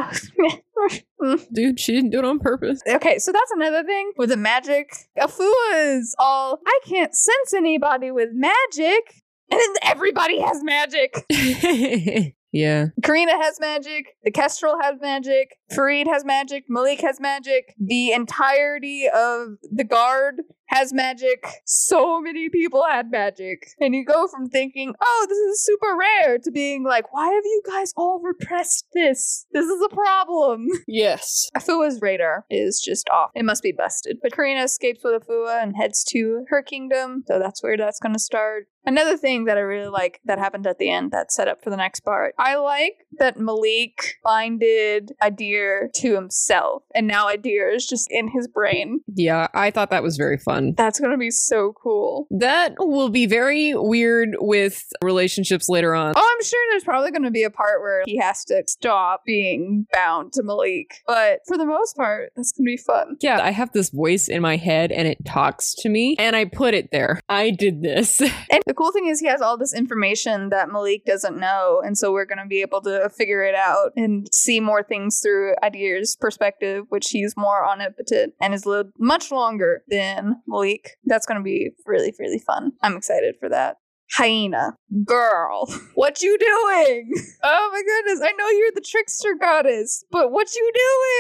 Dude, 1.53 1.79
she 1.79 1.93
didn't 1.93 2.11
do 2.11 2.19
it 2.19 2.25
on 2.25 2.39
purpose. 2.41 2.81
Okay, 2.89 3.19
so 3.19 3.33
that's 3.33 3.51
another 3.53 3.85
thing 3.85 4.13
with 4.17 4.31
the 4.31 4.37
magic. 4.37 4.93
Afua 5.19 5.99
is 5.99 6.15
all, 6.19 6.59
I 6.67 6.81
can't 6.85 7.15
sense 7.15 7.55
anybody 7.55 8.11
with 8.11 8.31
magic. 8.33 9.23
And 9.51 9.61
then 9.61 9.75
everybody 9.83 10.41
has 10.41 10.65
magic. 10.65 11.27
yeah. 12.53 12.87
Karina 13.03 13.37
has 13.43 13.61
magic. 13.61 14.17
The 14.25 14.31
Kestrel 14.31 14.77
has 14.81 14.97
magic. 15.01 15.59
Farid 15.75 16.07
has 16.07 16.25
magic. 16.25 16.65
Malik 16.69 17.01
has 17.03 17.21
magic. 17.21 17.75
The 17.79 18.13
entirety 18.13 19.09
of 19.15 19.59
the 19.71 19.85
guard 19.85 20.41
has 20.73 20.93
magic. 20.93 21.47
So 21.65 22.21
many 22.21 22.49
people 22.49 22.85
had 22.89 23.11
magic. 23.11 23.69
And 23.81 23.95
you 23.95 24.05
go 24.05 24.27
from 24.27 24.49
thinking, 24.49 24.95
oh, 25.01 25.27
this 25.29 25.39
is 25.39 25.65
super 25.65 25.97
rare, 25.97 26.39
to 26.39 26.51
being 26.51 26.85
like, 26.85 27.13
why 27.13 27.27
have 27.27 27.45
you 27.45 27.63
guys 27.67 27.93
all 27.97 28.21
repressed 28.23 28.87
this? 28.95 29.47
This 29.53 29.67
is 29.67 29.83
a 29.83 29.95
problem. 29.95 30.67
Yes. 30.87 31.49
Afua's 31.57 32.01
radar 32.03 32.45
is 32.51 32.81
just 32.85 33.09
off. 33.09 33.31
It 33.35 33.45
must 33.45 33.63
be 33.63 33.73
busted. 33.73 34.19
But 34.23 34.33
Karina 34.33 34.65
escapes 34.65 35.01
with 35.03 35.23
Afua 35.23 35.63
and 35.63 35.75
heads 35.75 36.05
to 36.11 36.45
her 36.49 36.63
kingdom. 36.63 37.25
So 37.27 37.39
that's 37.39 37.63
where 37.63 37.77
that's 37.77 37.99
going 37.99 38.13
to 38.13 38.19
start. 38.19 38.67
Another 38.85 39.17
thing 39.17 39.45
that 39.45 39.57
I 39.57 39.61
really 39.61 39.89
like 39.89 40.21
that 40.25 40.39
happened 40.39 40.67
at 40.67 40.79
the 40.79 40.91
end 40.91 41.13
that 41.13 41.31
set 41.31 41.47
up 41.47 41.63
for 41.63 41.71
the 41.71 41.77
next 41.77 42.01
part. 42.01 42.35
I 42.39 42.57
like 42.57 43.07
that 43.19 43.39
Malik 43.39 44.17
binded 44.25 45.13
Idir 45.23 45.93
to 45.97 46.15
himself, 46.15 46.83
and 46.93 47.07
now 47.07 47.29
Idir 47.29 47.73
is 47.73 47.87
just 47.87 48.09
in 48.11 48.29
his 48.29 48.49
brain. 48.49 49.01
Yeah, 49.07 49.47
I 49.55 49.71
thought 49.71 49.91
that 49.91 50.03
was 50.03 50.17
very 50.17 50.37
fun. 50.37 50.62
That's 50.77 51.01
gonna 51.01 51.19
be 51.19 51.31
so 51.31 51.73
cool. 51.73 52.27
That 52.31 52.75
will 52.79 53.09
be 53.09 53.27
very 53.27 53.75
weird 53.75 54.37
with 54.39 54.85
relationships 55.03 55.69
later 55.69 55.95
on. 55.95 56.15
Oh, 56.17 56.35
I'm 56.35 56.45
sure 56.45 56.61
there's 56.71 56.85
probably 56.85 57.11
gonna 57.11 57.31
be 57.31 57.43
a 57.43 57.51
part 57.51 57.81
where 57.81 58.03
he 58.07 58.19
has 58.19 58.45
to 58.47 58.63
stop 58.67 59.25
being 59.25 59.87
bound 59.93 60.33
to 60.35 60.43
Malik, 60.43 61.03
but 61.07 61.41
for 61.47 61.57
the 61.59 61.67
most 61.67 61.97
part, 61.97 62.33
that's 62.37 62.53
gonna 62.53 62.67
be 62.67 62.77
fun. 62.77 63.17
Yeah, 63.21 63.41
I 63.43 63.51
have 63.51 63.73
this 63.73 63.91
voice 63.91 64.29
in 64.29 64.43
my 64.43 64.57
head 64.57 64.93
and 64.93 65.09
it 65.09 65.25
talks 65.25 65.75
to 65.77 65.89
me, 65.89 66.17
and 66.19 66.37
I 66.37 66.45
put 66.45 66.75
it 66.75 66.91
there. 66.93 67.21
I 67.29 67.51
did 67.51 67.83
this. 67.83 68.21
And 68.51 68.63
the 68.67 68.75
cool 68.75 68.93
thing 68.93 69.07
is, 69.07 69.21
he 69.21 69.27
has 69.29 69.41
all 69.41 69.57
this 69.57 69.73
information 69.73 70.51
that 70.51 70.71
Malik 70.71 71.07
doesn't 71.07 71.39
know, 71.39 71.81
and 71.85 71.97
so 71.97 72.13
we're 72.13 72.27
going 72.27 72.39
to 72.39 72.47
be 72.47 72.61
able 72.61 72.83
to 72.83 73.09
figure 73.09 73.43
it 73.43 73.55
out 73.55 73.93
and 73.97 74.29
see 74.33 74.61
more 74.61 74.83
things 74.83 75.21
through 75.21 75.55
Idir's 75.63 76.17
perspective, 76.17 76.85
which 76.91 77.09
he's 77.11 77.35
more 77.37 77.67
omnipotent 77.67 78.35
and 78.41 78.53
is 78.53 78.67
lived 78.67 78.93
much 78.99 79.31
longer 79.31 79.85
than 79.89 80.43
Malik. 80.53 80.97
That's 81.05 81.27
going 81.27 81.39
to 81.39 81.45
be 81.45 81.71
really, 81.87 82.15
really 82.19 82.39
fun. 82.39 82.73
I'm 82.83 82.97
excited 82.97 83.37
for 83.41 83.49
that. 83.49 83.79
Hyena, 84.11 84.77
girl, 85.05 85.67
what 85.95 86.23
you 86.23 86.37
doing? 86.39 87.13
Oh 87.45 87.71
my 87.73 87.83
goodness, 87.83 88.21
I 88.25 88.31
know 88.39 88.49
you're 88.51 88.71
the 88.73 88.81
trickster 88.81 89.35
goddess, 89.35 90.05
but 90.13 90.31
what 90.31 90.55
you 90.55 90.73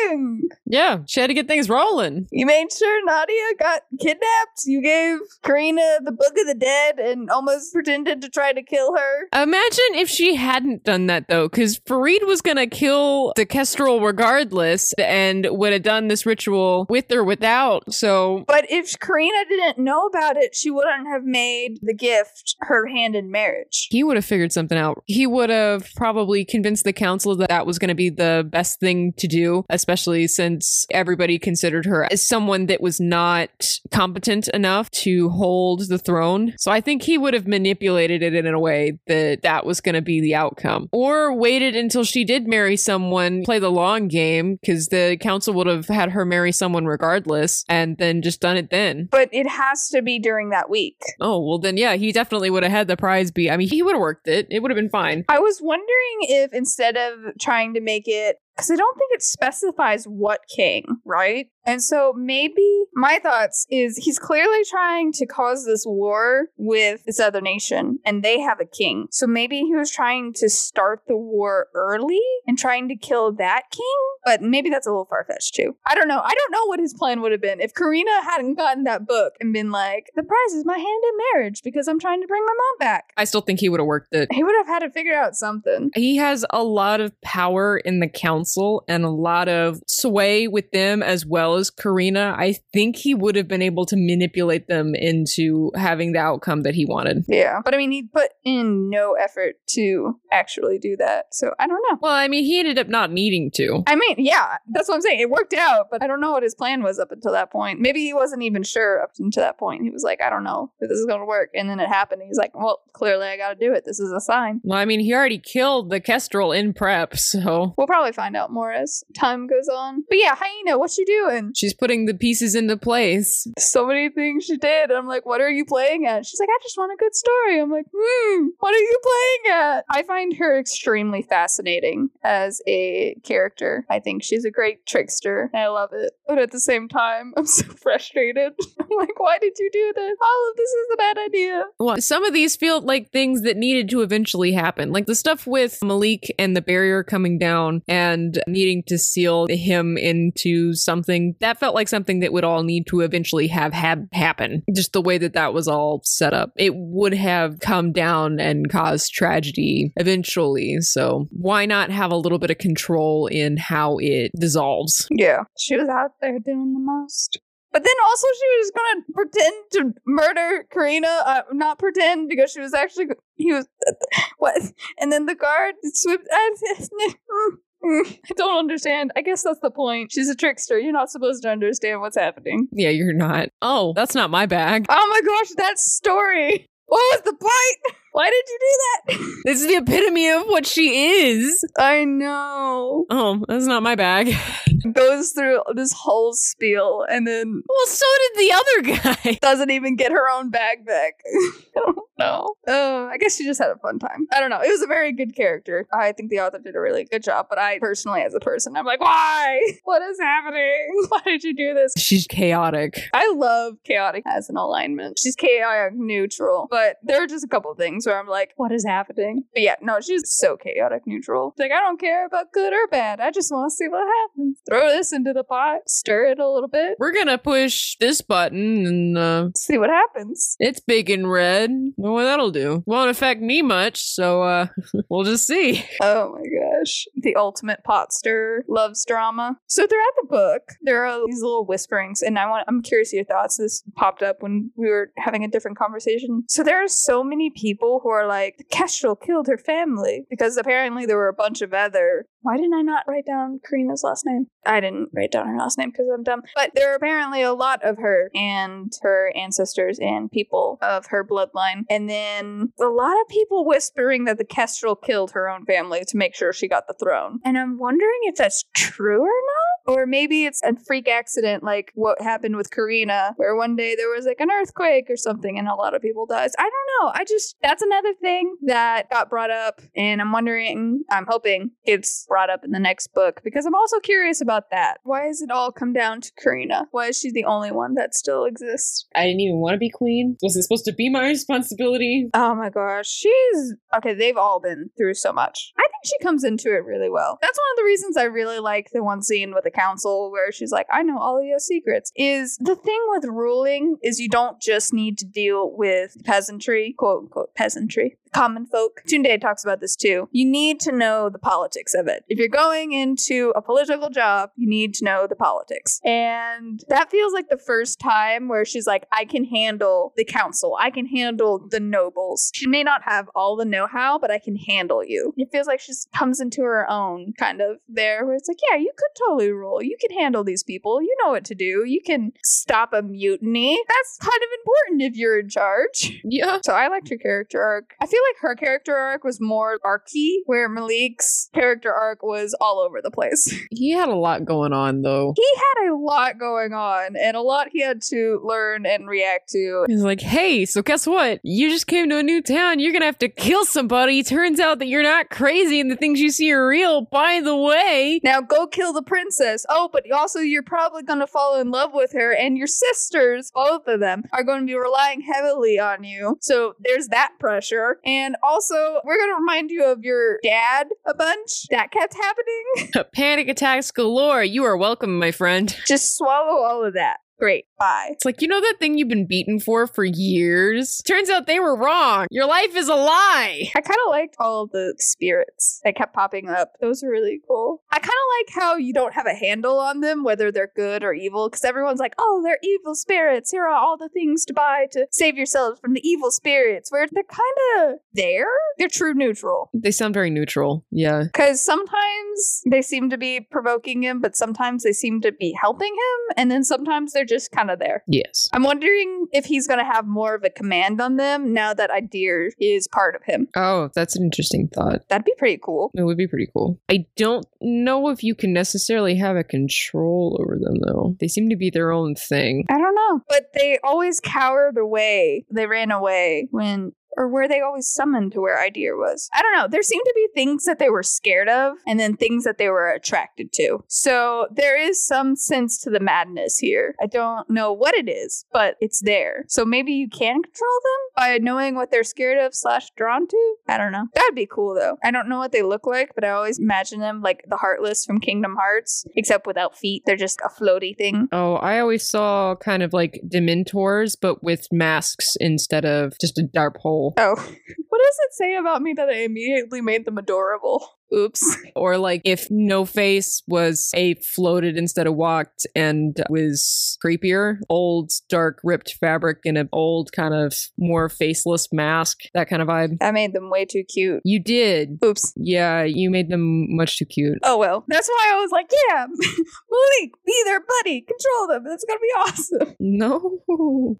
doing? 0.06 0.42
yeah, 0.66 0.98
she 1.08 1.18
had 1.20 1.26
to 1.26 1.34
get 1.34 1.48
things 1.48 1.68
rolling. 1.68 2.28
You 2.30 2.46
made 2.46 2.72
sure 2.72 3.04
Nadia 3.04 3.54
got 3.58 3.82
kidnapped. 4.00 4.62
You 4.64 4.80
gave 4.82 5.18
Karina 5.42 5.98
the 6.04 6.12
book 6.12 6.34
of 6.40 6.46
the 6.46 6.54
dead 6.54 7.00
and 7.00 7.28
almost 7.28 7.72
pretended 7.72 8.22
to 8.22 8.28
try 8.28 8.52
to 8.52 8.62
kill 8.62 8.94
her. 8.96 9.42
Imagine 9.42 9.94
if 9.94 10.08
she 10.08 10.36
hadn't 10.36 10.84
done 10.84 11.08
that 11.08 11.26
though, 11.28 11.48
because 11.48 11.80
Farid 11.88 12.22
was 12.24 12.40
gonna 12.40 12.68
kill 12.68 13.32
the 13.34 13.44
Kestrel 13.44 14.00
regardless 14.00 14.92
and 14.98 15.48
would 15.50 15.72
have 15.72 15.82
done 15.82 16.06
this 16.06 16.24
ritual 16.24 16.86
with 16.88 17.10
or 17.10 17.24
without. 17.24 17.92
So 17.92 18.44
But 18.46 18.66
if 18.70 18.96
Karina 19.00 19.44
didn't 19.48 19.78
know 19.78 20.06
about 20.06 20.36
it, 20.36 20.54
she 20.54 20.70
wouldn't 20.70 21.08
have 21.08 21.24
made 21.24 21.78
the 21.82 21.94
gift 21.94 22.54
her 22.60 22.81
hand 22.86 23.14
in 23.14 23.30
marriage. 23.30 23.88
he 23.90 24.02
would 24.02 24.16
have 24.16 24.24
figured 24.24 24.52
something 24.52 24.78
out. 24.78 25.02
He 25.06 25.26
would 25.26 25.50
have 25.50 25.90
probably 25.96 26.44
convinced 26.44 26.84
the 26.84 26.92
council 26.92 27.36
that 27.36 27.48
that 27.48 27.66
was 27.66 27.78
going 27.78 27.88
to 27.88 27.94
be 27.94 28.10
the 28.10 28.46
best 28.50 28.80
thing 28.80 29.12
to 29.14 29.26
do, 29.26 29.64
especially 29.70 30.26
since 30.26 30.86
everybody 30.90 31.38
considered 31.38 31.86
her 31.86 32.10
as 32.10 32.26
someone 32.26 32.66
that 32.66 32.80
was 32.80 33.00
not 33.00 33.78
competent 33.90 34.48
enough 34.48 34.90
to 34.90 35.28
hold 35.30 35.88
the 35.88 35.98
throne. 35.98 36.54
So 36.58 36.70
I 36.70 36.80
think 36.80 37.02
he 37.02 37.18
would 37.18 37.34
have 37.34 37.46
manipulated 37.46 38.22
it 38.22 38.34
in 38.34 38.46
a 38.46 38.58
way 38.60 38.98
that 39.06 39.42
that 39.42 39.66
was 39.66 39.80
going 39.80 39.94
to 39.94 40.02
be 40.02 40.20
the 40.20 40.34
outcome. 40.34 40.88
Or 40.92 41.34
waited 41.34 41.76
until 41.76 42.04
she 42.04 42.24
did 42.24 42.46
marry 42.46 42.76
someone, 42.76 43.42
play 43.44 43.58
the 43.58 43.70
long 43.70 44.08
game, 44.08 44.56
because 44.56 44.88
the 44.88 45.16
council 45.20 45.54
would 45.54 45.66
have 45.66 45.88
had 45.88 46.10
her 46.10 46.24
marry 46.24 46.52
someone 46.52 46.86
regardless, 46.86 47.64
and 47.68 47.96
then 47.98 48.22
just 48.22 48.40
done 48.40 48.56
it 48.56 48.70
then. 48.70 49.08
But 49.10 49.28
it 49.32 49.46
has 49.48 49.88
to 49.90 50.02
be 50.02 50.18
during 50.18 50.50
that 50.50 50.70
week. 50.70 51.00
Oh, 51.20 51.40
well, 51.40 51.58
then, 51.58 51.76
yeah, 51.76 51.94
he 51.94 52.12
definitely 52.12 52.50
would 52.50 52.61
have 52.62 52.72
had 52.72 52.88
the 52.88 52.96
prize 52.96 53.30
be. 53.30 53.50
I 53.50 53.56
mean, 53.56 53.68
he 53.68 53.82
would 53.82 53.94
have 53.94 54.00
worked 54.00 54.28
it. 54.28 54.46
It 54.50 54.60
would 54.60 54.70
have 54.70 54.76
been 54.76 54.90
fine. 54.90 55.24
I 55.28 55.38
was 55.38 55.60
wondering 55.60 56.18
if 56.20 56.52
instead 56.52 56.96
of 56.96 57.38
trying 57.40 57.74
to 57.74 57.80
make 57.80 58.04
it 58.06 58.36
because 58.56 58.70
I 58.70 58.76
don't 58.76 58.98
think 58.98 59.12
it 59.14 59.22
specifies 59.22 60.04
what 60.04 60.40
king, 60.54 60.84
right? 61.04 61.46
And 61.64 61.82
so 61.82 62.12
maybe 62.16 62.84
my 62.94 63.18
thoughts 63.18 63.66
is 63.70 63.96
he's 63.96 64.18
clearly 64.18 64.64
trying 64.68 65.12
to 65.12 65.26
cause 65.26 65.64
this 65.64 65.84
war 65.86 66.48
with 66.56 67.04
this 67.04 67.20
other 67.20 67.40
nation 67.40 67.98
and 68.04 68.22
they 68.22 68.40
have 68.40 68.60
a 68.60 68.64
king. 68.64 69.06
So 69.10 69.26
maybe 69.26 69.60
he 69.60 69.74
was 69.74 69.90
trying 69.90 70.32
to 70.34 70.48
start 70.48 71.02
the 71.06 71.16
war 71.16 71.68
early 71.74 72.20
and 72.46 72.58
trying 72.58 72.88
to 72.88 72.96
kill 72.96 73.32
that 73.32 73.64
king, 73.70 73.84
but 74.24 74.42
maybe 74.42 74.70
that's 74.70 74.86
a 74.86 74.90
little 74.90 75.06
far 75.06 75.24
fetched 75.24 75.54
too. 75.54 75.76
I 75.86 75.94
don't 75.94 76.08
know. 76.08 76.20
I 76.20 76.34
don't 76.34 76.52
know 76.52 76.66
what 76.66 76.80
his 76.80 76.94
plan 76.94 77.20
would 77.22 77.32
have 77.32 77.40
been 77.40 77.60
if 77.60 77.74
Karina 77.74 78.22
hadn't 78.24 78.54
gotten 78.54 78.84
that 78.84 79.06
book 79.06 79.34
and 79.40 79.52
been 79.52 79.70
like, 79.70 80.10
the 80.16 80.22
prize 80.22 80.54
is 80.54 80.64
my 80.64 80.76
hand 80.76 80.86
in 80.86 81.18
marriage 81.32 81.62
because 81.62 81.88
I'm 81.88 82.00
trying 82.00 82.20
to 82.22 82.26
bring 82.26 82.44
my 82.44 82.52
mom 82.52 82.78
back. 82.78 83.12
I 83.16 83.24
still 83.24 83.40
think 83.40 83.60
he 83.60 83.68
would 83.68 83.80
have 83.80 83.86
worked 83.86 84.14
it. 84.14 84.28
He 84.32 84.42
would 84.42 84.56
have 84.56 84.66
had 84.66 84.80
to 84.80 84.90
figure 84.90 85.14
out 85.14 85.36
something. 85.36 85.90
He 85.94 86.16
has 86.16 86.44
a 86.50 86.62
lot 86.62 87.00
of 87.00 87.18
power 87.20 87.78
in 87.78 88.00
the 88.00 88.08
council 88.08 88.84
and 88.88 89.04
a 89.04 89.10
lot 89.10 89.48
of 89.48 89.80
sway 89.86 90.48
with 90.48 90.70
them 90.72 91.02
as 91.02 91.24
well 91.24 91.51
as 91.56 91.70
Karina. 91.70 92.34
I 92.36 92.56
think 92.72 92.96
he 92.96 93.14
would 93.14 93.36
have 93.36 93.48
been 93.48 93.62
able 93.62 93.86
to 93.86 93.96
manipulate 93.96 94.68
them 94.68 94.94
into 94.94 95.70
having 95.74 96.12
the 96.12 96.18
outcome 96.18 96.62
that 96.62 96.74
he 96.74 96.84
wanted. 96.84 97.24
Yeah. 97.28 97.60
But 97.64 97.74
I 97.74 97.76
mean, 97.76 97.92
he 97.92 98.02
put 98.02 98.30
in 98.44 98.90
no 98.90 99.14
effort 99.14 99.56
to 99.70 100.18
actually 100.30 100.78
do 100.78 100.96
that. 100.96 101.26
So 101.32 101.52
I 101.58 101.66
don't 101.66 101.82
know. 101.90 101.98
Well, 102.00 102.12
I 102.12 102.28
mean, 102.28 102.44
he 102.44 102.58
ended 102.58 102.78
up 102.78 102.88
not 102.88 103.10
needing 103.10 103.50
to. 103.56 103.82
I 103.86 103.96
mean, 103.96 104.16
yeah, 104.18 104.56
that's 104.72 104.88
what 104.88 104.96
I'm 104.96 105.02
saying. 105.02 105.20
It 105.20 105.30
worked 105.30 105.54
out, 105.54 105.86
but 105.90 106.02
I 106.02 106.06
don't 106.06 106.20
know 106.20 106.32
what 106.32 106.42
his 106.42 106.54
plan 106.54 106.82
was 106.82 106.98
up 106.98 107.12
until 107.12 107.32
that 107.32 107.50
point. 107.50 107.80
Maybe 107.80 108.00
he 108.00 108.14
wasn't 108.14 108.42
even 108.42 108.62
sure 108.62 109.02
up 109.02 109.12
until 109.18 109.42
that 109.42 109.58
point. 109.58 109.82
He 109.82 109.90
was 109.90 110.02
like, 110.02 110.22
I 110.22 110.30
don't 110.30 110.44
know 110.44 110.72
if 110.80 110.88
this 110.88 110.98
is 110.98 111.06
going 111.06 111.20
to 111.20 111.26
work. 111.26 111.50
And 111.54 111.68
then 111.68 111.80
it 111.80 111.88
happened. 111.88 112.22
He's 112.26 112.38
like, 112.38 112.54
well, 112.54 112.82
clearly 112.92 113.26
I 113.26 113.36
got 113.36 113.50
to 113.50 113.54
do 113.54 113.72
it. 113.72 113.84
This 113.84 114.00
is 114.00 114.12
a 114.12 114.20
sign. 114.20 114.60
Well, 114.62 114.78
I 114.78 114.84
mean, 114.84 115.00
he 115.00 115.14
already 115.14 115.38
killed 115.38 115.90
the 115.90 116.00
Kestrel 116.00 116.52
in 116.52 116.72
prep, 116.72 117.16
so 117.16 117.74
We'll 117.76 117.86
probably 117.86 118.12
find 118.12 118.36
out 118.36 118.52
more 118.52 118.72
as 118.72 119.02
time 119.18 119.46
goes 119.46 119.68
on. 119.68 120.04
But 120.08 120.18
yeah, 120.18 120.36
Hyena, 120.38 120.78
what 120.78 120.96
you 120.96 121.06
doing? 121.06 121.41
She's 121.54 121.74
putting 121.74 122.06
the 122.06 122.14
pieces 122.14 122.54
into 122.54 122.76
place. 122.76 123.46
So 123.58 123.86
many 123.86 124.08
things 124.10 124.44
she 124.44 124.56
did. 124.56 124.90
I'm 124.90 125.06
like, 125.06 125.26
what 125.26 125.40
are 125.40 125.50
you 125.50 125.64
playing 125.64 126.06
at? 126.06 126.26
She's 126.26 126.40
like, 126.40 126.48
I 126.48 126.58
just 126.62 126.76
want 126.76 126.92
a 126.92 126.96
good 126.96 127.14
story. 127.14 127.60
I'm 127.60 127.70
like, 127.70 127.86
hmm, 127.94 128.46
what 128.58 128.74
are 128.74 128.78
you 128.78 129.00
playing 129.02 129.56
at? 129.56 129.84
I 129.90 130.02
find 130.02 130.36
her 130.36 130.58
extremely 130.58 131.22
fascinating 131.22 132.10
as 132.22 132.60
a 132.66 133.16
character. 133.24 133.84
I 133.90 134.00
think 134.00 134.22
she's 134.22 134.44
a 134.44 134.50
great 134.50 134.86
trickster. 134.86 135.50
I 135.54 135.66
love 135.68 135.90
it. 135.92 136.12
But 136.28 136.38
at 136.38 136.50
the 136.50 136.60
same 136.60 136.88
time, 136.88 137.32
I'm 137.36 137.46
so 137.46 137.64
frustrated. 137.82 138.52
I'm 138.80 138.96
like, 138.96 139.18
why 139.18 139.38
did 139.38 139.54
you 139.58 139.70
do 139.72 139.92
this? 139.94 140.16
All 140.20 140.50
of 140.50 140.56
this 140.56 140.70
is 140.70 140.86
a 140.92 140.96
bad 140.96 141.18
idea. 141.18 141.64
Well, 141.78 142.00
some 142.00 142.24
of 142.24 142.32
these 142.32 142.56
feel 142.56 142.80
like 142.80 143.10
things 143.10 143.42
that 143.42 143.56
needed 143.56 143.88
to 143.90 144.02
eventually 144.02 144.52
happen. 144.52 144.92
Like 144.92 145.06
the 145.06 145.14
stuff 145.14 145.46
with 145.46 145.78
Malik 145.82 146.34
and 146.38 146.56
the 146.56 146.62
barrier 146.62 147.02
coming 147.02 147.38
down 147.38 147.82
and 147.88 148.42
needing 148.46 148.82
to 148.84 148.98
seal 148.98 149.46
him 149.48 149.96
into 149.96 150.74
something 150.74 151.31
that 151.40 151.58
felt 151.58 151.74
like 151.74 151.88
something 151.88 152.20
that 152.20 152.32
would 152.32 152.44
all 152.44 152.62
need 152.62 152.86
to 152.88 153.00
eventually 153.00 153.48
have 153.48 153.72
had 153.72 154.08
happen. 154.12 154.62
Just 154.74 154.92
the 154.92 155.02
way 155.02 155.18
that 155.18 155.34
that 155.34 155.54
was 155.54 155.68
all 155.68 156.00
set 156.04 156.32
up. 156.32 156.52
It 156.56 156.74
would 156.74 157.14
have 157.14 157.60
come 157.60 157.92
down 157.92 158.40
and 158.40 158.70
caused 158.70 159.12
tragedy 159.12 159.92
eventually. 159.96 160.80
So 160.80 161.28
why 161.30 161.66
not 161.66 161.90
have 161.90 162.10
a 162.10 162.16
little 162.16 162.38
bit 162.38 162.50
of 162.50 162.58
control 162.58 163.26
in 163.26 163.56
how 163.56 163.98
it 163.98 164.30
dissolves? 164.38 165.06
Yeah. 165.10 165.44
She 165.58 165.76
was 165.76 165.88
out 165.88 166.12
there 166.20 166.38
doing 166.38 166.74
the 166.74 166.80
most. 166.80 167.40
But 167.72 167.84
then 167.84 167.94
also 168.04 168.26
she 168.38 168.58
was 168.58 168.72
gonna 168.76 169.04
pretend 169.14 169.54
to 169.72 170.00
murder 170.06 170.66
Karina. 170.70 171.22
Uh, 171.24 171.42
not 171.52 171.78
pretend 171.78 172.28
because 172.28 172.52
she 172.52 172.60
was 172.60 172.74
actually 172.74 173.06
he 173.36 173.52
was 173.52 173.66
what? 174.38 174.60
And 175.00 175.10
then 175.10 175.26
the 175.26 175.34
guard 175.34 175.76
swooped. 175.94 176.28
I 177.84 178.34
don't 178.36 178.58
understand. 178.58 179.12
I 179.16 179.22
guess 179.22 179.42
that's 179.42 179.60
the 179.60 179.70
point. 179.70 180.12
She's 180.12 180.28
a 180.28 180.34
trickster. 180.34 180.78
You're 180.78 180.92
not 180.92 181.10
supposed 181.10 181.42
to 181.42 181.50
understand 181.50 182.00
what's 182.00 182.16
happening. 182.16 182.68
Yeah, 182.72 182.90
you're 182.90 183.12
not. 183.12 183.48
Oh, 183.60 183.92
that's 183.94 184.14
not 184.14 184.30
my 184.30 184.46
bag. 184.46 184.86
Oh 184.88 185.08
my 185.10 185.20
gosh, 185.20 185.50
that 185.56 185.78
story. 185.78 186.66
What 186.86 186.98
was 187.12 187.22
the 187.24 187.32
point? 187.32 187.96
Why 188.12 188.28
did 188.28 188.44
you 188.48 188.58
do 188.60 189.18
that? 189.24 189.38
This 189.44 189.60
is 189.62 189.66
the 189.66 189.76
epitome 189.76 190.28
of 190.30 190.42
what 190.44 190.66
she 190.66 191.22
is. 191.22 191.64
I 191.78 192.04
know. 192.04 193.06
Oh, 193.10 193.44
that's 193.48 193.66
not 193.66 193.82
my 193.82 193.96
bag. 193.96 194.36
Goes 194.92 195.30
through 195.30 195.62
this 195.74 195.92
whole 195.92 196.32
spiel 196.32 197.04
and 197.08 197.26
then 197.26 197.62
Well, 197.68 197.86
so 197.86 198.06
did 198.18 198.40
the 198.40 198.52
other 198.52 199.00
guy. 199.02 199.38
doesn't 199.42 199.70
even 199.70 199.96
get 199.96 200.12
her 200.12 200.28
own 200.30 200.50
bag 200.50 200.84
back. 200.86 201.20
I 201.26 201.80
don't 201.80 201.98
know. 202.18 202.54
Oh, 202.66 203.06
I 203.06 203.16
guess 203.18 203.36
she 203.36 203.44
just 203.44 203.60
had 203.60 203.70
a 203.70 203.76
fun 203.76 203.98
time. 203.98 204.26
I 204.32 204.40
don't 204.40 204.50
know. 204.50 204.60
It 204.60 204.68
was 204.68 204.82
a 204.82 204.86
very 204.86 205.12
good 205.12 205.34
character. 205.34 205.86
I 205.92 206.12
think 206.12 206.30
the 206.30 206.40
author 206.40 206.58
did 206.58 206.76
a 206.76 206.80
really 206.80 207.04
good 207.04 207.22
job, 207.22 207.46
but 207.48 207.58
I 207.58 207.78
personally, 207.78 208.22
as 208.22 208.34
a 208.34 208.40
person, 208.40 208.76
I'm 208.76 208.84
like, 208.86 209.00
why? 209.00 209.60
What 209.84 210.02
is 210.02 210.18
happening? 210.20 210.90
Why 211.08 211.20
did 211.24 211.42
you 211.42 211.54
do 211.54 211.74
this? 211.74 211.92
She's 211.98 212.26
chaotic. 212.26 213.00
I 213.12 213.32
love 213.34 213.74
chaotic 213.84 214.22
as 214.26 214.48
an 214.48 214.56
alignment. 214.56 215.18
She's 215.18 215.34
chaotic 215.34 215.94
neutral, 215.98 216.68
but 216.70 216.96
there 217.02 217.22
are 217.22 217.26
just 217.26 217.44
a 217.44 217.48
couple 217.48 217.74
things 217.74 218.06
where 218.06 218.18
I'm 218.18 218.28
like, 218.28 218.52
what 218.56 218.70
is 218.72 218.84
happening? 218.84 219.44
But 219.52 219.62
yeah, 219.62 219.74
no, 219.82 220.00
she's 220.00 220.30
so 220.30 220.56
chaotic 220.56 221.02
neutral. 221.06 221.54
Like, 221.58 221.72
I 221.72 221.80
don't 221.80 222.00
care 222.00 222.26
about 222.26 222.52
good 222.52 222.72
or 222.72 222.86
bad. 222.86 223.20
I 223.20 223.30
just 223.30 223.50
want 223.50 223.70
to 223.70 223.76
see 223.76 223.88
what 223.88 224.06
happens. 224.06 224.58
Throw 224.72 224.88
this 224.88 225.12
into 225.12 225.34
the 225.34 225.44
pot, 225.44 225.80
stir 225.86 226.30
it 226.30 226.38
a 226.38 226.50
little 226.50 226.66
bit, 226.68 226.96
We're 226.98 227.12
gonna 227.12 227.36
push 227.36 227.94
this 228.00 228.22
button 228.22 228.86
and 228.86 229.18
uh 229.18 229.48
see 229.54 229.76
what 229.76 229.90
happens. 229.90 230.56
it's 230.58 230.80
big 230.80 231.10
and 231.10 231.30
red. 231.30 231.70
Well, 231.98 232.14
what 232.14 232.24
that'll 232.24 232.50
do. 232.50 232.82
Won't 232.86 233.10
affect 233.10 233.42
me 233.42 233.60
much, 233.60 234.02
so 234.02 234.42
uh 234.42 234.68
we'll 235.10 235.24
just 235.24 235.46
see. 235.46 235.84
Oh 236.00 236.32
my 236.32 236.40
gosh. 236.40 237.04
The 237.16 237.36
ultimate 237.36 237.84
pot 237.84 238.14
stir 238.14 238.64
loves 238.66 239.04
drama. 239.04 239.58
So 239.66 239.86
throughout 239.86 240.14
the 240.22 240.28
book, 240.28 240.62
there 240.80 241.04
are 241.04 241.20
these 241.26 241.42
little 241.42 241.66
whisperings, 241.66 242.22
and 242.22 242.38
I 242.38 242.48
want 242.48 242.64
I'm 242.66 242.80
curious 242.80 243.12
your 243.12 243.24
thoughts. 243.24 243.58
This 243.58 243.82
popped 243.94 244.22
up 244.22 244.36
when 244.40 244.70
we 244.74 244.88
were 244.88 245.10
having 245.18 245.44
a 245.44 245.48
different 245.48 245.76
conversation. 245.76 246.44
So 246.48 246.62
there 246.62 246.82
are 246.82 246.88
so 246.88 247.22
many 247.22 247.50
people 247.50 248.00
who 248.02 248.08
are 248.08 248.26
like, 248.26 248.64
Kestrel 248.70 249.16
killed 249.16 249.48
her 249.48 249.58
family 249.58 250.24
because 250.30 250.56
apparently 250.56 251.04
there 251.04 251.18
were 251.18 251.28
a 251.28 251.34
bunch 251.34 251.60
of 251.60 251.74
other 251.74 252.26
why 252.42 252.56
didn't 252.56 252.74
I 252.74 252.82
not 252.82 253.04
write 253.06 253.26
down 253.26 253.60
Karina's 253.68 254.04
last 254.04 254.24
name? 254.26 254.46
I 254.64 254.80
didn't 254.80 255.10
write 255.12 255.32
down 255.32 255.48
her 255.48 255.56
last 255.56 255.78
name 255.78 255.90
because 255.90 256.06
I'm 256.12 256.22
dumb. 256.22 256.42
But 256.54 256.72
there 256.74 256.92
are 256.92 256.96
apparently 256.96 257.42
a 257.42 257.52
lot 257.52 257.82
of 257.84 257.98
her 257.98 258.30
and 258.34 258.92
her 259.02 259.32
ancestors 259.34 259.98
and 260.00 260.30
people 260.30 260.78
of 260.82 261.06
her 261.06 261.24
bloodline. 261.24 261.84
And 261.88 262.08
then 262.08 262.72
a 262.80 262.86
lot 262.86 263.20
of 263.20 263.28
people 263.28 263.64
whispering 263.64 264.24
that 264.24 264.38
the 264.38 264.44
Kestrel 264.44 264.96
killed 264.96 265.32
her 265.32 265.48
own 265.48 265.64
family 265.64 266.04
to 266.06 266.16
make 266.16 266.34
sure 266.34 266.52
she 266.52 266.68
got 266.68 266.86
the 266.86 266.94
throne. 266.94 267.40
And 267.44 267.56
I'm 267.56 267.78
wondering 267.78 268.20
if 268.22 268.36
that's 268.36 268.64
true 268.74 269.22
or 269.22 269.26
not. 269.26 269.61
Or 269.86 270.06
maybe 270.06 270.44
it's 270.44 270.62
a 270.62 270.74
freak 270.86 271.08
accident 271.08 271.62
like 271.62 271.92
what 271.94 272.20
happened 272.20 272.56
with 272.56 272.70
Karina, 272.70 273.34
where 273.36 273.56
one 273.56 273.76
day 273.76 273.94
there 273.96 274.08
was 274.08 274.26
like 274.26 274.40
an 274.40 274.50
earthquake 274.50 275.06
or 275.10 275.16
something 275.16 275.58
and 275.58 275.68
a 275.68 275.74
lot 275.74 275.94
of 275.94 276.02
people 276.02 276.26
died. 276.26 276.50
I 276.58 276.62
don't 276.62 277.06
know. 277.06 277.12
I 277.14 277.24
just, 277.24 277.56
that's 277.62 277.82
another 277.82 278.14
thing 278.20 278.56
that 278.66 279.10
got 279.10 279.30
brought 279.30 279.50
up. 279.50 279.80
And 279.96 280.20
I'm 280.20 280.32
wondering, 280.32 281.02
I'm 281.10 281.26
hoping 281.28 281.70
it's 281.84 282.26
brought 282.28 282.50
up 282.50 282.64
in 282.64 282.70
the 282.70 282.78
next 282.78 283.08
book 283.14 283.40
because 283.44 283.66
I'm 283.66 283.74
also 283.74 283.98
curious 284.00 284.40
about 284.40 284.70
that. 284.70 284.98
Why 285.02 285.24
has 285.26 285.42
it 285.42 285.50
all 285.50 285.72
come 285.72 285.92
down 285.92 286.20
to 286.20 286.32
Karina? 286.40 286.86
Why 286.90 287.08
is 287.08 287.18
she 287.18 287.30
the 287.30 287.44
only 287.44 287.72
one 287.72 287.94
that 287.94 288.14
still 288.14 288.44
exists? 288.44 289.06
I 289.14 289.24
didn't 289.24 289.40
even 289.40 289.58
want 289.58 289.74
to 289.74 289.78
be 289.78 289.90
queen. 289.90 290.36
Was 290.42 290.56
it 290.56 290.62
supposed 290.62 290.84
to 290.86 290.92
be 290.92 291.08
my 291.08 291.26
responsibility? 291.26 292.28
Oh 292.34 292.54
my 292.54 292.70
gosh, 292.70 293.08
she's 293.08 293.74
okay. 293.96 294.14
They've 294.14 294.36
all 294.36 294.60
been 294.60 294.90
through 294.96 295.14
so 295.14 295.32
much. 295.32 295.72
I 295.76 295.82
think 295.82 296.04
she 296.04 296.24
comes 296.24 296.44
into 296.44 296.68
it 296.68 296.84
really 296.84 297.10
well. 297.10 297.38
That's 297.40 297.58
one 297.58 297.72
of 297.72 297.76
the 297.78 297.84
reasons 297.84 298.16
I 298.16 298.24
really 298.24 298.58
like 298.58 298.90
the 298.92 299.02
one 299.02 299.22
scene 299.22 299.52
with 299.54 299.64
the 299.64 299.70
council 299.72 300.30
where 300.30 300.52
she's 300.52 300.72
like, 300.72 300.86
"I 300.92 301.02
know 301.02 301.18
all 301.18 301.38
of 301.38 301.44
your 301.44 301.58
secrets." 301.58 302.12
Is 302.16 302.56
the 302.58 302.76
thing 302.76 303.00
with 303.08 303.24
ruling 303.24 303.96
is 304.02 304.20
you 304.20 304.28
don't 304.28 304.60
just 304.60 304.92
need 304.92 305.18
to 305.18 305.24
deal 305.24 305.70
with 305.74 306.16
peasantry, 306.24 306.94
quote 306.96 307.24
unquote 307.24 307.54
peasantry, 307.54 308.16
common 308.32 308.66
folk. 308.66 309.02
Tunde 309.08 309.40
talks 309.40 309.64
about 309.64 309.80
this 309.80 309.96
too. 309.96 310.28
You 310.32 310.48
need 310.48 310.80
to 310.80 310.92
know 310.92 311.28
the 311.28 311.38
politics 311.38 311.94
of 311.94 312.06
it. 312.06 312.24
If 312.28 312.38
you're 312.38 312.48
going 312.48 312.92
into 312.92 313.52
a 313.54 313.62
political 313.62 314.10
job, 314.10 314.50
you 314.56 314.68
need 314.68 314.94
to 314.94 315.04
know 315.04 315.26
the 315.26 315.36
politics. 315.36 316.00
And 316.04 316.82
that 316.88 317.10
feels 317.10 317.32
like 317.32 317.48
the 317.48 317.58
first 317.58 318.00
time 318.00 318.48
where 318.48 318.64
she's 318.64 318.86
like, 318.86 319.06
I 319.12 319.24
can 319.24 319.44
handle 319.44 320.12
the 320.16 320.24
council, 320.24 320.76
I 320.80 320.90
can 320.90 321.06
handle 321.06 321.66
the 321.70 321.80
nobles. 321.80 322.50
She 322.54 322.66
may 322.66 322.82
not 322.82 323.02
have 323.04 323.28
all 323.34 323.56
the 323.56 323.64
know 323.64 323.86
how, 323.86 324.18
but 324.18 324.30
I 324.30 324.38
can 324.38 324.56
handle 324.56 325.04
you. 325.04 325.32
It 325.36 325.50
feels 325.52 325.66
like 325.66 325.80
she 325.80 325.92
comes 326.14 326.40
into 326.40 326.62
her 326.62 326.88
own 326.88 327.34
kind 327.38 327.60
of 327.60 327.78
there, 327.88 328.24
where 328.24 328.34
it's 328.34 328.48
like, 328.48 328.58
yeah, 328.70 328.78
you 328.78 328.92
could 328.96 329.24
totally 329.26 329.50
rule. 329.50 329.82
You 329.82 329.96
can 330.00 330.16
handle 330.18 330.44
these 330.44 330.62
people. 330.62 331.02
You 331.02 331.14
know 331.22 331.30
what 331.30 331.44
to 331.46 331.54
do. 331.54 331.84
You 331.86 332.00
can 332.04 332.32
stop 332.42 332.92
a 332.92 333.02
mutiny. 333.02 333.78
That's 333.88 334.18
kind 334.18 334.42
of 334.42 334.48
important 334.60 335.02
if 335.02 335.16
you're 335.16 335.38
in 335.38 335.48
charge. 335.48 336.20
Yeah. 336.24 336.58
So 336.62 336.72
I 336.72 336.88
liked 336.88 337.08
her 337.10 337.16
character 337.16 337.60
arc. 337.60 337.94
I 338.00 338.06
feel 338.06 338.21
like 338.30 338.40
her 338.40 338.54
character 338.54 338.96
arc 338.96 339.24
was 339.24 339.40
more 339.40 339.78
arcy, 339.84 340.42
where 340.46 340.68
Malik's 340.68 341.48
character 341.54 341.92
arc 341.92 342.22
was 342.22 342.54
all 342.60 342.80
over 342.80 343.00
the 343.02 343.10
place. 343.10 343.52
He 343.72 343.90
had 343.90 344.08
a 344.08 344.14
lot 344.14 344.44
going 344.44 344.72
on 344.72 345.02
though. 345.02 345.32
He 345.36 345.46
had 345.56 345.90
a 345.90 345.96
lot 345.96 346.38
going 346.38 346.72
on 346.72 347.16
and 347.16 347.36
a 347.36 347.40
lot 347.40 347.68
he 347.72 347.80
had 347.80 348.00
to 348.02 348.40
learn 348.44 348.86
and 348.86 349.08
react 349.08 349.48
to. 349.50 349.86
He's 349.88 350.02
like, 350.02 350.20
hey, 350.20 350.64
so 350.66 350.82
guess 350.82 351.06
what? 351.06 351.40
You 351.42 351.68
just 351.68 351.86
came 351.86 352.08
to 352.10 352.18
a 352.18 352.22
new 352.22 352.42
town. 352.42 352.78
You're 352.78 352.92
gonna 352.92 353.06
have 353.06 353.18
to 353.18 353.28
kill 353.28 353.64
somebody. 353.64 354.22
Turns 354.22 354.60
out 354.60 354.78
that 354.78 354.86
you're 354.86 355.02
not 355.02 355.30
crazy 355.30 355.80
and 355.80 355.90
the 355.90 355.96
things 355.96 356.20
you 356.20 356.30
see 356.30 356.52
are 356.52 356.66
real. 356.66 357.02
By 357.02 357.40
the 357.40 357.56
way, 357.56 358.20
Now 358.22 358.40
go 358.40 358.66
kill 358.66 358.92
the 358.92 359.02
princess. 359.02 359.66
Oh, 359.68 359.88
but 359.92 360.10
also 360.10 360.38
you're 360.38 360.62
probably 360.62 361.02
going 361.02 361.18
to 361.20 361.26
fall 361.26 361.60
in 361.60 361.70
love 361.70 361.90
with 361.92 362.12
her, 362.12 362.32
and 362.32 362.56
your 362.56 362.66
sisters, 362.66 363.50
both 363.54 363.86
of 363.86 364.00
them, 364.00 364.24
are 364.32 364.44
going 364.44 364.60
to 364.60 364.66
be 364.66 364.76
relying 364.76 365.20
heavily 365.22 365.78
on 365.78 366.04
you. 366.04 366.38
So 366.40 366.74
there's 366.78 367.08
that 367.08 367.32
pressure. 367.38 367.98
And 368.04 368.11
also, 368.42 369.00
we're 369.04 369.16
going 369.16 369.30
to 369.30 369.40
remind 369.40 369.70
you 369.70 369.84
of 369.84 370.04
your 370.04 370.38
dad 370.42 370.88
a 371.06 371.14
bunch. 371.14 371.66
That 371.70 371.90
kept 371.90 372.14
happening. 372.14 373.10
panic 373.14 373.48
attacks 373.48 373.90
galore. 373.90 374.42
You 374.42 374.64
are 374.64 374.76
welcome, 374.76 375.18
my 375.18 375.30
friend. 375.30 375.74
Just 375.86 376.16
swallow 376.16 376.62
all 376.62 376.84
of 376.84 376.94
that. 376.94 377.18
Great. 377.42 377.64
Bye. 377.76 378.10
It's 378.12 378.24
like, 378.24 378.40
you 378.40 378.46
know 378.46 378.60
that 378.60 378.76
thing 378.78 378.96
you've 378.96 379.08
been 379.08 379.26
beaten 379.26 379.58
for 379.58 379.88
for 379.88 380.04
years? 380.04 381.02
Turns 381.04 381.28
out 381.28 381.48
they 381.48 381.58
were 381.58 381.76
wrong. 381.76 382.28
Your 382.30 382.46
life 382.46 382.76
is 382.76 382.88
a 382.88 382.94
lie. 382.94 383.68
I 383.74 383.80
kind 383.80 383.98
of 384.06 384.10
liked 384.10 384.36
all 384.38 384.62
of 384.62 384.70
the 384.70 384.94
spirits 385.00 385.80
that 385.82 385.96
kept 385.96 386.14
popping 386.14 386.48
up. 386.48 386.74
Those 386.80 387.02
were 387.02 387.10
really 387.10 387.40
cool. 387.48 387.82
I 387.90 387.98
kind 387.98 388.04
of 388.04 388.54
like 388.54 388.62
how 388.62 388.76
you 388.76 388.92
don't 388.92 389.14
have 389.14 389.26
a 389.26 389.34
handle 389.34 389.80
on 389.80 390.02
them, 390.02 390.22
whether 390.22 390.52
they're 390.52 390.70
good 390.76 391.02
or 391.02 391.12
evil, 391.12 391.48
because 391.48 391.64
everyone's 391.64 391.98
like, 391.98 392.14
oh, 392.16 392.42
they're 392.44 392.60
evil 392.62 392.94
spirits. 392.94 393.50
Here 393.50 393.64
are 393.64 393.74
all 393.74 393.96
the 393.98 394.08
things 394.08 394.44
to 394.44 394.54
buy 394.54 394.86
to 394.92 395.08
save 395.10 395.36
yourselves 395.36 395.80
from 395.80 395.94
the 395.94 396.08
evil 396.08 396.30
spirits, 396.30 396.92
where 396.92 397.08
they're 397.10 397.24
kind 397.24 397.90
of 397.90 397.98
there. 398.12 398.46
They're 398.78 398.86
true 398.86 399.14
neutral. 399.14 399.68
They 399.74 399.90
sound 399.90 400.14
very 400.14 400.30
neutral. 400.30 400.86
Yeah. 400.92 401.24
Because 401.24 401.60
sometimes 401.60 402.62
they 402.70 402.82
seem 402.82 403.10
to 403.10 403.18
be 403.18 403.40
provoking 403.40 404.04
him, 404.04 404.20
but 404.20 404.36
sometimes 404.36 404.84
they 404.84 404.92
seem 404.92 405.20
to 405.22 405.32
be 405.32 405.56
helping 405.60 405.92
him, 405.92 406.34
and 406.36 406.48
then 406.48 406.62
sometimes 406.62 407.12
they're 407.12 407.31
just 407.32 407.50
kind 407.52 407.70
of 407.70 407.78
there. 407.78 408.02
Yes. 408.06 408.48
I'm 408.52 408.62
wondering 408.62 409.26
if 409.32 409.44
he's 409.44 409.66
going 409.66 409.78
to 409.78 409.84
have 409.84 410.06
more 410.06 410.34
of 410.34 410.44
a 410.44 410.50
command 410.50 411.00
on 411.00 411.16
them 411.16 411.52
now 411.52 411.72
that 411.74 411.90
Idir 411.90 412.50
is 412.60 412.86
part 412.88 413.14
of 413.14 413.22
him. 413.24 413.48
Oh, 413.56 413.90
that's 413.94 414.16
an 414.16 414.22
interesting 414.22 414.68
thought. 414.68 415.08
That'd 415.08 415.24
be 415.24 415.34
pretty 415.38 415.58
cool. 415.62 415.90
It 415.94 416.02
would 416.02 416.18
be 416.18 416.26
pretty 416.26 416.48
cool. 416.52 416.78
I 416.90 417.06
don't 417.16 417.46
know 417.60 418.08
if 418.08 418.22
you 418.22 418.34
can 418.34 418.52
necessarily 418.52 419.16
have 419.16 419.36
a 419.36 419.44
control 419.44 420.38
over 420.40 420.58
them, 420.58 420.76
though. 420.86 421.16
They 421.20 421.28
seem 421.28 421.48
to 421.48 421.56
be 421.56 421.70
their 421.70 421.92
own 421.92 422.14
thing. 422.14 422.66
I 422.68 422.78
don't 422.78 422.94
know. 422.94 423.20
But 423.28 423.52
they 423.54 423.78
always 423.82 424.20
cowered 424.20 424.76
away. 424.76 425.46
They 425.50 425.66
ran 425.66 425.90
away 425.90 426.48
when. 426.50 426.92
Or 427.16 427.28
were 427.28 427.48
they 427.48 427.60
always 427.60 427.86
summoned 427.86 428.32
to 428.32 428.40
where 428.40 428.58
Idir 428.58 428.96
was? 428.96 429.28
I 429.32 429.42
don't 429.42 429.56
know. 429.56 429.68
There 429.68 429.82
seemed 429.82 430.04
to 430.06 430.12
be 430.14 430.28
things 430.34 430.64
that 430.64 430.78
they 430.78 430.90
were 430.90 431.02
scared 431.02 431.48
of 431.48 431.74
and 431.86 432.00
then 432.00 432.16
things 432.16 432.44
that 432.44 432.58
they 432.58 432.68
were 432.68 432.90
attracted 432.90 433.52
to. 433.54 433.84
So 433.88 434.46
there 434.50 434.80
is 434.80 435.04
some 435.06 435.36
sense 435.36 435.78
to 435.82 435.90
the 435.90 436.00
madness 436.00 436.58
here. 436.58 436.94
I 437.02 437.06
don't 437.06 437.48
know 437.50 437.72
what 437.72 437.94
it 437.94 438.08
is, 438.08 438.46
but 438.52 438.76
it's 438.80 439.02
there. 439.02 439.44
So 439.48 439.64
maybe 439.64 439.92
you 439.92 440.08
can 440.08 440.42
control 440.42 440.80
them 440.82 441.02
by 441.16 441.38
knowing 441.38 441.74
what 441.74 441.90
they're 441.90 442.04
scared 442.04 442.38
of 442.38 442.54
slash 442.54 442.90
drawn 442.96 443.26
to? 443.28 443.56
I 443.68 443.76
don't 443.76 443.92
know. 443.92 444.06
That'd 444.14 444.34
be 444.34 444.46
cool 444.46 444.74
though. 444.74 444.96
I 445.04 445.10
don't 445.10 445.28
know 445.28 445.38
what 445.38 445.52
they 445.52 445.62
look 445.62 445.86
like, 445.86 446.14
but 446.14 446.24
I 446.24 446.30
always 446.30 446.58
imagine 446.58 447.00
them 447.00 447.22
like 447.22 447.44
the 447.48 447.56
Heartless 447.56 448.04
from 448.04 448.20
Kingdom 448.20 448.56
Hearts, 448.56 449.04
except 449.16 449.46
without 449.46 449.76
feet. 449.76 450.02
They're 450.06 450.16
just 450.16 450.40
a 450.40 450.48
floaty 450.48 450.96
thing. 450.96 451.28
Oh, 451.32 451.54
I 451.56 451.78
always 451.80 452.08
saw 452.08 452.56
kind 452.56 452.82
of 452.82 452.92
like 452.92 453.20
Dementors, 453.26 454.16
but 454.20 454.42
with 454.42 454.68
masks 454.72 455.36
instead 455.40 455.84
of 455.84 456.14
just 456.20 456.38
a 456.38 456.42
dark 456.42 456.78
hole. 456.78 457.01
Oh, 457.16 457.34
what 457.34 457.98
does 457.98 458.18
it 458.26 458.32
say 458.32 458.56
about 458.56 458.82
me 458.82 458.92
that 458.94 459.08
I 459.08 459.22
immediately 459.24 459.80
made 459.80 460.04
them 460.04 460.18
adorable? 460.18 460.86
Oops. 461.14 461.56
Or 461.76 461.98
like 461.98 462.22
if 462.24 462.48
No 462.50 462.84
Face 462.84 463.42
was 463.46 463.90
a 463.94 464.14
floated 464.14 464.76
instead 464.76 465.06
of 465.06 465.14
walked 465.14 465.66
and 465.74 466.16
was 466.28 466.98
creepier, 467.04 467.56
old, 467.68 468.10
dark, 468.28 468.60
ripped 468.64 468.94
fabric 469.00 469.38
in 469.44 469.56
an 469.56 469.68
old 469.72 470.12
kind 470.12 470.34
of 470.34 470.54
more 470.78 471.08
faceless 471.08 471.68
mask, 471.72 472.20
that 472.34 472.48
kind 472.48 472.62
of 472.62 472.68
vibe. 472.68 472.96
I 473.00 473.10
made 473.10 473.32
them 473.32 473.50
way 473.50 473.64
too 473.64 473.84
cute. 473.84 474.20
You 474.24 474.42
did. 474.42 474.98
Oops. 475.04 475.32
Yeah, 475.36 475.82
you 475.82 476.10
made 476.10 476.30
them 476.30 476.74
much 476.76 476.98
too 476.98 477.06
cute. 477.06 477.38
Oh 477.42 477.58
well. 477.58 477.84
That's 477.88 478.08
why 478.08 478.32
I 478.34 478.36
was 478.36 478.50
like, 478.50 478.70
yeah, 478.88 479.06
Malik, 479.18 480.12
be 480.26 480.42
their 480.44 480.60
buddy, 480.60 481.02
control 481.02 481.48
them. 481.48 481.64
That's 481.64 481.84
gonna 481.84 482.00
be 482.00 482.06
awesome. 482.18 482.76
No. 482.80 483.38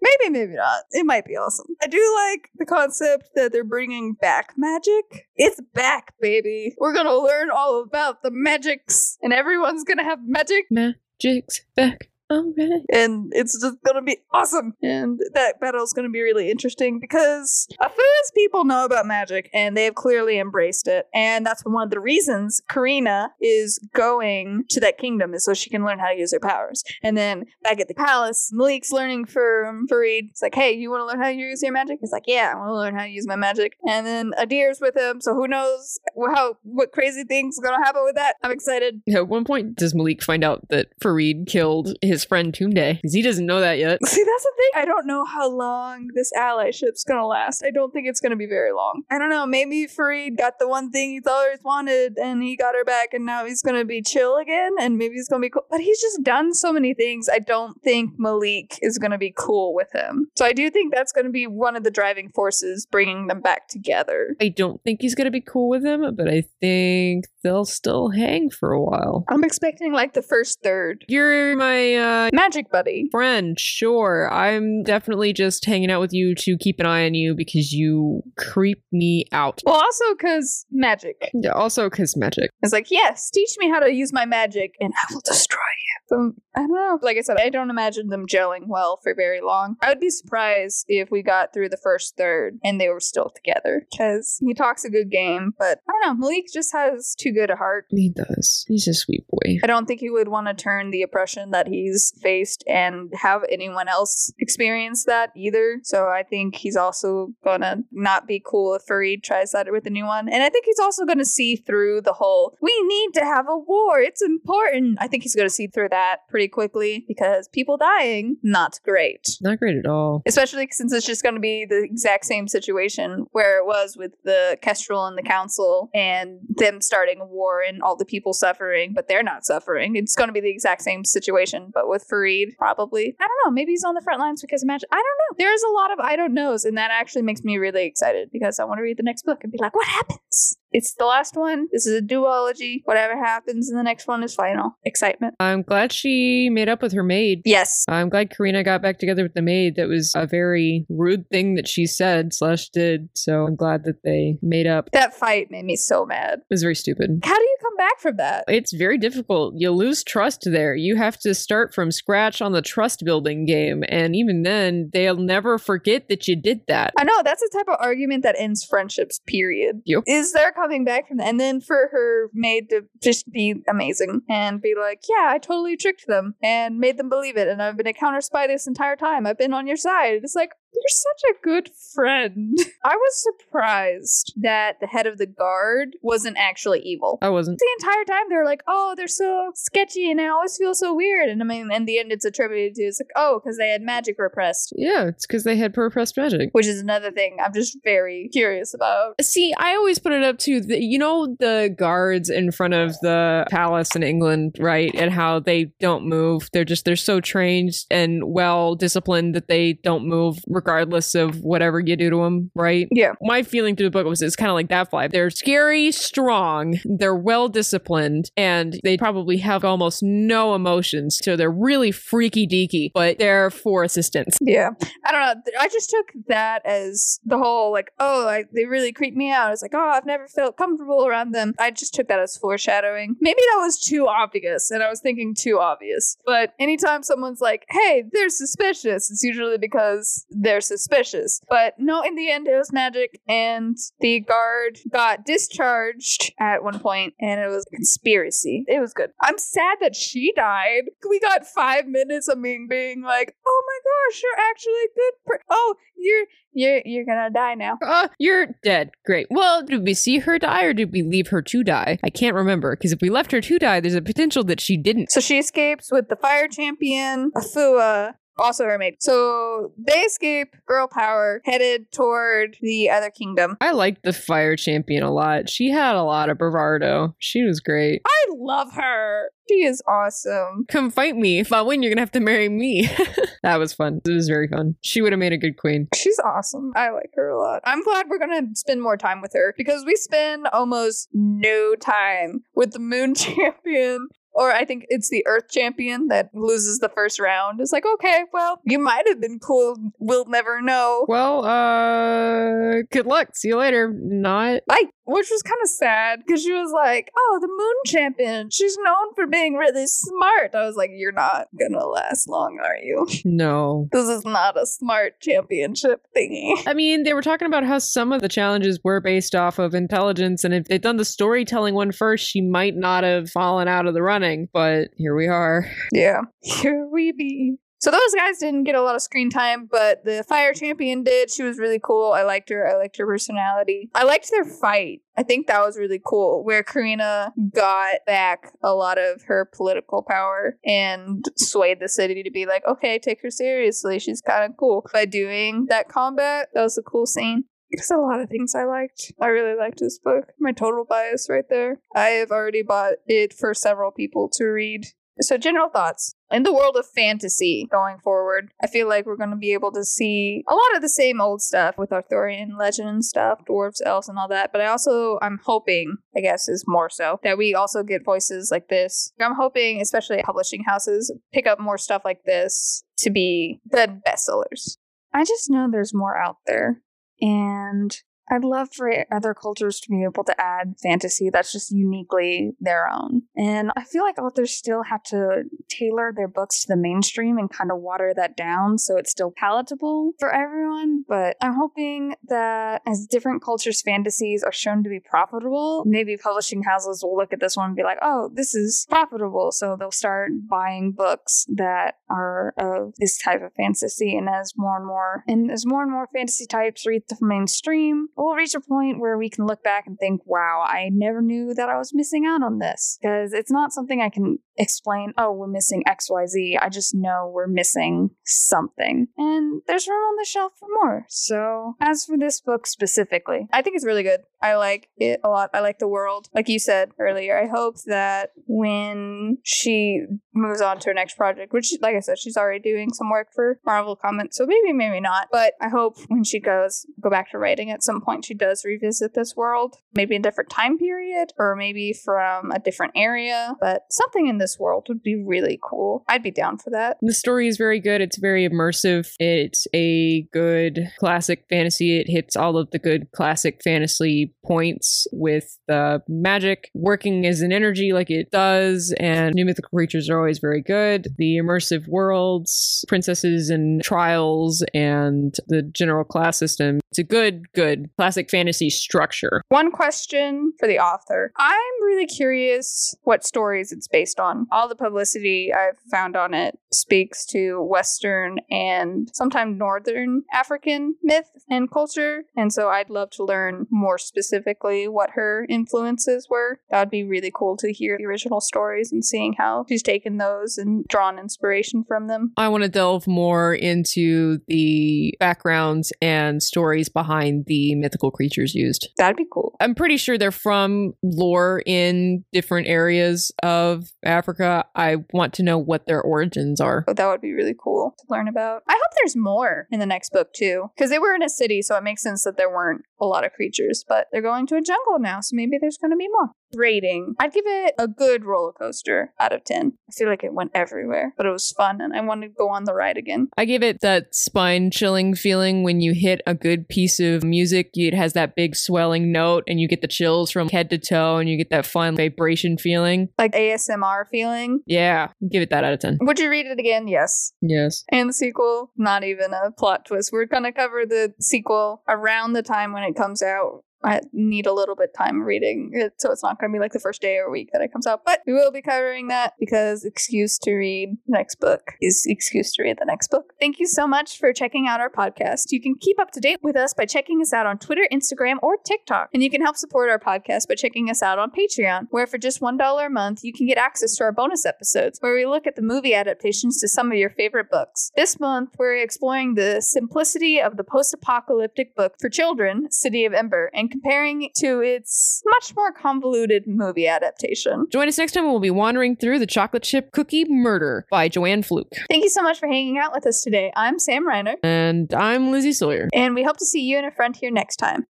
Maybe, 0.01 0.31
maybe 0.31 0.53
not. 0.55 0.83
It 0.91 1.05
might 1.05 1.25
be 1.25 1.35
awesome. 1.35 1.67
I 1.81 1.87
do 1.87 2.29
like 2.29 2.49
the 2.57 2.65
concept 2.65 3.29
that 3.35 3.51
they're 3.51 3.63
bringing 3.63 4.13
back 4.13 4.53
magic. 4.57 5.27
It's 5.35 5.59
back, 5.73 6.13
baby. 6.21 6.75
We're 6.77 6.93
gonna 7.03 7.17
learn 7.17 7.49
all 7.51 7.81
about 7.81 8.23
the 8.23 8.31
magics, 8.31 9.17
and 9.21 9.33
everyone's 9.33 9.83
gonna 9.83 10.03
have 10.03 10.19
magic, 10.25 10.65
Magic's 10.69 11.61
back. 11.75 12.09
Alright. 12.31 12.81
and 12.91 13.31
it's 13.35 13.59
just 13.59 13.77
gonna 13.85 14.01
be 14.01 14.17
awesome. 14.31 14.73
And 14.81 15.19
that 15.33 15.59
battle's 15.59 15.93
gonna 15.93 16.09
be 16.09 16.21
really 16.21 16.49
interesting 16.49 16.99
because 16.99 17.67
Afua's 17.81 18.31
people 18.35 18.65
know 18.65 18.85
about 18.85 19.05
magic, 19.05 19.49
and 19.53 19.75
they 19.75 19.85
have 19.85 19.95
clearly 19.95 20.39
embraced 20.39 20.87
it. 20.87 21.07
And 21.13 21.45
that's 21.45 21.63
one 21.63 21.83
of 21.83 21.91
the 21.91 21.99
reasons 21.99 22.61
Karina 22.69 23.31
is 23.41 23.79
going 23.93 24.63
to 24.69 24.79
that 24.79 24.97
kingdom 24.97 25.33
is 25.33 25.45
so 25.45 25.53
she 25.53 25.69
can 25.69 25.85
learn 25.85 25.99
how 25.99 26.09
to 26.09 26.17
use 26.17 26.33
her 26.33 26.39
powers. 26.39 26.83
And 27.01 27.17
then 27.17 27.45
back 27.61 27.79
at 27.79 27.87
the 27.87 27.93
palace, 27.93 28.49
Malik's 28.53 28.91
learning 28.91 29.25
from 29.25 29.87
Farid. 29.87 30.25
It's 30.29 30.41
like, 30.41 30.55
hey, 30.55 30.71
you 30.73 30.89
want 30.89 31.01
to 31.01 31.05
learn 31.05 31.19
how 31.21 31.29
to 31.29 31.35
use 31.35 31.61
your 31.61 31.71
magic? 31.71 31.99
He's 32.01 32.11
like, 32.11 32.23
yeah, 32.27 32.51
I 32.53 32.57
want 32.57 32.69
to 32.69 32.75
learn 32.75 32.95
how 32.95 33.03
to 33.03 33.09
use 33.09 33.27
my 33.27 33.35
magic. 33.35 33.77
And 33.87 34.05
then 34.05 34.31
Idir's 34.37 34.79
with 34.81 34.95
him, 34.95 35.21
so 35.21 35.33
who 35.33 35.47
knows 35.47 35.99
how 36.35 36.57
what 36.63 36.91
crazy 36.91 37.23
things 37.23 37.57
are 37.59 37.63
gonna 37.63 37.83
happen 37.83 38.03
with 38.03 38.15
that? 38.15 38.35
I'm 38.43 38.51
excited. 38.51 39.01
At 39.13 39.27
one 39.27 39.45
point, 39.45 39.75
does 39.75 39.93
Malik 39.93 40.23
find 40.23 40.43
out 40.43 40.67
that 40.69 40.87
Farid 41.01 41.47
killed 41.47 41.95
his 42.01 42.12
friend 42.21 42.53
Tunde? 42.53 42.97
Because 42.97 43.13
he 43.13 43.21
doesn't 43.21 43.45
know 43.45 43.61
that 43.61 43.77
yet. 43.77 44.05
See, 44.05 44.23
that's 44.23 44.43
the 44.43 44.53
thing. 44.57 44.71
I 44.75 44.85
don't 44.85 45.07
know 45.07 45.25
how 45.25 45.49
long 45.49 46.09
this 46.13 46.31
allyship's 46.37 47.03
gonna 47.03 47.25
last. 47.25 47.63
I 47.63 47.71
don't 47.71 47.91
think 47.91 48.07
it's 48.07 48.19
gonna 48.19 48.35
be 48.35 48.45
very 48.45 48.71
long. 48.71 49.03
I 49.09 49.17
don't 49.17 49.29
know. 49.29 49.45
Maybe 49.45 49.87
Farid 49.87 50.37
got 50.37 50.59
the 50.59 50.67
one 50.67 50.91
thing 50.91 51.11
he's 51.11 51.27
always 51.27 51.59
wanted, 51.63 52.17
and 52.17 52.43
he 52.43 52.55
got 52.55 52.75
her 52.75 52.83
back, 52.83 53.13
and 53.13 53.25
now 53.25 53.45
he's 53.45 53.61
gonna 53.61 53.85
be 53.85 54.01
chill 54.01 54.37
again, 54.37 54.71
and 54.79 54.97
maybe 54.97 55.15
he's 55.15 55.29
gonna 55.29 55.41
be 55.41 55.49
cool. 55.49 55.65
But 55.69 55.79
he's 55.79 56.01
just 56.01 56.23
done 56.23 56.53
so 56.53 56.73
many 56.73 56.93
things. 56.93 57.29
I 57.31 57.39
don't 57.39 57.81
think 57.83 58.11
Malik 58.17 58.77
is 58.81 58.97
gonna 58.97 59.17
be 59.17 59.33
cool 59.35 59.73
with 59.73 59.91
him. 59.93 60.27
So 60.35 60.45
I 60.45 60.53
do 60.53 60.69
think 60.69 60.93
that's 60.93 61.11
gonna 61.11 61.29
be 61.29 61.47
one 61.47 61.75
of 61.75 61.83
the 61.83 61.91
driving 61.91 62.29
forces 62.29 62.85
bringing 62.85 63.27
them 63.27 63.41
back 63.41 63.67
together. 63.67 64.35
I 64.41 64.49
don't 64.49 64.81
think 64.83 65.01
he's 65.01 65.15
gonna 65.15 65.31
be 65.31 65.41
cool 65.41 65.69
with 65.69 65.85
him, 65.85 66.15
but 66.15 66.27
I 66.27 66.43
think 66.59 67.25
they'll 67.43 67.65
still 67.65 68.09
hang 68.09 68.49
for 68.49 68.71
a 68.71 68.81
while. 68.81 69.25
I'm 69.29 69.43
expecting 69.43 69.93
like 69.93 70.13
the 70.13 70.21
first 70.21 70.61
third. 70.63 71.05
You're 71.07 71.55
my 71.55 71.95
uh, 72.03 72.29
Magic 72.33 72.69
buddy. 72.71 73.07
friend, 73.11 73.59
sure. 73.59 74.31
I'm 74.31 74.83
definitely 74.83 75.33
just 75.33 75.65
hanging 75.65 75.91
out 75.91 76.01
with 76.01 76.13
you 76.13 76.35
to 76.35 76.57
keep 76.57 76.79
an 76.79 76.85
eye 76.85 77.05
on 77.05 77.13
you 77.13 77.33
because 77.35 77.71
you 77.71 78.21
creep 78.37 78.83
me 78.91 79.25
out. 79.31 79.61
Well, 79.65 79.75
also 79.75 80.05
because 80.17 80.65
magic. 80.71 81.29
Yeah, 81.33 81.51
also 81.51 81.89
because 81.89 82.15
magic. 82.17 82.49
It's 82.61 82.73
like, 82.73 82.91
yes, 82.91 83.29
teach 83.29 83.51
me 83.57 83.69
how 83.69 83.79
to 83.79 83.91
use 83.91 84.11
my 84.13 84.25
magic 84.25 84.73
and 84.79 84.93
I 84.93 85.13
will 85.13 85.21
destroy 85.25 85.57
you. 85.57 85.93
So, 86.07 86.33
I 86.55 86.59
don't 86.59 86.71
know. 86.71 86.99
Like 87.01 87.17
I 87.17 87.21
said, 87.21 87.37
I 87.39 87.49
don't 87.49 87.69
imagine 87.69 88.09
them 88.09 88.27
gelling 88.27 88.67
well 88.67 88.99
for 89.01 89.15
very 89.15 89.41
long. 89.41 89.75
I 89.81 89.89
would 89.89 89.99
be 89.99 90.09
surprised 90.09 90.85
if 90.87 91.09
we 91.09 91.23
got 91.23 91.53
through 91.53 91.69
the 91.69 91.79
first 91.81 92.17
third 92.17 92.59
and 92.63 92.79
they 92.79 92.89
were 92.89 92.99
still 92.99 93.31
together 93.35 93.87
because 93.89 94.37
he 94.45 94.53
talks 94.53 94.83
a 94.83 94.89
good 94.89 95.09
game, 95.09 95.53
but 95.57 95.79
I 95.87 95.91
don't 95.91 96.19
know. 96.19 96.19
Malik 96.19 96.45
just 96.53 96.71
has 96.73 97.15
too 97.17 97.31
good 97.31 97.49
a 97.49 97.55
heart. 97.55 97.85
He 97.89 98.09
does. 98.09 98.65
He's 98.67 98.87
a 98.87 98.93
sweet 98.93 99.25
boy. 99.29 99.59
I 99.63 99.67
don't 99.67 99.85
think 99.85 100.01
he 100.01 100.09
would 100.09 100.27
want 100.27 100.47
to 100.47 100.53
turn 100.53 100.91
the 100.91 101.01
oppression 101.03 101.51
that 101.51 101.67
he's 101.67 101.92
faced 102.21 102.63
and 102.67 103.11
have 103.15 103.43
anyone 103.49 103.87
else 103.87 104.31
experience 104.39 105.05
that 105.05 105.31
either. 105.35 105.79
So 105.83 106.07
I 106.07 106.23
think 106.23 106.55
he's 106.55 106.75
also 106.75 107.29
gonna 107.43 107.83
not 107.91 108.27
be 108.27 108.41
cool 108.43 108.75
if 108.75 108.83
Farid 108.83 109.23
tries 109.23 109.51
that 109.51 109.71
with 109.71 109.85
a 109.87 109.89
new 109.89 110.05
one. 110.05 110.29
And 110.29 110.43
I 110.43 110.49
think 110.49 110.65
he's 110.65 110.79
also 110.79 111.05
gonna 111.05 111.25
see 111.25 111.55
through 111.55 112.01
the 112.01 112.13
whole 112.13 112.57
we 112.61 112.73
need 112.87 113.13
to 113.15 113.21
have 113.21 113.47
a 113.47 113.57
war, 113.57 113.99
it's 113.99 114.21
important. 114.21 114.97
I 114.99 115.07
think 115.07 115.23
he's 115.23 115.35
gonna 115.35 115.49
see 115.49 115.67
through 115.67 115.89
that 115.89 116.27
pretty 116.29 116.47
quickly 116.47 117.05
because 117.07 117.47
people 117.47 117.77
dying, 117.77 118.37
not 118.43 118.79
great. 118.83 119.37
Not 119.41 119.59
great 119.59 119.77
at 119.77 119.85
all. 119.85 120.21
Especially 120.25 120.67
since 120.71 120.93
it's 120.93 121.05
just 121.05 121.23
to 121.35 121.41
be 121.41 121.65
the 121.65 121.83
exact 121.83 122.25
same 122.25 122.47
situation 122.47 123.25
where 123.31 123.59
it 123.59 123.65
was 123.65 123.95
with 123.97 124.13
the 124.23 124.57
Kestrel 124.61 125.05
and 125.05 125.17
the 125.17 125.23
Council 125.23 125.89
and 125.93 126.39
them 126.49 126.81
starting 126.81 127.19
a 127.19 127.25
war 127.25 127.61
and 127.61 127.81
all 127.81 127.95
the 127.95 128.05
people 128.05 128.33
suffering, 128.33 128.93
but 128.93 129.07
they're 129.07 129.23
not 129.23 129.45
suffering. 129.45 129.95
It's 129.95 130.15
to 130.29 130.33
be 130.33 130.41
the 130.41 130.49
exact 130.49 130.81
same 130.81 131.05
situation, 131.05 131.71
but 131.73 131.82
with 131.87 132.03
Farid, 132.09 132.55
probably. 132.57 133.15
I 133.19 133.27
don't 133.27 133.37
know. 133.45 133.51
Maybe 133.51 133.71
he's 133.71 133.83
on 133.83 133.95
the 133.95 134.01
front 134.01 134.19
lines 134.19 134.41
because 134.41 134.63
magic. 134.65 134.89
I 134.91 134.95
don't 134.95 135.03
know. 135.03 135.35
There's 135.37 135.63
a 135.63 135.71
lot 135.71 135.91
of 135.91 135.99
I 135.99 136.15
don't 136.15 136.33
knows, 136.33 136.65
and 136.65 136.77
that 136.77 136.91
actually 136.91 137.23
makes 137.23 137.43
me 137.43 137.57
really 137.57 137.85
excited 137.85 138.29
because 138.31 138.59
I 138.59 138.65
want 138.65 138.79
to 138.79 138.83
read 138.83 138.97
the 138.97 139.03
next 139.03 139.23
book 139.23 139.39
and 139.43 139.51
be 139.51 139.59
like, 139.59 139.75
what 139.75 139.87
happens? 139.87 140.57
It's 140.73 140.95
the 140.95 141.05
last 141.05 141.35
one. 141.35 141.67
This 141.71 141.85
is 141.85 141.97
a 141.97 142.01
duology. 142.01 142.81
Whatever 142.85 143.17
happens 143.17 143.69
in 143.69 143.77
the 143.77 143.83
next 143.83 144.07
one 144.07 144.23
is 144.23 144.33
final. 144.33 144.77
Excitement. 144.83 145.35
I'm 145.39 145.61
glad 145.61 145.91
she 145.91 146.49
made 146.49 146.67
up 146.67 146.81
with 146.81 146.93
her 146.93 147.03
maid. 147.03 147.43
Yes. 147.45 147.85
I'm 147.87 148.09
glad 148.09 148.35
Karina 148.35 148.63
got 148.63 148.81
back 148.81 148.99
together 148.99 149.23
with 149.23 149.35
the 149.35 149.41
maid. 149.41 149.75
That 149.75 149.87
was 149.87 150.11
a 150.15 150.25
very 150.25 150.85
rude 150.89 151.29
thing 151.29 151.55
that 151.55 151.67
she 151.67 151.85
said 151.85 152.33
slash 152.33 152.69
did. 152.69 153.09
So 153.13 153.45
I'm 153.45 153.55
glad 153.55 153.83
that 153.85 154.03
they 154.03 154.37
made 154.41 154.67
up. 154.67 154.89
That 154.93 155.13
fight 155.13 155.51
made 155.51 155.65
me 155.65 155.75
so 155.75 156.05
mad. 156.05 156.39
It 156.39 156.45
was 156.49 156.63
very 156.63 156.75
stupid. 156.75 157.19
How 157.23 157.35
do 157.35 157.43
you 157.43 157.57
come 157.61 157.77
back 157.77 157.99
from 157.99 158.17
that? 158.17 158.45
It's 158.47 158.73
very 158.73 158.97
difficult. 158.97 159.53
You 159.57 159.71
lose 159.71 160.03
trust 160.03 160.47
there. 160.51 160.75
You 160.75 160.95
have 160.95 161.19
to 161.19 161.35
start 161.35 161.73
from 161.73 161.91
scratch 161.91 162.41
on 162.41 162.51
the 162.51 162.61
trust 162.61 163.05
building 163.05 163.45
game. 163.45 163.83
And 163.89 164.15
even 164.15 164.43
then, 164.43 164.89
they'll 164.91 165.17
never 165.17 165.57
forget 165.59 166.09
that 166.09 166.27
you 166.27 166.35
did 166.35 166.61
that. 166.67 166.93
I 166.97 167.03
know 167.03 167.21
that's 167.23 167.41
the 167.41 167.51
type 167.53 167.67
of 167.67 167.77
argument 167.79 168.23
that 168.23 168.35
ends 168.39 168.63
friendships. 168.63 169.19
Period. 169.27 169.81
Yep. 169.85 170.03
Is 170.07 170.33
there 170.33 170.51
coming 170.63 170.85
back 170.85 171.07
from 171.07 171.17
that, 171.17 171.27
and 171.27 171.39
then 171.39 171.59
for 171.59 171.89
her 171.91 172.29
maid 172.33 172.69
to 172.69 172.81
just 173.01 173.29
be 173.31 173.55
amazing 173.67 174.21
and 174.29 174.61
be 174.61 174.73
like, 174.79 175.01
"Yeah, 175.09 175.29
I 175.29 175.37
totally 175.37 175.75
tricked 175.75 176.07
them 176.07 176.35
and 176.41 176.79
made 176.79 176.97
them 176.97 177.09
believe 177.09 177.37
it, 177.37 177.47
and 177.47 177.61
I've 177.61 177.77
been 177.77 177.87
a 177.87 177.93
counter 177.93 178.21
spy 178.21 178.47
this 178.47 178.67
entire 178.67 178.95
time. 178.95 179.27
I've 179.27 179.37
been 179.37 179.53
on 179.53 179.67
your 179.67 179.77
side." 179.77 180.21
It's 180.23 180.35
like 180.35 180.51
you're 180.73 180.83
such 180.87 181.31
a 181.31 181.43
good 181.43 181.69
friend. 181.93 182.57
I 182.83 182.95
was 182.95 183.23
surprised 183.23 184.33
that 184.41 184.79
the 184.79 184.87
head 184.87 185.07
of 185.07 185.17
the 185.17 185.25
guard 185.25 185.95
wasn't 186.01 186.37
actually 186.37 186.79
evil. 186.81 187.19
I 187.21 187.29
wasn't. 187.29 187.59
The 187.59 187.67
entire 187.79 188.05
time 188.05 188.29
they 188.29 188.35
were 188.35 188.45
like, 188.45 188.63
"Oh, 188.67 188.93
they're 188.97 189.07
so 189.07 189.51
sketchy, 189.55 190.09
and 190.09 190.19
I 190.19 190.27
always 190.27 190.57
feel 190.57 190.73
so 190.73 190.93
weird." 190.93 191.29
And 191.29 191.41
I 191.41 191.45
mean, 191.45 191.71
in 191.71 191.85
the 191.85 191.99
end, 191.99 192.11
it's 192.11 192.25
attributed 192.25 192.75
to 192.75 192.83
it's 192.83 192.99
like, 192.99 193.11
"Oh, 193.15 193.39
because 193.43 193.57
they 193.57 193.69
had 193.69 193.81
magic 193.81 194.17
repressed." 194.19 194.73
Yeah, 194.75 195.07
it's 195.07 195.25
because 195.25 195.43
they 195.43 195.55
had 195.55 195.75
repressed 195.77 196.17
magic. 196.17 196.49
which 196.51 196.67
is 196.67 196.79
another 196.81 197.11
thing 197.11 197.37
I'm 197.43 197.53
just 197.53 197.77
very 197.83 198.29
curious 198.31 198.73
about. 198.73 199.21
See, 199.21 199.53
I 199.57 199.75
always 199.75 199.99
put 199.99 200.11
it 200.11 200.23
up 200.23 200.37
to 200.39 200.61
the, 200.61 200.81
you 200.81 200.97
know, 200.97 201.35
the 201.39 201.73
guards 201.77 202.29
in 202.29 202.51
front 202.51 202.73
of 202.73 202.97
the 203.01 203.45
palace 203.49 203.95
in 203.95 204.03
England, 204.03 204.57
right? 204.59 204.91
And 204.93 205.11
how 205.11 205.39
they 205.39 205.65
don't 205.79 206.07
move. 206.07 206.49
They're 206.53 206.65
just, 206.65 206.85
they're 206.85 206.95
so 206.95 207.19
trained 207.19 207.73
and 207.91 208.23
well 208.25 208.75
disciplined 208.75 209.35
that 209.35 209.47
they 209.47 209.73
don't 209.73 210.07
move 210.07 210.37
regardless 210.63 211.13
of 211.13 211.41
whatever 211.41 211.79
you 211.79 211.95
do 211.97 212.09
to 212.09 212.17
them, 212.23 212.49
right? 212.55 212.87
Yeah. 212.91 213.13
My 213.21 213.43
feeling 213.43 213.75
through 213.75 213.87
the 213.87 213.91
book 213.91 214.07
was 214.07 214.21
it's 214.21 214.35
kind 214.35 214.49
of 214.49 214.55
like 214.55 214.69
that 214.69 214.89
vibe. 214.89 215.11
They're 215.11 215.29
scary, 215.29 215.91
strong, 215.91 216.79
they're 216.85 217.15
well 217.15 217.49
disciplined, 217.49 218.31
and 218.37 218.79
they 218.83 218.97
probably 218.97 219.37
have 219.37 219.65
almost 219.65 220.01
no 220.01 220.55
emotions. 220.55 221.19
So 221.21 221.35
they're 221.35 221.51
really 221.51 221.91
freaky 221.91 222.47
deaky, 222.47 222.91
but 222.93 223.19
they're 223.19 223.49
for 223.49 223.83
assistance. 223.83 224.37
Yeah. 224.41 224.69
I 225.05 225.11
don't 225.11 225.21
know. 225.21 225.51
I 225.59 225.67
just 225.67 225.89
took 225.89 226.13
that 226.27 226.65
as 226.65 227.19
the 227.25 227.37
whole 227.37 227.71
like, 227.71 227.91
oh, 227.99 228.23
like 228.25 228.49
they 228.53 228.65
really 228.65 228.93
creep 228.93 229.15
me 229.15 229.31
out. 229.31 229.51
It's 229.51 229.61
like, 229.61 229.73
oh, 229.73 229.89
I've 229.89 230.05
never 230.05 230.27
felt 230.27 230.57
comfortable 230.57 231.05
around 231.05 231.33
them. 231.33 231.53
I 231.59 231.71
just 231.71 231.93
took 231.93 232.07
that 232.07 232.19
as 232.19 232.37
foreshadowing. 232.37 233.15
Maybe 233.19 233.41
that 233.51 233.59
was 233.59 233.79
too 233.79 234.07
obvious 234.07 234.71
and 234.71 234.81
I 234.81 234.89
was 234.89 235.01
thinking 235.01 235.35
too 235.37 235.59
obvious. 235.59 236.17
But 236.25 236.53
anytime 236.59 237.03
someone's 237.03 237.41
like, 237.41 237.65
hey, 237.69 238.05
they're 238.11 238.29
suspicious, 238.29 239.11
it's 239.11 239.23
usually 239.23 239.57
because 239.57 240.25
they're 240.29 240.52
suspicious. 240.61 241.39
But 241.49 241.73
no, 241.77 242.01
in 242.01 242.15
the 242.15 242.31
end, 242.31 242.47
it 242.47 242.57
was 242.57 242.71
magic 242.71 243.19
and 243.27 243.77
the 243.99 244.19
guard 244.21 244.79
got 244.91 245.25
discharged 245.25 246.33
at 246.39 246.63
one 246.63 246.79
point 246.79 247.13
and 247.19 247.39
it 247.39 247.47
was 247.47 247.65
a 247.71 247.75
conspiracy. 247.75 248.65
It 248.67 248.79
was 248.79 248.93
good. 248.93 249.11
I'm 249.21 249.37
sad 249.37 249.77
that 249.81 249.95
she 249.95 250.33
died. 250.35 250.83
We 251.09 251.19
got 251.19 251.45
five 251.45 251.87
minutes 251.87 252.27
of 252.27 252.37
me 252.37 252.65
being 252.69 253.01
like, 253.03 253.35
oh 253.45 253.63
my 253.67 253.79
gosh, 254.11 254.21
you're 254.23 254.49
actually 254.49 254.87
good 254.95 255.13
per- 255.25 255.43
Oh, 255.49 255.75
you're 255.97 256.25
you're 256.53 256.81
you're 256.85 257.05
gonna 257.05 257.29
die 257.29 257.55
now. 257.55 257.77
Uh, 257.81 258.07
you're 258.19 258.47
dead. 258.63 258.91
Great. 259.05 259.27
Well, 259.29 259.63
did 259.63 259.83
we 259.83 259.93
see 259.93 260.19
her 260.19 260.37
die 260.37 260.63
or 260.63 260.73
did 260.73 260.91
we 260.91 261.01
leave 261.01 261.29
her 261.29 261.41
to 261.41 261.63
die? 261.63 261.99
I 262.03 262.09
can't 262.09 262.35
remember 262.35 262.75
because 262.75 262.91
if 262.91 263.01
we 263.01 263.09
left 263.09 263.31
her 263.31 263.41
to 263.41 263.59
die, 263.59 263.79
there's 263.79 263.95
a 263.95 264.01
potential 264.01 264.43
that 264.45 264.59
she 264.59 264.77
didn't. 264.77 265.11
So 265.11 265.19
she 265.19 265.37
escapes 265.39 265.91
with 265.91 266.09
the 266.09 266.15
fire 266.15 266.47
champion, 266.47 267.31
Afua, 267.31 268.13
Also 268.37 268.65
her 268.65 268.77
maid. 268.77 268.95
So 268.99 269.73
they 269.77 269.99
escape 269.99 270.55
girl 270.67 270.87
power, 270.87 271.41
headed 271.45 271.91
toward 271.91 272.57
the 272.61 272.89
other 272.89 273.09
kingdom. 273.09 273.57
I 273.61 273.71
liked 273.71 274.03
the 274.03 274.13
fire 274.13 274.55
champion 274.55 275.03
a 275.03 275.11
lot. 275.11 275.49
She 275.49 275.69
had 275.69 275.95
a 275.95 276.03
lot 276.03 276.29
of 276.29 276.37
bravado. 276.37 277.15
She 277.19 277.43
was 277.43 277.59
great. 277.59 278.01
I 278.05 278.25
love 278.31 278.73
her. 278.73 279.29
She 279.49 279.65
is 279.65 279.83
awesome. 279.87 280.65
Come 280.69 280.89
fight 280.89 281.15
me. 281.15 281.39
If 281.39 281.51
I 281.51 281.61
win, 281.61 281.83
you're 281.83 281.91
gonna 281.91 282.01
have 282.01 282.11
to 282.11 282.19
marry 282.19 282.49
me. 282.49 282.89
that 283.43 283.57
was 283.57 283.73
fun. 283.73 284.01
It 284.05 284.11
was 284.11 284.27
very 284.27 284.47
fun. 284.47 284.75
She 284.81 285.01
would 285.01 285.11
have 285.11 285.19
made 285.19 285.33
a 285.33 285.37
good 285.37 285.57
queen. 285.57 285.87
She's 285.93 286.19
awesome. 286.19 286.71
I 286.75 286.91
like 286.91 287.11
her 287.15 287.29
a 287.29 287.37
lot. 287.37 287.61
I'm 287.65 287.83
glad 287.83 288.07
we're 288.09 288.19
gonna 288.19 288.47
spend 288.55 288.81
more 288.81 288.97
time 288.97 289.21
with 289.21 289.33
her 289.33 289.53
because 289.57 289.83
we 289.85 289.95
spend 289.95 290.47
almost 290.47 291.09
no 291.13 291.75
time 291.75 292.43
with 292.55 292.71
the 292.71 292.79
moon 292.79 293.15
champion 293.15 294.07
or 294.33 294.51
I 294.51 294.65
think 294.65 294.85
it's 294.89 295.09
the 295.09 295.25
Earth 295.27 295.49
champion 295.49 296.07
that 296.07 296.29
loses 296.33 296.79
the 296.79 296.89
first 296.89 297.19
round. 297.19 297.59
It's 297.61 297.71
like, 297.71 297.85
okay, 297.85 298.23
well, 298.33 298.59
you 298.65 298.79
might 298.79 299.07
have 299.07 299.21
been 299.21 299.39
cool. 299.39 299.77
We'll 299.99 300.25
never 300.25 300.61
know. 300.61 301.05
Well, 301.07 301.45
uh, 301.45 302.81
good 302.91 303.05
luck. 303.05 303.35
See 303.35 303.49
you 303.49 303.57
later. 303.57 303.93
Not. 303.93 304.61
Bye 304.67 304.85
which 305.05 305.29
was 305.29 305.41
kind 305.41 305.59
of 305.63 305.69
sad 305.69 306.21
because 306.25 306.43
she 306.43 306.53
was 306.53 306.71
like, 306.71 307.11
"Oh, 307.17 307.39
the 307.41 307.47
moon 307.47 307.75
champion. 307.85 308.49
She's 308.49 308.77
known 308.77 309.13
for 309.15 309.27
being 309.27 309.55
really 309.55 309.87
smart." 309.87 310.55
I 310.55 310.65
was 310.65 310.75
like, 310.75 310.91
"You're 310.93 311.11
not 311.11 311.47
gonna 311.59 311.85
last 311.85 312.27
long, 312.27 312.59
are 312.63 312.77
you? 312.77 313.05
No, 313.25 313.87
this 313.91 314.07
is 314.07 314.25
not 314.25 314.59
a 314.59 314.65
smart 314.65 315.19
championship 315.19 316.01
thingy." 316.15 316.53
I 316.67 316.73
mean, 316.73 317.03
they 317.03 317.13
were 317.13 317.21
talking 317.21 317.47
about 317.47 317.63
how 317.63 317.79
some 317.79 318.11
of 318.11 318.21
the 318.21 318.29
challenges 318.29 318.79
were 318.83 318.99
based 318.99 319.35
off 319.35 319.59
of 319.59 319.73
intelligence, 319.73 320.43
and 320.43 320.53
if 320.53 320.65
they'd 320.65 320.81
done 320.81 320.97
the 320.97 321.05
storytelling 321.05 321.75
one 321.75 321.91
first, 321.91 322.27
she 322.27 322.41
might 322.41 322.75
not 322.75 323.03
have 323.03 323.29
fallen 323.29 323.67
out 323.67 323.85
of 323.85 323.93
the 323.93 324.01
running. 324.01 324.47
But 324.53 324.89
here 324.95 325.15
we 325.15 325.27
are. 325.27 325.65
Yeah, 325.91 326.21
here 326.41 326.87
we 326.91 327.11
be. 327.11 327.57
So 327.83 327.91
those 327.91 328.15
guys 328.15 328.37
didn't 328.37 328.63
get 328.63 328.75
a 328.75 328.81
lot 328.81 328.95
of 328.95 329.01
screen 329.01 329.29
time, 329.29 329.67
but 329.69 330.05
the 330.05 330.23
fire 330.29 330.53
champion 330.53 331.03
did. 331.03 331.29
She 331.29 331.43
was 331.43 331.59
really 331.59 331.81
cool. 331.83 332.13
I 332.13 332.23
liked 332.23 332.49
her. 332.49 332.65
I 332.65 332.77
liked 332.77 332.95
her 332.95 333.05
personality. 333.05 333.89
I 333.93 334.05
liked 334.05 334.31
their 334.31 334.45
fight. 334.45 335.01
I 335.17 335.23
think 335.23 335.47
that 335.47 335.59
was 335.59 335.77
really 335.77 335.99
cool, 336.01 336.45
where 336.45 336.63
Karina 336.63 337.33
got 337.53 337.95
back 338.07 338.53
a 338.63 338.73
lot 338.73 338.97
of 338.97 339.23
her 339.23 339.49
political 339.53 340.01
power 340.01 340.55
and 340.65 341.25
swayed 341.35 341.81
the 341.81 341.89
city 341.89 342.23
to 342.23 342.31
be 342.31 342.45
like, 342.45 342.65
okay, 342.65 342.99
take 342.99 343.21
her 343.21 343.29
seriously. 343.29 343.99
She's 343.99 344.21
kind 344.21 344.49
of 344.49 344.55
cool. 344.55 344.85
By 344.93 345.03
doing 345.03 345.65
that 345.67 345.89
combat, 345.89 346.47
that 346.53 346.61
was 346.61 346.77
a 346.77 346.83
cool 346.83 347.05
scene. 347.05 347.43
There's 347.69 347.91
a 347.91 347.97
lot 347.97 348.21
of 348.21 348.29
things 348.29 348.55
I 348.55 348.63
liked. 348.63 349.11
I 349.19 349.27
really 349.27 349.57
liked 349.57 349.81
this 349.81 349.99
book. 349.99 350.31
My 350.39 350.53
total 350.53 350.85
bias 350.85 351.27
right 351.29 351.49
there. 351.49 351.81
I 351.93 352.11
have 352.11 352.31
already 352.31 352.61
bought 352.61 352.93
it 353.07 353.33
for 353.33 353.53
several 353.53 353.91
people 353.91 354.29
to 354.35 354.45
read. 354.45 354.85
So, 355.21 355.37
general 355.37 355.69
thoughts 355.69 356.15
in 356.31 356.43
the 356.43 356.53
world 356.53 356.75
of 356.75 356.87
fantasy 356.87 357.67
going 357.71 357.99
forward, 357.99 358.51
I 358.61 358.67
feel 358.67 358.87
like 358.87 359.05
we're 359.05 359.17
going 359.17 359.29
to 359.29 359.35
be 359.35 359.53
able 359.53 359.71
to 359.73 359.85
see 359.85 360.43
a 360.47 360.53
lot 360.53 360.75
of 360.75 360.81
the 360.81 360.89
same 360.89 361.21
old 361.21 361.41
stuff 361.41 361.77
with 361.77 361.91
Arthurian 361.91 362.57
legend 362.57 363.05
stuff, 363.05 363.41
dwarves, 363.47 363.81
elves, 363.85 364.09
and 364.09 364.17
all 364.17 364.27
that. 364.29 364.51
But 364.51 364.61
I 364.61 364.67
also, 364.67 365.19
I'm 365.21 365.39
hoping, 365.43 365.97
I 366.15 366.21
guess, 366.21 366.49
is 366.49 366.65
more 366.67 366.89
so 366.89 367.19
that 367.23 367.37
we 367.37 367.53
also 367.53 367.83
get 367.83 368.03
voices 368.03 368.49
like 368.51 368.69
this. 368.69 369.11
I'm 369.19 369.35
hoping, 369.35 369.81
especially 369.81 370.21
publishing 370.23 370.63
houses, 370.63 371.13
pick 371.31 371.45
up 371.45 371.59
more 371.59 371.77
stuff 371.77 372.01
like 372.03 372.23
this 372.25 372.83
to 372.99 373.11
be 373.11 373.59
the 373.69 374.01
bestsellers. 374.07 374.77
I 375.13 375.23
just 375.23 375.49
know 375.49 375.67
there's 375.71 375.93
more 375.93 376.17
out 376.17 376.37
there. 376.47 376.81
And 377.21 377.95
I'd 378.33 378.43
love 378.43 378.69
for 378.73 378.91
other 379.11 379.33
cultures 379.33 379.79
to 379.81 379.89
be 379.89 380.03
able 380.03 380.23
to 380.23 380.41
add 380.41 380.75
fantasy 380.81 381.29
that's 381.29 381.51
just 381.51 381.71
uniquely 381.71 382.53
their 382.59 382.89
own. 382.89 383.23
And 383.37 383.71
I 383.75 383.83
feel 383.83 384.01
like 384.03 384.17
authors 384.17 384.51
still 384.51 384.83
have 384.83 385.03
to 385.03 385.43
tailor 385.69 386.11
their 386.15 386.27
books 386.27 386.61
to 386.61 386.67
the 386.69 386.77
mainstream 386.77 387.37
and 387.37 387.49
kind 387.49 387.71
of 387.71 387.79
water 387.79 388.13
that 388.15 388.35
down 388.35 388.77
so 388.77 388.97
it's 388.97 389.11
still 389.11 389.31
palatable 389.35 390.13
for 390.19 390.33
everyone. 390.33 391.03
But 391.07 391.37
I'm 391.41 391.53
hoping 391.53 392.15
that 392.27 392.81
as 392.87 393.05
different 393.05 393.43
cultures' 393.43 393.81
fantasies 393.81 394.43
are 394.43 394.51
shown 394.51 394.83
to 394.83 394.89
be 394.89 394.99
profitable, 394.99 395.83
maybe 395.85 396.17
publishing 396.17 396.63
houses 396.63 397.01
will 397.03 397.15
look 397.15 397.33
at 397.33 397.39
this 397.39 397.55
one 397.55 397.67
and 397.67 397.75
be 397.75 397.83
like, 397.83 397.99
oh, 398.01 398.31
this 398.33 398.55
is 398.55 398.87
profitable. 398.89 399.51
So 399.51 399.75
they'll 399.77 399.91
start 399.91 400.31
buying 400.49 400.91
books 400.91 401.45
that 401.53 401.95
are 402.09 402.53
of 402.57 402.93
this 402.97 403.19
type 403.19 403.41
of 403.43 403.53
fantasy. 403.53 404.17
And 404.17 404.27
as 404.27 404.53
more 404.57 404.77
and 404.77 404.85
more, 404.87 405.23
and 405.27 405.51
as 405.51 405.65
more 405.65 405.83
and 405.83 405.91
more 405.91 406.07
fantasy 406.13 406.47
types 406.47 406.87
reach 406.87 407.03
the 407.09 407.17
mainstream, 407.21 408.07
we'll 408.23 408.35
reach 408.35 408.55
a 408.55 408.61
point 408.61 408.99
where 408.99 409.17
we 409.17 409.29
can 409.29 409.45
look 409.45 409.63
back 409.63 409.85
and 409.87 409.97
think, 409.97 410.21
wow, 410.25 410.63
I 410.67 410.89
never 410.91 411.21
knew 411.21 411.53
that 411.53 411.69
I 411.69 411.77
was 411.77 411.93
missing 411.93 412.25
out 412.25 412.43
on 412.43 412.59
this. 412.59 412.97
Because 413.01 413.33
it's 413.33 413.51
not 413.51 413.73
something 413.73 414.01
I 414.01 414.09
can 414.09 414.39
explain, 414.57 415.13
oh, 415.17 415.31
we're 415.31 415.47
missing 415.47 415.83
XYZ. 415.87 416.57
I 416.61 416.69
just 416.69 416.93
know 416.93 417.31
we're 417.33 417.47
missing 417.47 418.11
something. 418.25 419.07
And 419.17 419.61
there's 419.67 419.87
room 419.87 419.97
on 419.97 420.15
the 420.17 420.25
shelf 420.25 420.53
for 420.59 420.67
more. 420.81 421.05
So, 421.09 421.75
as 421.79 422.05
for 422.05 422.17
this 422.17 422.39
book 422.39 422.67
specifically, 422.67 423.47
I 423.51 423.61
think 423.61 423.75
it's 423.75 423.85
really 423.85 424.03
good. 424.03 424.21
I 424.41 424.55
like 424.55 424.89
it 424.97 425.21
a 425.23 425.29
lot. 425.29 425.49
I 425.53 425.61
like 425.61 425.79
the 425.79 425.87
world. 425.87 426.27
Like 426.35 426.49
you 426.49 426.59
said 426.59 426.91
earlier, 426.99 427.39
I 427.39 427.47
hope 427.47 427.77
that 427.85 428.31
when 428.45 429.37
she 429.43 430.01
moves 430.33 430.61
on 430.61 430.79
to 430.79 430.89
her 430.89 430.93
next 430.93 431.15
project, 431.15 431.53
which, 431.53 431.73
like 431.81 431.95
I 431.95 432.01
said, 432.01 432.19
she's 432.19 432.35
already 432.35 432.59
doing 432.59 432.91
some 432.91 433.09
work 433.09 433.29
for 433.33 433.59
Marvel 433.65 433.95
Comics, 433.95 434.35
so 434.37 434.45
maybe, 434.45 434.73
maybe 434.73 434.99
not. 434.99 435.29
But 435.31 435.53
I 435.61 435.69
hope 435.69 435.95
when 436.09 436.25
she 436.25 436.41
goes, 436.41 436.85
go 436.99 437.09
back 437.09 437.31
to 437.31 437.37
writing 437.37 437.71
at 437.71 437.83
some 437.83 438.01
point, 438.03 438.25
she 438.25 438.33
does 438.33 438.63
revisit 438.65 439.13
this 439.13 439.35
world, 439.35 439.75
maybe 439.93 440.15
a 440.15 440.19
different 440.19 440.49
time 440.49 440.77
period, 440.77 441.31
or 441.37 441.55
maybe 441.55 441.93
from 441.93 442.51
a 442.51 442.59
different 442.59 442.93
area, 442.95 443.55
but 443.59 443.83
something 443.89 444.27
in 444.27 444.37
this 444.37 444.57
world 444.59 444.85
would 444.89 445.03
be 445.03 445.15
really 445.15 445.59
cool. 445.63 446.03
I'd 446.07 446.23
be 446.23 446.31
down 446.31 446.57
for 446.57 446.69
that. 446.71 446.97
The 447.01 447.13
story 447.13 447.47
is 447.47 447.57
very 447.57 447.79
good. 447.79 448.01
It's 448.01 448.17
very 448.17 448.47
immersive. 448.47 449.09
It's 449.19 449.67
a 449.73 450.23
good 450.33 450.91
classic 450.99 451.45
fantasy. 451.49 451.99
It 451.99 452.09
hits 452.09 452.35
all 452.35 452.57
of 452.57 452.71
the 452.71 452.79
good 452.79 453.11
classic 453.11 453.61
fantasy 453.63 454.33
points 454.45 455.07
with 455.11 455.57
the 455.67 456.01
magic 456.07 456.69
working 456.73 457.25
as 457.25 457.41
an 457.41 457.51
energy 457.51 457.93
like 457.93 458.09
it 458.09 458.31
does, 458.31 458.93
and 458.99 459.33
new 459.35 459.45
mythical 459.45 459.69
creatures 459.69 460.09
are 460.09 460.17
always 460.17 460.39
very 460.39 460.61
good. 460.61 461.07
The 461.17 461.37
immersive 461.37 461.87
worlds, 461.87 462.83
princesses 462.87 463.49
and 463.49 463.83
trials, 463.83 464.63
and 464.73 465.35
the 465.47 465.61
general 465.61 466.03
class 466.03 466.37
system. 466.37 466.79
It's 466.91 466.99
a 466.99 467.03
good, 467.03 467.51
good 467.53 467.89
classic 467.95 468.29
fantasy 468.29 468.69
structure. 468.69 469.41
One 469.49 469.71
question 469.71 470.53
for 470.59 470.67
the 470.67 470.79
author. 470.79 471.31
I'm 471.37 471.83
really 471.83 472.05
curious 472.05 472.95
what 473.03 473.25
stories 473.25 473.71
it's 473.71 473.87
based 473.87 474.19
on. 474.19 474.47
All 474.51 474.67
the 474.67 474.75
publicity 474.75 475.53
I've 475.53 475.77
found 475.91 476.15
on 476.15 476.33
it 476.33 476.59
speaks 476.71 477.25
to 477.27 477.61
Western 477.61 478.39
and 478.49 479.09
sometimes 479.13 479.57
Northern 479.57 480.23
African 480.33 480.95
myth 481.03 481.29
and 481.49 481.71
culture. 481.71 482.23
And 482.35 482.51
so 482.51 482.69
I'd 482.69 482.89
love 482.89 483.11
to 483.11 483.23
learn 483.23 483.67
more 483.69 483.97
specifically 483.97 484.87
what 484.87 485.11
her 485.11 485.45
influences 485.49 486.27
were. 486.29 486.59
That'd 486.69 486.89
be 486.89 487.03
really 487.03 487.31
cool 487.33 487.57
to 487.57 487.71
hear 487.71 487.97
the 487.97 488.05
original 488.05 488.41
stories 488.41 488.91
and 488.91 489.05
seeing 489.05 489.33
how 489.33 489.65
she's 489.69 489.83
taken 489.83 490.17
those 490.17 490.57
and 490.57 490.85
drawn 490.87 491.19
inspiration 491.19 491.83
from 491.87 492.07
them. 492.07 492.33
I 492.37 492.49
want 492.49 492.63
to 492.63 492.69
delve 492.69 493.07
more 493.07 493.53
into 493.53 494.39
the 494.47 495.15
backgrounds 495.19 495.93
and 496.01 496.41
stories 496.41 496.89
behind 496.89 497.45
the 497.45 497.75
mythical 497.83 498.09
creatures 498.09 498.55
used. 498.55 498.89
That'd 498.97 499.17
be 499.17 499.27
cool. 499.31 499.55
I'm 499.59 499.75
pretty 499.75 499.97
sure 499.97 500.17
they're 500.17 500.31
from 500.31 500.93
lore 501.03 501.61
in 501.65 502.23
different 502.33 502.67
areas 502.67 503.31
of 503.43 503.85
Africa. 504.03 504.65
I 504.75 504.97
want 505.13 505.33
to 505.33 505.43
know 505.43 505.57
what 505.57 505.85
their 505.85 506.01
origins 506.01 506.59
are. 506.59 506.85
Oh, 506.87 506.93
that 506.93 507.07
would 507.07 507.21
be 507.21 507.33
really 507.33 507.55
cool 507.61 507.93
to 507.99 508.05
learn 508.09 508.27
about. 508.27 508.63
I 508.67 508.73
hope 508.73 508.93
there's 508.95 509.15
more 509.15 509.67
in 509.71 509.79
the 509.79 509.85
next 509.85 510.11
book 510.11 510.33
too, 510.33 510.69
because 510.75 510.89
they 510.89 510.99
were 510.99 511.13
in 511.13 511.21
a 511.21 511.29
city, 511.29 511.61
so 511.61 511.75
it 511.75 511.83
makes 511.83 512.01
sense 512.01 512.23
that 512.23 512.37
there 512.37 512.49
weren't 512.49 512.83
a 512.99 513.05
lot 513.05 513.25
of 513.25 513.33
creatures, 513.33 513.83
but 513.87 514.07
they're 514.11 514.21
going 514.21 514.47
to 514.47 514.55
a 514.55 514.61
jungle 514.61 514.99
now, 514.99 515.19
so 515.19 515.35
maybe 515.35 515.57
there's 515.59 515.77
going 515.77 515.91
to 515.91 515.97
be 515.97 516.07
more. 516.07 516.29
Rating 516.55 517.15
I'd 517.19 517.33
give 517.33 517.45
it 517.45 517.75
a 517.77 517.87
good 517.87 518.25
roller 518.25 518.51
coaster 518.51 519.13
out 519.19 519.33
of 519.33 519.43
10. 519.43 519.73
I 519.89 519.91
feel 519.91 520.07
like 520.07 520.23
it 520.23 520.33
went 520.33 520.51
everywhere, 520.53 521.13
but 521.17 521.25
it 521.25 521.31
was 521.31 521.51
fun 521.51 521.81
and 521.81 521.95
I 521.95 522.01
wanted 522.01 522.29
to 522.29 522.33
go 522.37 522.49
on 522.49 522.65
the 522.65 522.73
ride 522.73 522.97
again. 522.97 523.29
I 523.37 523.45
give 523.45 523.63
it 523.63 523.81
that 523.81 524.13
spine 524.15 524.71
chilling 524.71 525.15
feeling 525.15 525.63
when 525.63 525.81
you 525.81 525.93
hit 525.93 526.21
a 526.25 526.33
good 526.33 526.67
piece 526.67 526.99
of 526.99 527.23
music. 527.23 527.71
It 527.73 527.93
has 527.93 528.13
that 528.13 528.35
big 528.35 528.55
swelling 528.55 529.11
note 529.11 529.43
and 529.47 529.59
you 529.59 529.67
get 529.67 529.81
the 529.81 529.87
chills 529.87 530.31
from 530.31 530.49
head 530.49 530.69
to 530.71 530.77
toe 530.77 531.17
and 531.17 531.29
you 531.29 531.37
get 531.37 531.49
that 531.49 531.65
fun 531.65 531.95
vibration 531.95 532.57
feeling. 532.57 533.09
Like 533.17 533.33
ASMR 533.33 534.07
feeling. 534.09 534.61
Yeah, 534.65 535.09
give 535.29 535.41
it 535.41 535.49
that 535.49 535.63
out 535.63 535.73
of 535.73 535.79
10. 535.79 535.99
Would 536.01 536.19
you 536.19 536.29
read 536.29 536.45
it 536.45 536.59
again? 536.59 536.87
Yes. 536.87 537.33
Yes. 537.41 537.83
And 537.89 538.09
the 538.09 538.13
sequel, 538.13 538.71
not 538.77 539.03
even 539.03 539.33
a 539.33 539.51
plot 539.51 539.85
twist. 539.85 540.11
We're 540.11 540.25
going 540.25 540.43
to 540.43 540.51
cover 540.51 540.85
the 540.85 541.13
sequel 541.19 541.81
around 541.87 542.33
the 542.33 542.43
time 542.43 542.73
when 542.73 542.83
it 542.83 542.95
comes 542.95 543.21
out 543.21 543.63
I 543.83 544.01
need 544.11 544.45
a 544.45 544.53
little 544.53 544.75
bit 544.75 544.93
time 544.97 545.21
reading 545.21 545.71
it, 545.73 545.93
so 545.97 546.11
it's 546.11 546.23
not 546.23 546.39
going 546.39 546.51
to 546.51 546.55
be 546.55 546.59
like 546.59 546.71
the 546.71 546.79
first 546.79 547.01
day 547.01 547.17
or 547.17 547.29
week 547.29 547.49
that 547.53 547.61
it 547.61 547.71
comes 547.71 547.87
out. 547.87 548.05
But 548.05 548.21
we 548.25 548.33
will 548.33 548.51
be 548.51 548.61
covering 548.61 549.07
that 549.07 549.33
because 549.39 549.83
excuse 549.83 550.37
to 550.39 550.53
read 550.53 550.97
next 551.07 551.39
book 551.39 551.73
is 551.81 552.05
excuse 552.07 552.53
to 552.53 552.63
read 552.63 552.77
the 552.79 552.85
next 552.85 553.09
book. 553.09 553.33
Thank 553.39 553.59
you 553.59 553.67
so 553.67 553.87
much 553.87 554.17
for 554.17 554.31
checking 554.33 554.67
out 554.67 554.79
our 554.79 554.89
podcast. 554.89 555.51
You 555.51 555.61
can 555.61 555.75
keep 555.75 555.99
up 555.99 556.11
to 556.11 556.19
date 556.19 556.39
with 556.41 556.55
us 556.55 556.73
by 556.73 556.85
checking 556.85 557.21
us 557.21 557.33
out 557.33 557.45
on 557.45 557.57
Twitter, 557.57 557.87
Instagram, 557.91 558.37
or 558.41 558.57
TikTok. 558.57 559.09
And 559.13 559.23
you 559.23 559.29
can 559.29 559.41
help 559.41 559.57
support 559.57 559.89
our 559.89 559.99
podcast 559.99 560.47
by 560.47 560.55
checking 560.55 560.89
us 560.89 561.01
out 561.01 561.19
on 561.19 561.31
Patreon, 561.31 561.87
where 561.91 562.07
for 562.07 562.17
just 562.17 562.41
$1 562.41 562.85
a 562.85 562.89
month, 562.89 563.23
you 563.23 563.33
can 563.33 563.47
get 563.47 563.57
access 563.57 563.95
to 563.97 564.03
our 564.03 564.11
bonus 564.11 564.45
episodes 564.45 564.99
where 564.99 565.15
we 565.15 565.25
look 565.25 565.45
at 565.47 565.55
the 565.55 565.61
movie 565.61 565.93
adaptations 565.93 566.59
to 566.59 566.67
some 566.67 566.91
of 566.91 566.97
your 566.97 567.09
favorite 567.09 567.49
books. 567.49 567.91
This 567.95 568.19
month, 568.19 568.55
we're 568.57 568.77
exploring 568.77 569.35
the 569.35 569.61
simplicity 569.61 570.41
of 570.41 570.57
the 570.57 570.63
post 570.63 570.93
apocalyptic 570.93 571.75
book 571.75 571.95
for 571.99 572.09
children, 572.09 572.71
City 572.71 573.05
of 573.05 573.13
Ember, 573.13 573.51
and 573.53 573.72
comparing 573.73 574.21
it 574.23 574.35
to 574.35 574.61
its 574.61 575.21
much 575.25 575.55
more 575.55 575.71
convoluted 575.71 576.43
movie 576.47 576.87
adaptation. 576.87 577.65
Join 577.71 577.87
us 577.87 577.97
next 577.97 578.11
time 578.13 578.23
when 578.23 578.31
we'll 578.31 578.39
be 578.39 578.51
wandering 578.51 578.95
through 578.95 579.17
the 579.19 579.25
chocolate 579.27 579.63
chip 579.63 579.91
cookie 579.91 580.25
murder 580.29 580.85
by 580.91 581.09
Joanne 581.09 581.41
Fluke. 581.43 581.71
Thank 581.89 582.03
you 582.03 582.09
so 582.09 582.21
much 582.21 582.39
for 582.39 582.47
hanging 582.47 582.77
out 582.77 582.93
with 582.93 583.05
us 583.07 583.21
today. 583.21 583.51
I'm 583.55 583.79
Sam 583.79 584.07
Reiner, 584.07 584.35
And 584.43 584.93
I'm 584.93 585.31
Lizzie 585.31 585.53
Sawyer. 585.53 585.89
and 585.93 586.13
we 586.15 586.23
hope 586.23 586.37
to 586.37 586.45
see 586.45 586.61
you 586.61 586.77
and 586.77 586.85
a 586.85 586.91
friend 586.91 587.15
here 587.15 587.31
next 587.31 587.57
time. 587.57 587.85